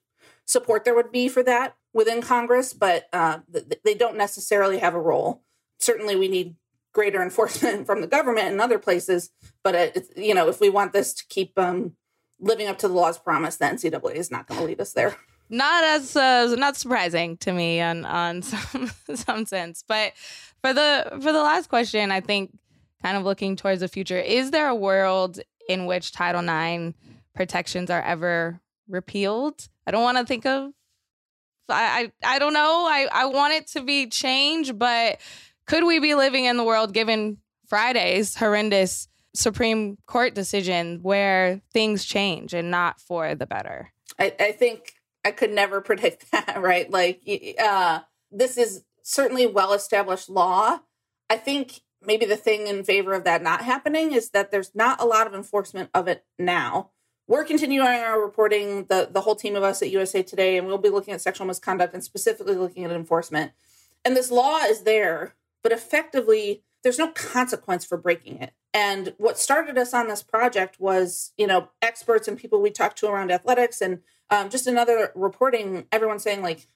support 0.45 0.85
there 0.85 0.95
would 0.95 1.13
be 1.13 1.29
for 1.29 1.43
that 1.43 1.77
within 1.93 2.23
Congress, 2.23 2.73
but 2.73 3.09
uh, 3.13 3.39
they 3.85 3.95
don't 3.95 4.17
necessarily 4.17 4.79
have 4.79 4.95
a 4.95 5.01
role. 5.01 5.43
Certainly, 5.79 6.17
we 6.17 6.29
need 6.29 6.57
greater 6.93 7.23
enforcement 7.23 7.87
from 7.87 8.01
the 8.01 8.07
government 8.07 8.49
and 8.49 8.61
other 8.61 8.79
places. 8.79 9.31
But 9.63 9.75
it, 9.75 10.09
you 10.17 10.35
know, 10.35 10.49
if 10.49 10.61
we 10.61 10.71
want 10.71 10.93
this 10.93 11.13
to 11.15 11.25
keep 11.29 11.59
um, 11.59 11.97
living 12.41 12.69
up 12.69 12.79
to 12.79 12.89
the 12.89 12.95
law's 12.95 13.19
promise, 13.19 13.57
the 13.57 13.67
NCAA 13.67 14.15
is 14.15 14.31
not 14.31 14.47
going 14.47 14.61
to 14.61 14.67
lead 14.67 14.81
us 14.81 14.93
there. 14.93 15.17
Not 15.49 15.85
as 15.85 16.17
uh, 16.17 16.55
not 16.59 16.77
surprising 16.77 17.37
to 17.39 17.53
me 17.53 17.81
on 17.81 18.05
on 18.05 18.43
some 18.43 18.91
some 19.15 19.47
sense. 19.47 19.85
But 19.87 20.15
for 20.61 20.73
the 20.73 21.09
for 21.21 21.33
the 21.33 21.43
last 21.43 21.69
question, 21.69 22.11
I 22.11 22.21
think 22.21 22.57
kind 23.03 23.17
of 23.17 23.23
looking 23.25 23.57
towards 23.57 23.81
the 23.81 23.89
future, 23.89 24.19
is 24.19 24.51
there 24.51 24.69
a 24.69 24.75
world 24.75 25.39
in 25.69 25.87
which 25.87 26.13
Title 26.13 26.43
IX 26.43 26.95
protections 27.35 27.91
are 27.91 28.03
ever 28.03 28.61
repealed? 28.89 29.69
I 29.87 29.91
don't 29.91 30.03
want 30.03 30.19
to 30.19 30.25
think 30.25 30.47
of 30.47 30.73
I, 31.69 32.13
I, 32.23 32.37
I 32.37 32.39
don't 32.39 32.53
know. 32.53 32.87
I, 32.89 33.09
I 33.13 33.27
want 33.27 33.55
it 33.55 33.67
to 33.69 33.83
be 33.83 34.09
changed, 34.09 34.79
but 34.79 35.21
could 35.67 35.85
we 35.85 35.99
be 35.99 36.15
living 36.15 36.45
in 36.45 36.57
the 36.57 36.65
world 36.65 36.93
given 36.93 37.39
Friday's 37.67 38.37
horrendous 38.37 39.09
Supreme 39.35 39.99
Court 40.07 40.35
decision 40.35 41.01
where 41.03 41.61
things 41.73 42.05
change 42.05 42.55
and 42.55 42.71
not 42.71 43.01
for 43.01 43.35
the 43.35 43.47
better? 43.47 43.93
I, 44.19 44.35
I 44.39 44.53
think 44.53 44.95
I 45.25 45.31
could 45.31 45.51
never 45.51 45.81
predict 45.83 46.31
that, 46.33 46.61
right? 46.61 46.91
Like, 46.91 47.23
uh, 47.63 48.01
this 48.31 48.57
is 48.57 48.85
certainly 49.03 49.47
well 49.47 49.73
established 49.73 50.29
law. 50.29 50.81
I 51.29 51.37
think 51.37 51.81
maybe 52.03 52.25
the 52.25 52.37
thing 52.37 52.69
in 52.69 52.85
favor 52.85 53.13
of 53.13 53.25
that 53.25 53.43
not 53.43 53.63
happening 53.63 54.13
is 54.13 54.31
that 54.31 54.51
there's 54.51 54.75
not 54.75 55.01
a 55.01 55.07
lot 55.07 55.27
of 55.27 55.35
enforcement 55.35 55.91
of 55.93 56.07
it 56.07 56.25
now 56.39 56.91
we're 57.29 57.45
continuing 57.45 57.87
our 57.87 58.21
reporting 58.21 58.85
the 58.85 59.09
the 59.11 59.21
whole 59.23 59.37
team 59.37 59.57
of 59.57 59.63
us 59.63 59.83
at 59.83 59.91
usa 59.91 60.23
today 60.23 60.57
and 60.57 60.67
we'll 60.67 60.79
be 60.79 60.89
looking 60.89 61.15
at 61.15 61.21
sexual 61.21 61.47
misconduct 61.47 61.95
and 61.95 62.05
specifically 62.05 62.55
looking 62.55 62.85
at 62.85 62.91
enforcement. 62.91 63.53
And 64.05 64.17
this 64.17 64.31
law 64.31 64.59
is 64.59 64.83
there 64.83 65.35
but 65.63 65.73
effectively 65.73 66.63
there's 66.83 66.99
no 66.99 67.09
consequence 67.09 67.85
for 67.85 67.97
breaking 67.97 68.41
it. 68.41 68.53
And 68.73 69.15
what 69.19 69.39
started 69.39 69.77
us 69.77 69.93
on 69.93 70.09
this 70.09 70.23
project 70.23 70.79
was 70.79 71.33
you 71.37 71.47
know 71.47 71.71
experts 71.83 72.29
and 72.29 72.39
people 72.39 72.61
we 72.61 72.71
talked 72.71 72.99
to 72.99 73.09
around 73.09 73.31
athletics 73.31 73.81
and 73.81 74.01
um, 74.31 74.51
just 74.51 74.67
another 74.67 75.13
reporting 75.15 75.87
everyone 75.93 76.19
saying 76.19 76.43
like 76.43 76.69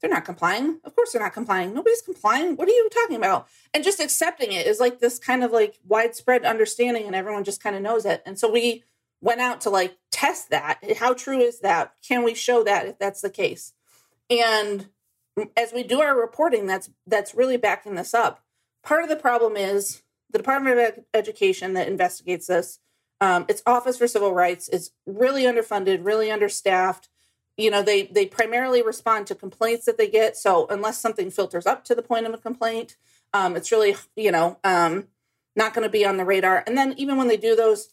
they're 0.00 0.10
not 0.10 0.24
complying. 0.24 0.78
Of 0.84 0.94
course 0.94 1.12
they're 1.12 1.22
not 1.22 1.32
complying. 1.32 1.74
Nobody's 1.74 2.02
complying. 2.02 2.56
What 2.56 2.68
are 2.68 2.72
you 2.72 2.88
talking 2.88 3.16
about? 3.16 3.48
And 3.74 3.82
just 3.82 4.00
accepting 4.00 4.52
it 4.52 4.66
is 4.66 4.78
like 4.78 5.00
this 5.00 5.18
kind 5.18 5.42
of 5.42 5.50
like 5.50 5.80
widespread 5.86 6.44
understanding 6.44 7.06
and 7.06 7.16
everyone 7.16 7.44
just 7.44 7.62
kind 7.62 7.74
of 7.74 7.82
knows 7.82 8.04
it. 8.04 8.22
And 8.24 8.38
so 8.38 8.50
we 8.50 8.84
went 9.20 9.40
out 9.40 9.60
to 9.62 9.70
like 9.70 9.96
test 10.10 10.50
that. 10.50 10.78
How 10.98 11.14
true 11.14 11.40
is 11.40 11.60
that? 11.60 11.94
Can 12.06 12.22
we 12.22 12.34
show 12.34 12.62
that 12.64 12.86
if 12.86 12.98
that's 12.98 13.20
the 13.20 13.30
case? 13.30 13.72
And 14.30 14.88
as 15.56 15.72
we 15.72 15.82
do 15.82 16.00
our 16.00 16.18
reporting, 16.18 16.66
that's 16.66 16.90
that's 17.06 17.34
really 17.34 17.56
backing 17.56 17.94
this 17.94 18.14
up. 18.14 18.42
Part 18.82 19.02
of 19.02 19.08
the 19.08 19.16
problem 19.16 19.56
is 19.56 20.02
the 20.30 20.38
Department 20.38 20.78
of 20.78 21.04
Education 21.14 21.74
that 21.74 21.88
investigates 21.88 22.46
this. 22.46 22.78
Um, 23.20 23.46
its 23.48 23.62
Office 23.66 23.98
for 23.98 24.06
Civil 24.06 24.32
Rights 24.32 24.68
is 24.68 24.92
really 25.06 25.42
underfunded, 25.42 26.04
really 26.04 26.30
understaffed. 26.30 27.08
You 27.56 27.70
know, 27.70 27.82
they 27.82 28.04
they 28.04 28.26
primarily 28.26 28.82
respond 28.82 29.26
to 29.28 29.34
complaints 29.34 29.86
that 29.86 29.98
they 29.98 30.08
get. 30.08 30.36
So 30.36 30.66
unless 30.68 31.00
something 31.00 31.30
filters 31.30 31.66
up 31.66 31.84
to 31.84 31.94
the 31.94 32.02
point 32.02 32.26
of 32.26 32.34
a 32.34 32.38
complaint, 32.38 32.96
um, 33.32 33.56
it's 33.56 33.72
really 33.72 33.96
you 34.14 34.30
know 34.30 34.58
um, 34.62 35.08
not 35.56 35.74
going 35.74 35.86
to 35.86 35.90
be 35.90 36.06
on 36.06 36.16
the 36.16 36.24
radar. 36.24 36.62
And 36.66 36.78
then 36.78 36.94
even 36.96 37.16
when 37.16 37.28
they 37.28 37.36
do 37.36 37.56
those, 37.56 37.92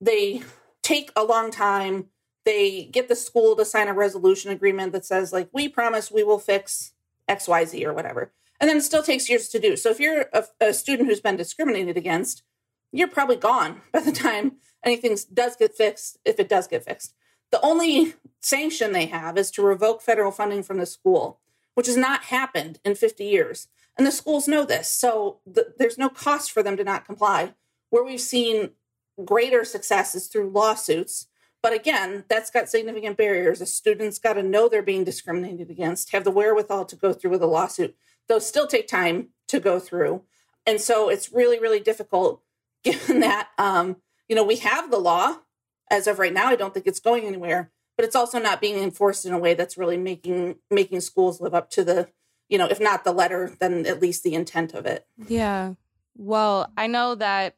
they 0.00 0.42
take 0.88 1.12
a 1.14 1.24
long 1.24 1.50
time. 1.50 2.06
They 2.44 2.84
get 2.84 3.08
the 3.08 3.16
school 3.16 3.54
to 3.56 3.64
sign 3.64 3.88
a 3.88 3.94
resolution 3.94 4.50
agreement 4.50 4.92
that 4.92 5.04
says, 5.04 5.32
like, 5.32 5.50
we 5.52 5.68
promise 5.68 6.10
we 6.10 6.24
will 6.24 6.38
fix 6.38 6.92
XYZ 7.28 7.84
or 7.84 7.92
whatever. 7.92 8.32
And 8.58 8.68
then 8.68 8.78
it 8.78 8.82
still 8.82 9.02
takes 9.02 9.28
years 9.28 9.48
to 9.48 9.58
do. 9.58 9.76
So 9.76 9.90
if 9.90 10.00
you're 10.00 10.26
a, 10.32 10.44
a 10.60 10.72
student 10.72 11.08
who's 11.08 11.20
been 11.20 11.36
discriminated 11.36 11.96
against, 11.96 12.42
you're 12.90 13.08
probably 13.08 13.36
gone 13.36 13.82
by 13.92 14.00
the 14.00 14.12
time 14.12 14.52
anything 14.82 15.16
does 15.32 15.56
get 15.56 15.74
fixed, 15.74 16.18
if 16.24 16.40
it 16.40 16.48
does 16.48 16.66
get 16.66 16.84
fixed. 16.84 17.14
The 17.50 17.60
only 17.60 18.14
sanction 18.40 18.92
they 18.92 19.06
have 19.06 19.36
is 19.36 19.50
to 19.52 19.62
revoke 19.62 20.00
federal 20.00 20.32
funding 20.32 20.62
from 20.62 20.78
the 20.78 20.86
school, 20.86 21.40
which 21.74 21.86
has 21.86 21.96
not 21.96 22.24
happened 22.24 22.78
in 22.84 22.94
50 22.94 23.24
years. 23.24 23.68
And 23.96 24.06
the 24.06 24.12
schools 24.12 24.48
know 24.48 24.64
this. 24.64 24.88
So 24.88 25.40
the, 25.46 25.74
there's 25.76 25.98
no 25.98 26.08
cost 26.08 26.50
for 26.50 26.62
them 26.62 26.76
to 26.76 26.84
not 26.84 27.04
comply. 27.04 27.54
Where 27.90 28.04
we've 28.04 28.20
seen 28.20 28.70
greater 29.24 29.64
success 29.64 30.14
is 30.14 30.26
through 30.26 30.50
lawsuits. 30.50 31.26
But 31.62 31.72
again, 31.72 32.24
that's 32.28 32.50
got 32.50 32.68
significant 32.68 33.16
barriers. 33.16 33.60
A 33.60 33.66
student's 33.66 34.18
got 34.18 34.34
to 34.34 34.42
know 34.42 34.68
they're 34.68 34.82
being 34.82 35.04
discriminated 35.04 35.70
against, 35.70 36.12
have 36.12 36.24
the 36.24 36.30
wherewithal 36.30 36.84
to 36.86 36.96
go 36.96 37.12
through 37.12 37.32
with 37.32 37.42
a 37.42 37.46
lawsuit. 37.46 37.96
Those 38.28 38.46
still 38.46 38.66
take 38.66 38.86
time 38.86 39.28
to 39.48 39.58
go 39.58 39.80
through. 39.80 40.22
And 40.66 40.80
so 40.80 41.08
it's 41.08 41.32
really, 41.32 41.58
really 41.58 41.80
difficult 41.80 42.42
given 42.84 43.20
that, 43.20 43.48
um, 43.58 43.96
you 44.28 44.36
know, 44.36 44.44
we 44.44 44.56
have 44.56 44.90
the 44.90 44.98
law 44.98 45.38
as 45.90 46.06
of 46.06 46.18
right 46.18 46.32
now. 46.32 46.46
I 46.46 46.56
don't 46.56 46.72
think 46.72 46.86
it's 46.86 47.00
going 47.00 47.24
anywhere, 47.24 47.72
but 47.96 48.04
it's 48.04 48.14
also 48.14 48.38
not 48.38 48.60
being 48.60 48.82
enforced 48.82 49.24
in 49.26 49.32
a 49.32 49.38
way 49.38 49.54
that's 49.54 49.76
really 49.76 49.96
making 49.96 50.56
making 50.70 51.00
schools 51.00 51.40
live 51.40 51.54
up 51.54 51.70
to 51.70 51.82
the, 51.82 52.08
you 52.48 52.58
know, 52.58 52.66
if 52.66 52.78
not 52.78 53.02
the 53.02 53.12
letter, 53.12 53.56
then 53.58 53.84
at 53.86 54.00
least 54.00 54.22
the 54.22 54.34
intent 54.34 54.74
of 54.74 54.86
it. 54.86 55.06
Yeah. 55.26 55.74
Well, 56.16 56.70
I 56.76 56.86
know 56.86 57.14
that 57.16 57.56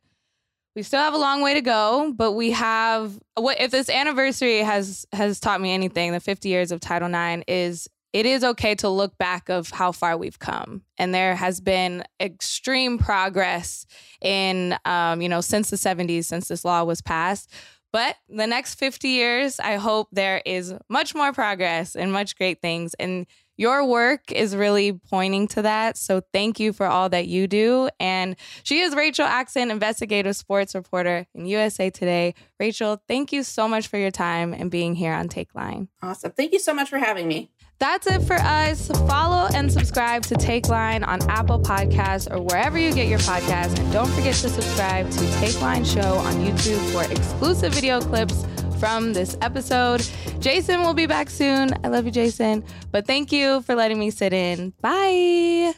we 0.77 0.83
still 0.83 1.01
have 1.01 1.15
a 1.15 1.19
long 1.19 1.43
way 1.43 1.55
to 1.55 1.61
go, 1.61 2.13
but 2.17 2.33
we 2.33 2.53
have 2.53 3.19
what 3.35 3.61
if 3.61 3.71
this 3.71 3.89
anniversary 3.89 4.59
has 4.59 5.07
has 5.13 5.41
taught 5.41 5.61
me 5.61 5.73
anything, 5.73 6.13
the 6.13 6.21
50 6.21 6.49
years 6.49 6.73
of 6.73 6.81
Title 6.81 7.13
IX 7.13 7.43
is 7.49 7.89
it 8.13 8.27
is 8.27 8.43
okay 8.43 8.75
to 8.77 8.89
look 8.89 9.17
back 9.19 9.49
of 9.49 9.71
how 9.71 9.93
far 9.93 10.17
we've 10.17 10.39
come. 10.39 10.83
And 10.99 11.15
there 11.15 11.37
has 11.37 11.61
been 11.61 12.05
extreme 12.21 12.99
progress 12.99 13.87
in 14.21 14.77
um, 14.85 15.21
you 15.21 15.29
know 15.29 15.41
since 15.41 15.71
the 15.71 15.77
70s 15.77 16.25
since 16.25 16.49
this 16.49 16.65
law 16.65 16.85
was 16.85 17.01
passed. 17.01 17.53
But 17.93 18.17
the 18.29 18.47
next 18.47 18.77
50 18.77 19.09
years 19.09 19.59
i 19.59 19.75
hope 19.75 20.09
there 20.13 20.41
is 20.47 20.73
much 20.89 21.13
more 21.13 21.33
progress 21.33 21.97
and 21.97 22.13
much 22.13 22.37
great 22.37 22.61
things. 22.61 22.95
And 22.95 23.27
your 23.61 23.85
work 23.85 24.33
is 24.33 24.57
really 24.57 24.93
pointing 24.93 25.47
to 25.47 25.61
that. 25.61 25.99
So 25.99 26.23
thank 26.33 26.59
you 26.59 26.73
for 26.73 26.87
all 26.87 27.11
that 27.11 27.29
you 27.29 27.47
do. 27.47 27.91
And 28.01 28.37
she 28.63 28.81
is 28.81 28.95
Rachel 28.95 29.27
Axon, 29.27 29.71
investigative 29.71 30.35
sports 30.35 30.75
reporter 30.75 31.27
in 31.35 31.45
USA 31.45 31.91
Today. 31.91 32.35
Rachel, 32.59 33.03
thank 33.07 33.35
you 33.35 33.43
so 33.43 33.69
much 33.69 33.89
for 33.89 33.99
your 33.99 34.11
time 34.11 34.55
and 34.55 34.71
being 34.71 34.95
here 34.95 35.13
on 35.13 35.29
Takeline. 35.29 35.89
Awesome. 36.01 36.33
Thank 36.33 36.55
you 36.55 36.59
so 36.59 36.73
much 36.73 36.89
for 36.89 36.97
having 36.97 37.29
me. 37.29 37.51
That's 37.79 38.07
it 38.07 38.23
for 38.23 38.37
us. 38.37 38.89
Follow 39.07 39.49
and 39.55 39.71
subscribe 39.71 40.23
to 40.25 40.35
Takeline 40.37 41.07
on 41.07 41.21
Apple 41.29 41.61
Podcasts 41.61 42.31
or 42.31 42.41
wherever 42.41 42.79
you 42.79 42.95
get 42.95 43.09
your 43.09 43.19
podcasts. 43.21 43.79
And 43.79 43.93
don't 43.93 44.09
forget 44.09 44.35
to 44.37 44.49
subscribe 44.49 45.11
to 45.11 45.19
Takeline 45.19 45.85
Show 45.85 46.15
on 46.15 46.35
YouTube 46.35 46.81
for 46.93 47.11
exclusive 47.13 47.75
video 47.75 48.01
clips 48.01 48.45
from 48.81 49.13
this 49.13 49.37
episode. 49.43 50.05
Jason 50.41 50.81
will 50.81 50.95
be 50.95 51.07
back 51.07 51.31
soon. 51.31 51.71
I 51.85 51.89
love 51.89 52.07
you, 52.07 52.11
Jason. 52.11 52.65
But 52.91 53.07
thank 53.07 53.31
you 53.31 53.61
for 53.63 53.75
letting 53.75 53.99
me 53.99 54.11
sit 54.11 54.33
in. 54.33 54.73
Bye. 54.81 55.75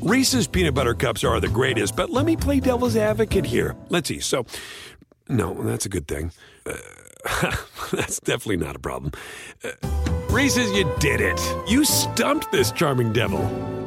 Reese's 0.00 0.46
peanut 0.46 0.74
butter 0.74 0.94
cups 0.94 1.24
are 1.24 1.40
the 1.40 1.48
greatest, 1.48 1.96
but 1.96 2.08
let 2.08 2.24
me 2.24 2.36
play 2.36 2.60
devil's 2.60 2.96
advocate 2.96 3.44
here. 3.44 3.76
Let's 3.90 4.08
see. 4.08 4.20
So, 4.20 4.46
no, 5.28 5.52
that's 5.64 5.84
a 5.84 5.88
good 5.88 6.06
thing. 6.06 6.30
Uh, 6.64 7.56
that's 7.92 8.20
definitely 8.20 8.58
not 8.58 8.76
a 8.76 8.78
problem. 8.78 9.12
Uh, 9.64 9.72
Reese's, 10.30 10.70
you 10.72 10.90
did 11.00 11.20
it. 11.20 11.40
You 11.68 11.84
stumped 11.84 12.52
this 12.52 12.70
charming 12.70 13.12
devil. 13.12 13.77